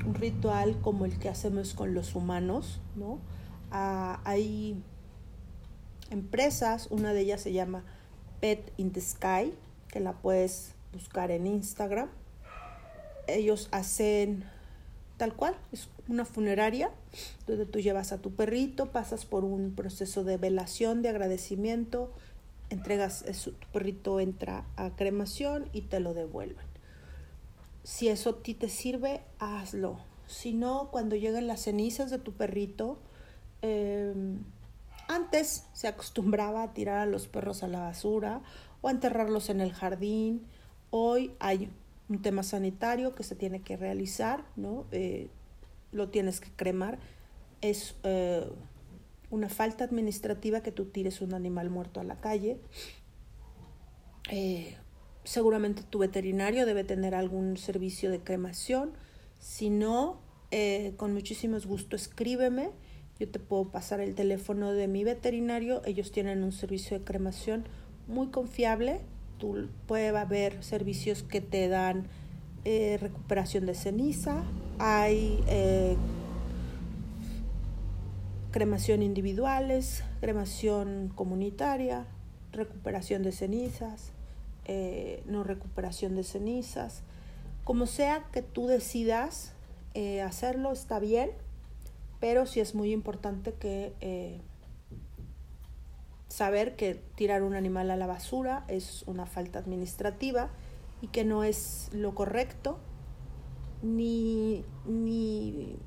un 0.07 0.15
ritual 0.15 0.79
como 0.81 1.05
el 1.05 1.19
que 1.19 1.29
hacemos 1.29 1.73
con 1.73 1.93
los 1.93 2.15
humanos, 2.15 2.81
¿no? 2.95 3.19
Ah, 3.71 4.21
hay 4.23 4.81
empresas, 6.15 6.87
una 6.89 7.13
de 7.13 7.21
ellas 7.21 7.41
se 7.41 7.53
llama 7.53 7.83
Pet 8.39 8.73
in 8.77 8.91
the 8.91 9.01
Sky, 9.01 9.53
que 9.89 9.99
la 9.99 10.13
puedes 10.13 10.71
buscar 10.91 11.29
en 11.29 11.45
Instagram. 11.45 12.09
Ellos 13.27 13.67
hacen 13.71 14.45
tal 15.17 15.33
cual, 15.33 15.55
es 15.71 15.89
una 16.07 16.25
funeraria 16.25 16.91
donde 17.47 17.65
tú 17.65 17.79
llevas 17.79 18.11
a 18.11 18.19
tu 18.19 18.31
perrito, 18.31 18.87
pasas 18.87 19.25
por 19.25 19.43
un 19.43 19.73
proceso 19.73 20.23
de 20.23 20.37
velación, 20.37 21.01
de 21.01 21.09
agradecimiento, 21.09 22.11
entregas, 22.69 23.23
tu 23.43 23.67
perrito 23.71 24.19
entra 24.19 24.65
a 24.75 24.95
cremación 24.95 25.69
y 25.73 25.81
te 25.81 25.99
lo 25.99 26.13
devuelven. 26.13 26.65
Si 27.83 28.07
eso 28.07 28.31
a 28.31 28.43
ti 28.43 28.53
te 28.55 28.69
sirve, 28.69 29.21
hazlo. 29.39 29.99
Si 30.27 30.53
no, 30.53 30.89
cuando 30.91 31.15
lleguen 31.15 31.47
las 31.47 31.61
cenizas 31.61 32.09
de 32.09 32.17
tu 32.17 32.33
perrito, 32.33 32.97
em, 33.61 34.39
antes 35.07 35.65
se 35.73 35.87
acostumbraba 35.87 36.63
a 36.63 36.73
tirar 36.73 36.99
a 36.99 37.05
los 37.05 37.27
perros 37.27 37.63
a 37.63 37.67
la 37.67 37.79
basura 37.79 38.41
o 38.81 38.87
a 38.87 38.91
enterrarlos 38.91 39.49
en 39.49 39.61
el 39.61 39.73
jardín. 39.73 40.45
Hoy 40.89 41.35
hay 41.39 41.69
un 42.09 42.21
tema 42.21 42.43
sanitario 42.43 43.15
que 43.15 43.23
se 43.23 43.35
tiene 43.35 43.61
que 43.61 43.77
realizar, 43.77 44.45
¿no? 44.55 44.85
Eh, 44.91 45.29
lo 45.91 46.09
tienes 46.09 46.39
que 46.39 46.49
cremar. 46.51 46.99
Es 47.61 47.95
eh, 48.03 48.47
una 49.29 49.49
falta 49.49 49.83
administrativa 49.83 50.61
que 50.61 50.71
tú 50.71 50.85
tires 50.85 51.21
un 51.21 51.33
animal 51.33 51.69
muerto 51.69 51.99
a 51.99 52.03
la 52.03 52.19
calle. 52.19 52.59
Eh, 54.29 54.75
seguramente 55.23 55.83
tu 55.83 55.99
veterinario 55.99 56.65
debe 56.65 56.83
tener 56.83 57.15
algún 57.15 57.57
servicio 57.57 58.11
de 58.11 58.19
cremación. 58.19 58.93
Si 59.39 59.69
no, 59.69 60.21
con 60.97 61.13
muchísimo 61.13 61.57
gusto 61.65 61.95
escríbeme. 61.95 62.71
Yo 63.19 63.29
te 63.29 63.39
puedo 63.39 63.69
pasar 63.69 63.99
el 64.01 64.15
teléfono 64.15 64.73
de 64.73 64.87
mi 64.87 65.03
veterinario. 65.03 65.81
Ellos 65.85 66.11
tienen 66.11 66.43
un 66.43 66.51
servicio 66.51 66.99
de 66.99 67.05
cremación 67.05 67.65
muy 68.07 68.27
confiable. 68.27 68.99
Tú 69.37 69.69
puede 69.87 70.09
haber 70.09 70.63
servicios 70.63 71.23
que 71.23 71.41
te 71.41 71.67
dan 71.67 72.07
eh, 72.65 72.97
recuperación 72.99 73.65
de 73.65 73.75
ceniza. 73.75 74.43
Hay 74.79 75.43
cremación 78.55 79.03
individuales, 79.03 80.05
cremación 80.21 81.11
comunitaria, 81.13 82.05
recuperación 82.53 83.21
de 83.21 83.33
cenizas, 83.33 84.13
eh, 84.63 85.23
no 85.25 85.43
recuperación 85.43 86.15
de 86.15 86.23
cenizas. 86.23 87.03
Como 87.65 87.85
sea 87.85 88.23
que 88.31 88.41
tú 88.41 88.67
decidas 88.67 89.51
eh, 89.93 90.21
hacerlo, 90.21 90.71
está 90.71 90.99
bien, 90.99 91.31
pero 92.25 92.47
sí 92.47 92.59
es 92.59 92.73
muy 92.73 92.91
importante 92.91 93.53
que 93.53 93.93
eh, 94.01 94.41
saber 96.27 96.75
que 96.75 96.95
tirar 96.95 97.43
un 97.43 97.53
animal 97.53 97.91
a 97.91 97.97
la 97.97 98.07
basura 98.07 98.65
es 98.67 99.03
una 99.05 99.27
falta 99.27 99.59
administrativa 99.59 100.49
y 101.03 101.07
que 101.09 101.23
no 101.23 101.43
es 101.43 101.91
lo 101.93 102.15
correcto 102.15 102.79
ni, 103.83 104.65
ni 104.87 105.77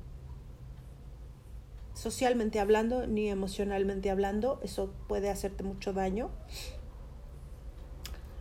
socialmente 1.93 2.61
hablando 2.61 3.05
ni 3.05 3.27
emocionalmente 3.27 4.09
hablando. 4.09 4.61
Eso 4.63 4.93
puede 5.09 5.29
hacerte 5.29 5.65
mucho 5.65 5.91
daño. 5.91 6.29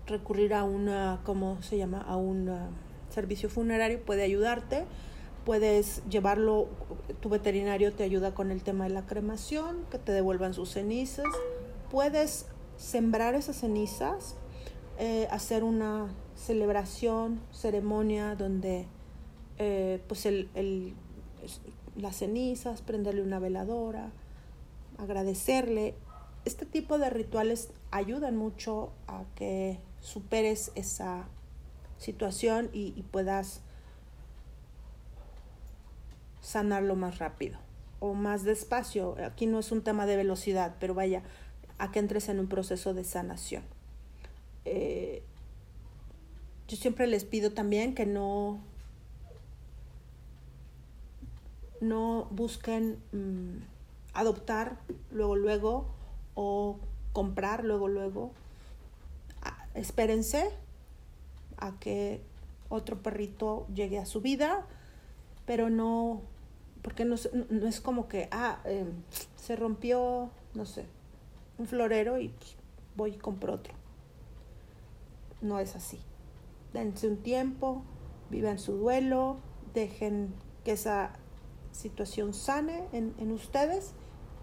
Recurrir 0.07 0.55
a 0.55 0.63
una, 0.63 1.21
¿cómo 1.25 1.61
se 1.63 1.79
llama? 1.79 2.01
A 2.03 2.15
un 2.15 2.49
uh, 2.49 2.69
servicio 3.11 3.51
funerario 3.51 4.01
puede 4.05 4.23
ayudarte. 4.23 4.85
Puedes 5.45 6.03
llevarlo, 6.09 6.69
tu 7.21 7.29
veterinario 7.29 7.93
te 7.93 8.05
ayuda 8.05 8.35
con 8.35 8.51
el 8.51 8.63
tema 8.63 8.85
de 8.85 8.91
la 8.91 9.07
cremación, 9.07 9.87
que 9.91 9.99
te 9.99 10.13
devuelvan 10.13 10.55
sus 10.55 10.71
cenizas. 10.71 11.27
Puedes 11.91 12.47
sembrar 12.77 13.35
esas 13.35 13.57
cenizas, 13.57 14.37
eh, 14.99 15.27
hacer 15.31 15.65
una 15.65 16.09
celebración, 16.35 17.41
ceremonia 17.53 18.35
donde 18.35 18.87
eh, 19.59 20.03
pues 20.07 20.27
el, 20.27 20.51
el 20.55 20.95
las 21.97 22.17
cenizas, 22.17 22.83
prenderle 22.83 23.23
una 23.23 23.39
veladora, 23.39 24.11
agradecerle. 24.99 25.95
Este 26.45 26.67
tipo 26.67 26.99
de 26.99 27.11
rituales 27.11 27.71
ayudan 27.91 28.37
mucho 28.37 28.93
a 29.07 29.25
que 29.35 29.79
superes 30.01 30.71
esa, 30.75 31.27
situación 31.99 32.71
y, 32.73 32.95
y 32.97 33.03
puedas 33.03 33.61
sanarlo 36.49 36.97
más 36.97 37.19
rápido 37.19 37.59
o 38.01 38.15
más 38.15 38.43
despacio. 38.43 39.17
Aquí 39.23 39.47
no 39.47 39.59
es 39.59 39.71
un 39.71 39.83
tema 39.83 40.07
de 40.07 40.17
velocidad, 40.17 40.77
pero 40.81 40.95
vaya, 40.95 41.23
a 41.77 41.93
que 41.93 41.99
entres 41.99 42.31
en 42.31 42.41
un 42.41 42.49
proceso 42.49 42.95
de 42.95 43.05
sanación. 43.05 43.63
Eh, 44.65 45.23
yo 46.69 46.77
siempre 46.79 47.07
les 47.07 47.25
pido 47.25 47.53
también 47.53 47.95
que 47.95 48.07
no, 48.07 48.61
no 51.83 52.29
busquen 52.31 52.99
mm, 53.13 53.59
adoptar 54.15 54.79
luego, 55.11 55.37
luego 55.37 55.87
o 56.35 56.79
comprar 57.13 57.63
luego, 57.63 57.89
luego. 57.89 58.33
espérense 59.75 60.51
a 61.59 61.79
que 61.79 62.23
otro 62.71 63.03
perrito 63.03 63.67
llegue 63.75 63.99
a 63.99 64.07
su 64.07 64.23
vida, 64.23 64.67
pero 65.47 65.69
no, 65.71 66.23
porque 66.89 67.05
no, 67.05 67.17
no 67.51 67.69
es 67.69 67.83
como 67.83 68.09
que, 68.09 68.29
ah, 68.31 68.61
em, 68.65 68.87
se 69.37 69.57
rompió, 69.57 70.31
no 70.55 70.65
sé, 70.65 70.87
un 71.59 71.67
florero 71.67 72.19
y 72.19 72.29
pues, 72.31 72.57
voy 72.97 73.11
y 73.11 73.19
compro 73.19 73.53
otro. 73.53 73.75
No 75.43 75.59
es 75.61 75.77
así. 75.77 76.01
Dense 76.73 77.07
un 77.07 77.19
tiempo, 77.19 77.83
vivan 78.31 78.59
su 78.59 78.73
duelo, 78.73 79.37
dejen 79.75 80.33
que 80.65 80.73
esa 80.73 81.11
situación 81.73 82.33
sane 82.33 82.87
en, 82.93 83.15
en 83.19 83.33
ustedes 83.33 83.93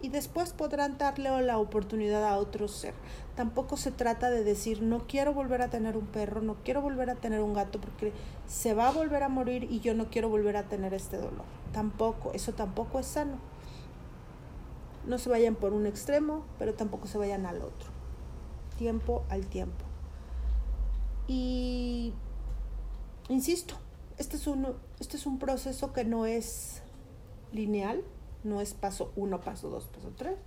y 0.06 0.10
después 0.10 0.54
podrán 0.54 1.00
darle 1.00 1.42
la 1.42 1.58
oportunidad 1.58 2.24
a 2.26 2.38
otro 2.38 2.68
ser. 2.68 2.94
Tampoco 3.36 3.76
se 3.76 3.90
trata 3.90 4.30
de 4.30 4.44
decir 4.44 4.84
no 4.84 5.08
quiero 5.08 5.34
volver 5.34 5.64
a 5.64 5.72
tener 5.72 5.98
un 5.98 6.06
perro, 6.06 6.44
no 6.44 6.58
quiero 6.64 6.80
volver 6.80 7.10
a 7.10 7.16
tener 7.16 7.42
un 7.42 7.56
gato 7.56 7.82
porque 7.82 8.14
se 8.46 8.76
va 8.76 8.90
a 8.90 8.92
volver 8.92 9.24
a 9.24 9.30
morir 9.30 9.64
y 9.64 9.80
yo 9.80 9.96
no 9.96 10.12
quiero 10.12 10.30
volver 10.30 10.58
a 10.58 10.70
tener 10.70 10.94
este 10.94 11.18
dolor. 11.18 11.46
Tampoco, 11.74 12.34
eso 12.34 12.54
tampoco 12.54 13.00
es 13.00 13.08
sano. 13.08 13.40
No 15.08 15.18
se 15.18 15.28
vayan 15.28 15.56
por 15.56 15.74
un 15.74 15.88
extremo, 15.88 16.46
pero 16.60 16.76
tampoco 16.76 17.08
se 17.08 17.18
vayan 17.18 17.48
al 17.48 17.64
otro. 17.64 17.90
Tiempo 18.78 19.24
al 19.30 19.48
tiempo. 19.48 19.86
Y 21.28 22.14
insisto, 23.28 23.74
este 24.20 24.36
es 24.36 24.46
un, 24.46 24.68
este 25.00 25.18
es 25.18 25.26
un 25.26 25.40
proceso 25.40 25.94
que 25.94 26.06
no 26.06 26.28
es 26.28 26.84
lineal, 27.52 28.04
no 28.46 28.62
es 28.62 28.74
paso 28.74 29.12
uno, 29.16 29.42
paso 29.42 29.70
dos, 29.70 29.88
paso 29.88 30.12
tres. 30.16 30.38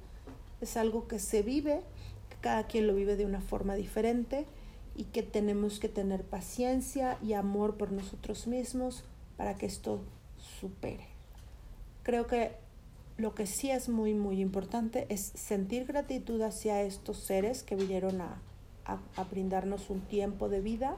Es 0.60 0.76
algo 0.76 1.06
que 1.06 1.18
se 1.18 1.42
vive, 1.42 1.82
que 2.30 2.36
cada 2.40 2.66
quien 2.66 2.86
lo 2.86 2.94
vive 2.94 3.16
de 3.16 3.26
una 3.26 3.40
forma 3.40 3.74
diferente 3.74 4.46
y 4.94 5.04
que 5.04 5.22
tenemos 5.22 5.78
que 5.78 5.88
tener 5.88 6.24
paciencia 6.24 7.18
y 7.22 7.34
amor 7.34 7.76
por 7.76 7.92
nosotros 7.92 8.46
mismos 8.46 9.04
para 9.36 9.56
que 9.56 9.66
esto 9.66 10.00
supere. 10.60 11.06
Creo 12.02 12.26
que 12.26 12.52
lo 13.16 13.34
que 13.34 13.46
sí 13.46 13.70
es 13.70 13.88
muy, 13.88 14.14
muy 14.14 14.40
importante 14.40 15.06
es 15.08 15.32
sentir 15.34 15.86
gratitud 15.86 16.40
hacia 16.42 16.82
estos 16.82 17.18
seres 17.18 17.62
que 17.62 17.76
vinieron 17.76 18.20
a, 18.20 18.40
brindarnos 19.30 19.90
un 19.90 20.00
tiempo 20.00 20.48
de 20.48 20.62
vida 20.62 20.96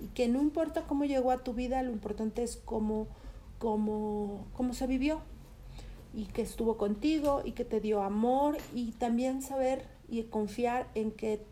y 0.00 0.06
que 0.06 0.26
no 0.26 0.40
importa 0.40 0.84
cómo 0.86 1.04
llegó 1.04 1.30
a 1.30 1.44
tu 1.44 1.52
vida, 1.52 1.82
lo 1.82 1.92
importante 1.92 2.42
es 2.42 2.56
cómo, 2.56 3.08
cómo, 3.58 4.46
cómo 4.54 4.72
se 4.72 4.86
vivió 4.86 5.20
y 6.16 6.24
que 6.24 6.40
estuvo 6.40 6.78
contigo 6.78 7.42
y 7.44 7.52
que 7.52 7.66
te 7.66 7.78
dio 7.78 8.02
amor 8.02 8.56
y 8.74 8.92
también 8.92 9.42
saber 9.42 9.86
y 10.08 10.22
confiar 10.24 10.88
en 10.94 11.12
que, 11.12 11.44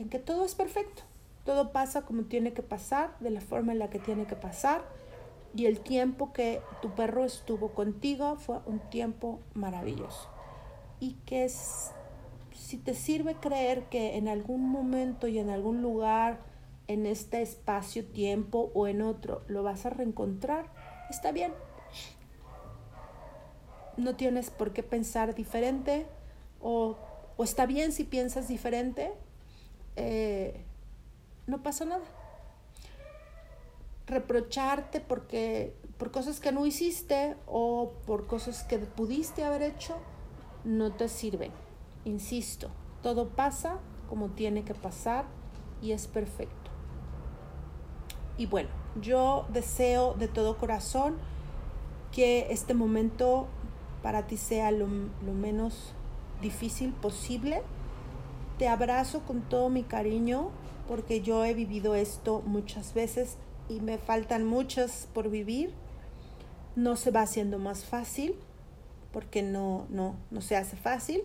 en 0.00 0.08
que 0.08 0.18
todo 0.18 0.44
es 0.44 0.56
perfecto. 0.56 1.04
Todo 1.44 1.70
pasa 1.70 2.02
como 2.02 2.24
tiene 2.24 2.52
que 2.52 2.62
pasar, 2.62 3.16
de 3.20 3.30
la 3.30 3.40
forma 3.40 3.70
en 3.70 3.78
la 3.78 3.88
que 3.88 4.00
tiene 4.00 4.26
que 4.26 4.34
pasar 4.34 4.84
y 5.54 5.66
el 5.66 5.78
tiempo 5.78 6.32
que 6.32 6.60
tu 6.80 6.90
perro 6.90 7.24
estuvo 7.24 7.68
contigo 7.68 8.34
fue 8.36 8.58
un 8.66 8.80
tiempo 8.90 9.38
maravilloso. 9.54 10.28
Y 10.98 11.14
que 11.24 11.48
si 11.48 12.78
te 12.78 12.94
sirve 12.94 13.36
creer 13.36 13.84
que 13.84 14.16
en 14.16 14.26
algún 14.26 14.68
momento 14.68 15.28
y 15.28 15.38
en 15.38 15.50
algún 15.50 15.82
lugar, 15.82 16.40
en 16.88 17.06
este 17.06 17.42
espacio, 17.42 18.04
tiempo 18.04 18.72
o 18.74 18.88
en 18.88 19.02
otro, 19.02 19.42
lo 19.46 19.62
vas 19.62 19.86
a 19.86 19.90
reencontrar, 19.90 20.66
está 21.10 21.30
bien. 21.30 21.52
No 23.96 24.16
tienes 24.16 24.50
por 24.50 24.72
qué 24.72 24.82
pensar 24.82 25.34
diferente 25.34 26.06
o, 26.60 26.96
o 27.36 27.44
está 27.44 27.66
bien 27.66 27.92
si 27.92 28.04
piensas 28.04 28.48
diferente. 28.48 29.12
Eh, 29.96 30.64
no 31.46 31.62
pasa 31.62 31.84
nada 31.84 32.04
reprocharte 34.06 35.00
porque 35.00 35.74
por 35.98 36.10
cosas 36.10 36.40
que 36.40 36.52
no 36.52 36.66
hiciste 36.66 37.36
o 37.46 37.92
por 38.06 38.26
cosas 38.26 38.64
que 38.64 38.78
pudiste 38.78 39.44
haber 39.44 39.62
hecho 39.62 39.96
no 40.64 40.92
te 40.92 41.08
sirven. 41.08 41.52
Insisto, 42.04 42.68
todo 43.02 43.30
pasa 43.30 43.78
como 44.08 44.30
tiene 44.30 44.64
que 44.64 44.74
pasar 44.74 45.24
y 45.80 45.92
es 45.92 46.06
perfecto. 46.06 46.70
Y 48.36 48.46
bueno, 48.46 48.70
yo 49.00 49.46
deseo 49.52 50.14
de 50.14 50.28
todo 50.28 50.58
corazón 50.58 51.16
que 52.12 52.48
este 52.50 52.74
momento 52.74 53.46
para 54.02 54.26
ti 54.26 54.36
sea 54.36 54.70
lo, 54.70 54.86
menos 54.86 55.94
difícil 56.40 56.92
posible. 56.92 57.62
Te 58.58 58.68
abrazo 58.68 59.20
con 59.20 59.42
todo 59.42 59.68
mi 59.68 59.82
cariño 59.82 60.50
porque 60.88 61.20
yo 61.20 61.44
he 61.44 61.54
vivido 61.54 61.94
esto 61.94 62.42
muchas 62.44 62.94
veces 62.94 63.36
y 63.68 63.80
me 63.80 63.98
faltan 63.98 64.44
muchas 64.44 65.08
por 65.14 65.30
vivir. 65.30 65.72
No 66.74 66.96
se 66.96 67.10
va 67.10 67.22
haciendo 67.22 67.58
más 67.58 67.84
fácil 67.84 68.34
porque 69.12 69.42
no, 69.42 69.86
no, 69.90 70.16
no 70.30 70.40
se 70.40 70.56
hace 70.56 70.76
fácil, 70.76 71.22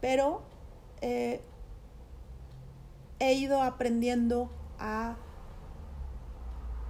pero 0.00 0.42
eh, 1.00 1.40
he 3.20 3.34
ido 3.34 3.62
aprendiendo 3.62 4.50
a 4.78 5.16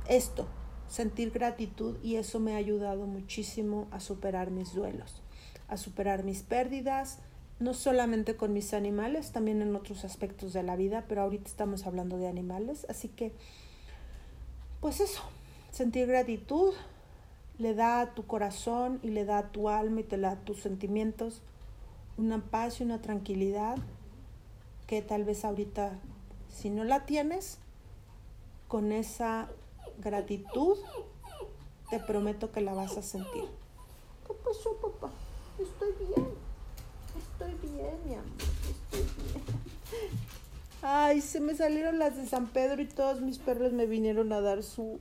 esto, 0.09 0.47
sentir 0.93 1.30
gratitud 1.30 1.97
y 2.03 2.16
eso 2.16 2.38
me 2.38 2.53
ha 2.53 2.59
ayudado 2.59 3.07
muchísimo 3.07 3.88
a 3.93 3.99
superar 3.99 4.51
mis 4.51 4.74
duelos, 4.74 5.22
a 5.68 5.78
superar 5.78 6.22
mis 6.22 6.43
pérdidas, 6.43 7.18
no 7.61 7.72
solamente 7.72 8.36
con 8.36 8.53
mis 8.53 8.74
animales, 8.74 9.32
también 9.32 9.62
en 9.62 9.74
otros 9.74 10.05
aspectos 10.05 10.53
de 10.53 10.62
la 10.62 10.76
vida, 10.76 11.07
pero 11.09 11.22
ahorita 11.22 11.49
estamos 11.49 11.86
hablando 11.86 12.18
de 12.18 12.28
animales, 12.28 12.84
así 12.90 13.09
que 13.09 13.32
pues 14.82 15.01
eso, 15.01 15.22
sentir 15.70 16.09
gratitud 16.09 16.74
le 17.57 17.74
da 17.74 18.03
a 18.03 18.14
tu 18.14 18.26
corazón 18.26 19.01
y 19.03 19.12
le 19.12 19.24
da 19.24 19.38
a 19.38 19.49
tu 19.51 19.70
alma 19.70 20.01
y 20.01 20.05
te 20.05 20.18
da 20.18 20.32
a 20.32 20.40
tus 20.45 20.61
sentimientos 20.61 21.40
una 22.18 22.45
paz 22.45 22.80
y 22.80 22.84
una 22.84 23.01
tranquilidad 23.01 23.78
que 24.86 25.01
tal 25.01 25.24
vez 25.24 25.47
ahorita, 25.47 25.99
si 26.51 26.68
no 26.68 26.84
la 26.84 27.07
tienes, 27.07 27.61
con 28.68 28.93
esa 28.93 29.49
gratitud, 29.99 30.78
te 31.90 31.99
prometo 32.01 32.51
que 32.53 32.61
la 32.61 32.74
vas 32.74 32.97
a 32.97 33.03
sentir. 33.03 33.45
¿Qué 34.26 34.34
pasó, 34.45 34.76
papá? 34.76 35.11
Estoy 35.59 35.93
bien. 36.07 36.28
Estoy 37.18 37.70
bien, 37.70 37.97
mi 38.07 38.14
amor. 38.14 38.26
Estoy 38.90 39.01
bien. 39.24 39.43
Ay, 40.82 41.20
se 41.20 41.38
me 41.38 41.55
salieron 41.55 41.99
las 41.99 42.16
de 42.16 42.26
San 42.26 42.49
Pedro 42.49 42.82
y 42.82 42.86
todos 42.86 43.20
mis 43.20 43.38
perros 43.38 43.72
me 43.72 43.86
vinieron 43.86 44.32
a 44.32 44.40
dar 44.40 44.64
su, 44.64 44.99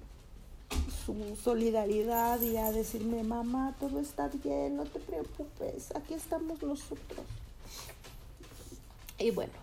su 1.06 1.36
solidaridad 1.36 2.40
y 2.42 2.58
a 2.58 2.72
decirme, 2.72 3.24
mamá, 3.24 3.76
todo 3.80 4.00
está 4.00 4.28
bien, 4.28 4.76
no 4.76 4.84
te 4.84 5.00
preocupes, 5.00 5.96
aquí 5.96 6.14
estamos 6.14 6.62
nosotros. 6.62 7.26
Y 9.18 9.32
bueno, 9.32 9.54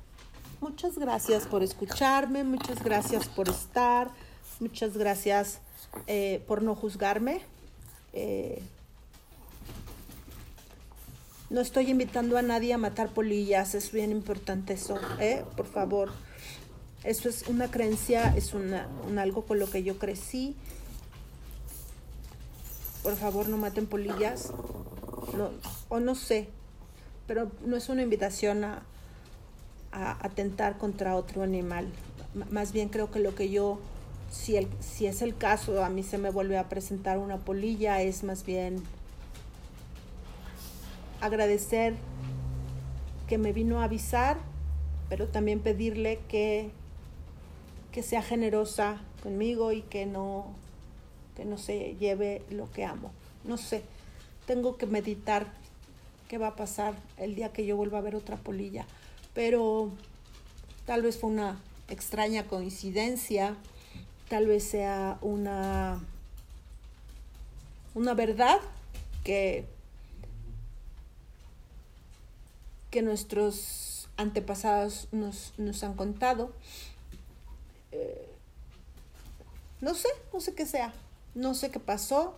muchas 0.60 0.98
gracias 0.98 1.46
por 1.46 1.62
escucharme, 1.62 2.42
muchas 2.42 2.82
gracias 2.82 3.28
por 3.28 3.48
estar, 3.48 4.10
muchas 4.60 4.96
gracias 4.96 5.60
eh, 6.06 6.42
por 6.46 6.62
no 6.62 6.74
juzgarme. 6.74 7.40
Eh, 8.12 8.62
no 11.50 11.60
estoy 11.60 11.90
invitando 11.90 12.36
a 12.36 12.42
nadie 12.42 12.74
a 12.74 12.78
matar 12.78 13.08
polillas, 13.14 13.74
es 13.74 13.90
bien 13.90 14.10
importante 14.10 14.74
eso, 14.74 14.98
¿eh? 15.18 15.44
Por 15.56 15.66
favor. 15.66 16.12
Eso 17.04 17.28
es 17.28 17.46
una 17.48 17.70
creencia, 17.70 18.34
es 18.36 18.52
una, 18.54 18.88
un 19.08 19.18
algo 19.18 19.46
con 19.46 19.58
lo 19.58 19.70
que 19.70 19.82
yo 19.82 19.98
crecí. 19.98 20.56
Por 23.02 23.16
favor, 23.16 23.48
no 23.48 23.56
maten 23.56 23.86
polillas. 23.86 24.52
No, 25.36 25.50
o 25.88 26.00
no 26.00 26.14
sé, 26.14 26.48
pero 27.26 27.50
no 27.64 27.76
es 27.76 27.88
una 27.88 28.02
invitación 28.02 28.64
a, 28.64 28.82
a 29.92 30.24
atentar 30.24 30.78
contra 30.78 31.16
otro 31.16 31.42
animal. 31.42 31.88
más 32.50 32.72
bien 32.72 32.88
creo 32.88 33.10
que 33.10 33.20
lo 33.20 33.34
que 33.34 33.50
yo, 33.50 33.78
si, 34.30 34.56
el, 34.56 34.68
si 34.80 35.06
es 35.06 35.22
el 35.22 35.36
caso, 35.36 35.84
a 35.84 35.88
mí 35.88 36.02
se 36.02 36.18
me 36.18 36.30
vuelve 36.30 36.58
a 36.58 36.68
presentar 36.68 37.18
una 37.18 37.38
polilla, 37.38 38.02
es 38.02 38.24
más 38.24 38.44
bien 38.44 38.82
agradecer 41.20 41.94
que 43.26 43.38
me 43.38 43.52
vino 43.52 43.80
a 43.80 43.84
avisar, 43.84 44.38
pero 45.08 45.28
también 45.28 45.60
pedirle 45.60 46.20
que 46.28 46.70
que 47.92 48.02
sea 48.02 48.22
generosa 48.22 49.00
conmigo 49.22 49.72
y 49.72 49.82
que 49.82 50.06
no, 50.06 50.46
que 51.36 51.44
no 51.44 51.58
se 51.58 51.96
lleve 51.96 52.42
lo 52.50 52.70
que 52.70 52.84
amo. 52.84 53.10
No 53.44 53.56
sé, 53.56 53.82
tengo 54.46 54.76
que 54.76 54.86
meditar 54.86 55.46
qué 56.28 56.38
va 56.38 56.48
a 56.48 56.56
pasar 56.56 56.94
el 57.16 57.34
día 57.34 57.52
que 57.52 57.64
yo 57.64 57.76
vuelva 57.76 57.98
a 57.98 58.02
ver 58.02 58.14
otra 58.14 58.36
polilla, 58.36 58.86
pero 59.34 59.90
tal 60.84 61.02
vez 61.02 61.18
fue 61.18 61.30
una 61.30 61.60
extraña 61.88 62.46
coincidencia, 62.46 63.56
tal 64.28 64.46
vez 64.46 64.64
sea 64.64 65.18
una, 65.22 66.00
una 67.94 68.14
verdad 68.14 68.58
que, 69.24 69.64
que 72.90 73.02
nuestros 73.02 74.08
antepasados 74.16 75.08
nos, 75.12 75.54
nos 75.56 75.82
han 75.82 75.94
contado. 75.94 76.52
Eh, 77.92 78.28
no 79.80 79.94
sé, 79.94 80.08
no 80.32 80.40
sé 80.40 80.54
qué 80.54 80.66
sea, 80.66 80.92
no 81.34 81.54
sé 81.54 81.70
qué 81.70 81.80
pasó, 81.80 82.36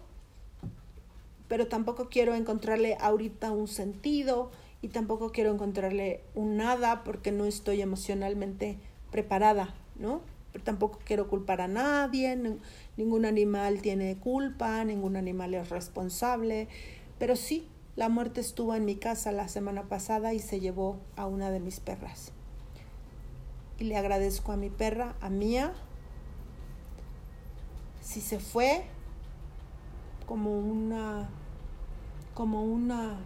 pero 1.49 1.66
tampoco 1.66 2.09
quiero 2.09 2.34
encontrarle 2.34 2.97
ahorita 3.01 3.51
un 3.51 3.66
sentido 3.66 4.51
y 4.82 4.88
tampoco 4.88 5.32
quiero 5.32 5.53
encontrarle 5.53 6.22
un 6.34 6.57
nada 6.57 7.03
porque 7.03 7.32
no 7.32 7.47
estoy 7.47 7.82
emocionalmente 7.82 8.78
preparada, 9.11 9.74
¿no? 9.97 10.20
Pero 10.53 10.64
tampoco 10.64 10.98
quiero 11.05 11.28
culpar 11.28 11.61
a 11.61 11.68
nadie, 11.68 12.36
ningún 12.96 13.24
animal 13.24 13.80
tiene 13.82 14.16
culpa, 14.16 14.84
ningún 14.84 15.16
animal 15.16 15.55
es 15.55 15.68
responsable, 15.68 16.68
pero 17.18 17.36
sí, 17.36 17.68
la 17.96 18.09
muerte 18.09 18.40
estuvo 18.40 18.74
en 18.74 18.84
mi 18.84 18.96
casa 18.96 19.30
la 19.30 19.48
semana 19.48 19.84
pasada 19.84 20.32
y 20.34 20.38
se 20.38 20.59
llevó 20.59 20.98
a 21.16 21.26
una 21.26 21.51
de 21.51 21.61
mis 21.61 21.80
perras. 21.80 22.32
Y 23.78 23.84
le 23.84 23.96
agradezco 23.96 24.53
a 24.53 24.57
mi 24.57 24.70
perra, 24.70 25.14
a 25.20 25.30
Mía, 25.30 25.72
si 28.01 28.20
se 28.20 28.40
fue 28.40 28.82
como 30.26 30.59
una 30.59 31.28
como 32.34 32.64
una 32.64 33.18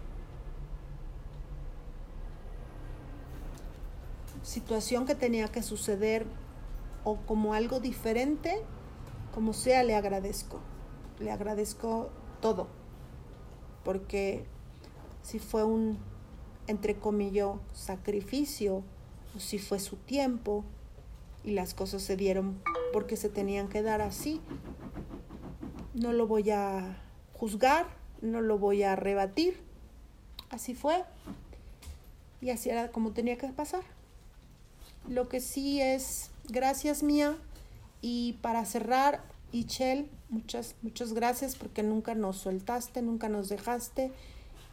situación 4.42 5.06
que 5.06 5.14
tenía 5.14 5.48
que 5.48 5.62
suceder 5.62 6.26
o 7.04 7.16
como 7.26 7.54
algo 7.54 7.80
diferente, 7.80 8.62
como 9.32 9.52
sea, 9.52 9.82
le 9.84 9.94
agradezco. 9.94 10.60
Le 11.18 11.30
agradezco 11.30 12.10
todo. 12.40 12.68
Porque 13.84 14.44
si 15.22 15.38
fue 15.38 15.64
un, 15.64 15.98
entre 16.66 16.96
comillas, 16.96 17.56
sacrificio, 17.72 18.82
o 19.36 19.40
si 19.40 19.58
fue 19.58 19.78
su 19.78 19.96
tiempo, 19.96 20.64
y 21.44 21.52
las 21.52 21.74
cosas 21.74 22.02
se 22.02 22.16
dieron 22.16 22.62
porque 22.92 23.16
se 23.16 23.28
tenían 23.28 23.68
que 23.68 23.82
dar 23.82 24.00
así, 24.00 24.40
no 25.92 26.12
lo 26.12 26.26
voy 26.26 26.50
a 26.50 26.96
juzgar, 27.34 27.86
no 28.22 28.40
lo 28.40 28.58
voy 28.58 28.82
a 28.82 28.96
rebatir. 28.96 29.60
Así 30.50 30.74
fue. 30.74 31.04
Y 32.40 32.50
así 32.50 32.70
era 32.70 32.90
como 32.90 33.12
tenía 33.12 33.36
que 33.36 33.48
pasar. 33.48 33.82
Lo 35.08 35.28
que 35.28 35.40
sí 35.40 35.80
es, 35.80 36.30
gracias 36.48 37.02
mía. 37.02 37.36
Y 38.00 38.34
para 38.42 38.64
cerrar, 38.64 39.24
Ichel, 39.52 40.10
muchas, 40.28 40.74
muchas 40.82 41.12
gracias 41.12 41.56
porque 41.56 41.82
nunca 41.82 42.14
nos 42.14 42.36
soltaste, 42.36 43.02
nunca 43.02 43.28
nos 43.28 43.48
dejaste. 43.48 44.12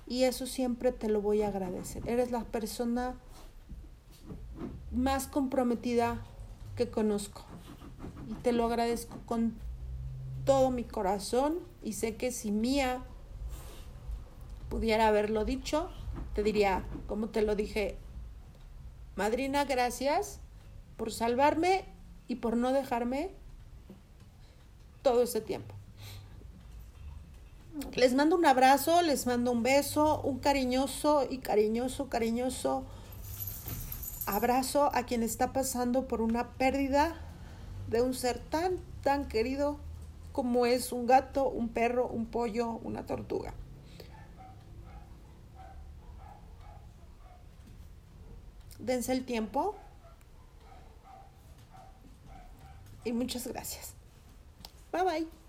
Y 0.07 0.23
eso 0.23 0.45
siempre 0.45 0.91
te 0.91 1.07
lo 1.07 1.21
voy 1.21 1.41
a 1.41 1.47
agradecer. 1.47 2.07
Eres 2.07 2.31
la 2.31 2.43
persona 2.43 3.15
más 4.91 5.27
comprometida 5.27 6.21
que 6.75 6.89
conozco. 6.89 7.43
Y 8.29 8.33
te 8.35 8.51
lo 8.51 8.65
agradezco 8.65 9.17
con 9.25 9.53
todo 10.45 10.71
mi 10.71 10.83
corazón. 10.83 11.59
Y 11.83 11.93
sé 11.93 12.15
que 12.15 12.31
si 12.31 12.51
Mía 12.51 13.03
pudiera 14.69 15.07
haberlo 15.07 15.45
dicho, 15.45 15.89
te 16.33 16.43
diría, 16.43 16.83
como 17.07 17.29
te 17.29 17.41
lo 17.41 17.55
dije 17.55 17.97
Madrina, 19.15 19.65
gracias 19.65 20.39
por 21.01 21.11
salvarme 21.11 21.83
y 22.27 22.35
por 22.35 22.55
no 22.55 22.71
dejarme 22.71 23.31
todo 25.01 25.23
ese 25.23 25.41
tiempo. 25.41 25.73
Les 27.95 28.13
mando 28.13 28.35
un 28.35 28.45
abrazo, 28.45 29.01
les 29.01 29.25
mando 29.25 29.51
un 29.51 29.63
beso, 29.63 30.21
un 30.21 30.37
cariñoso 30.37 31.25
y 31.27 31.39
cariñoso, 31.39 32.07
cariñoso 32.07 32.83
abrazo 34.27 34.91
a 34.93 35.07
quien 35.07 35.23
está 35.23 35.53
pasando 35.53 36.07
por 36.07 36.21
una 36.21 36.49
pérdida 36.49 37.15
de 37.89 38.03
un 38.03 38.13
ser 38.13 38.37
tan, 38.37 38.77
tan 39.01 39.27
querido 39.27 39.77
como 40.33 40.67
es 40.67 40.91
un 40.91 41.07
gato, 41.07 41.49
un 41.49 41.69
perro, 41.69 42.05
un 42.05 42.27
pollo, 42.27 42.79
una 42.83 43.07
tortuga. 43.07 43.55
dense 48.77 49.11
el 49.11 49.25
tiempo. 49.25 49.75
Y 53.03 53.13
muchas 53.13 53.47
gracias. 53.47 53.93
Bye 54.91 55.03
bye. 55.03 55.40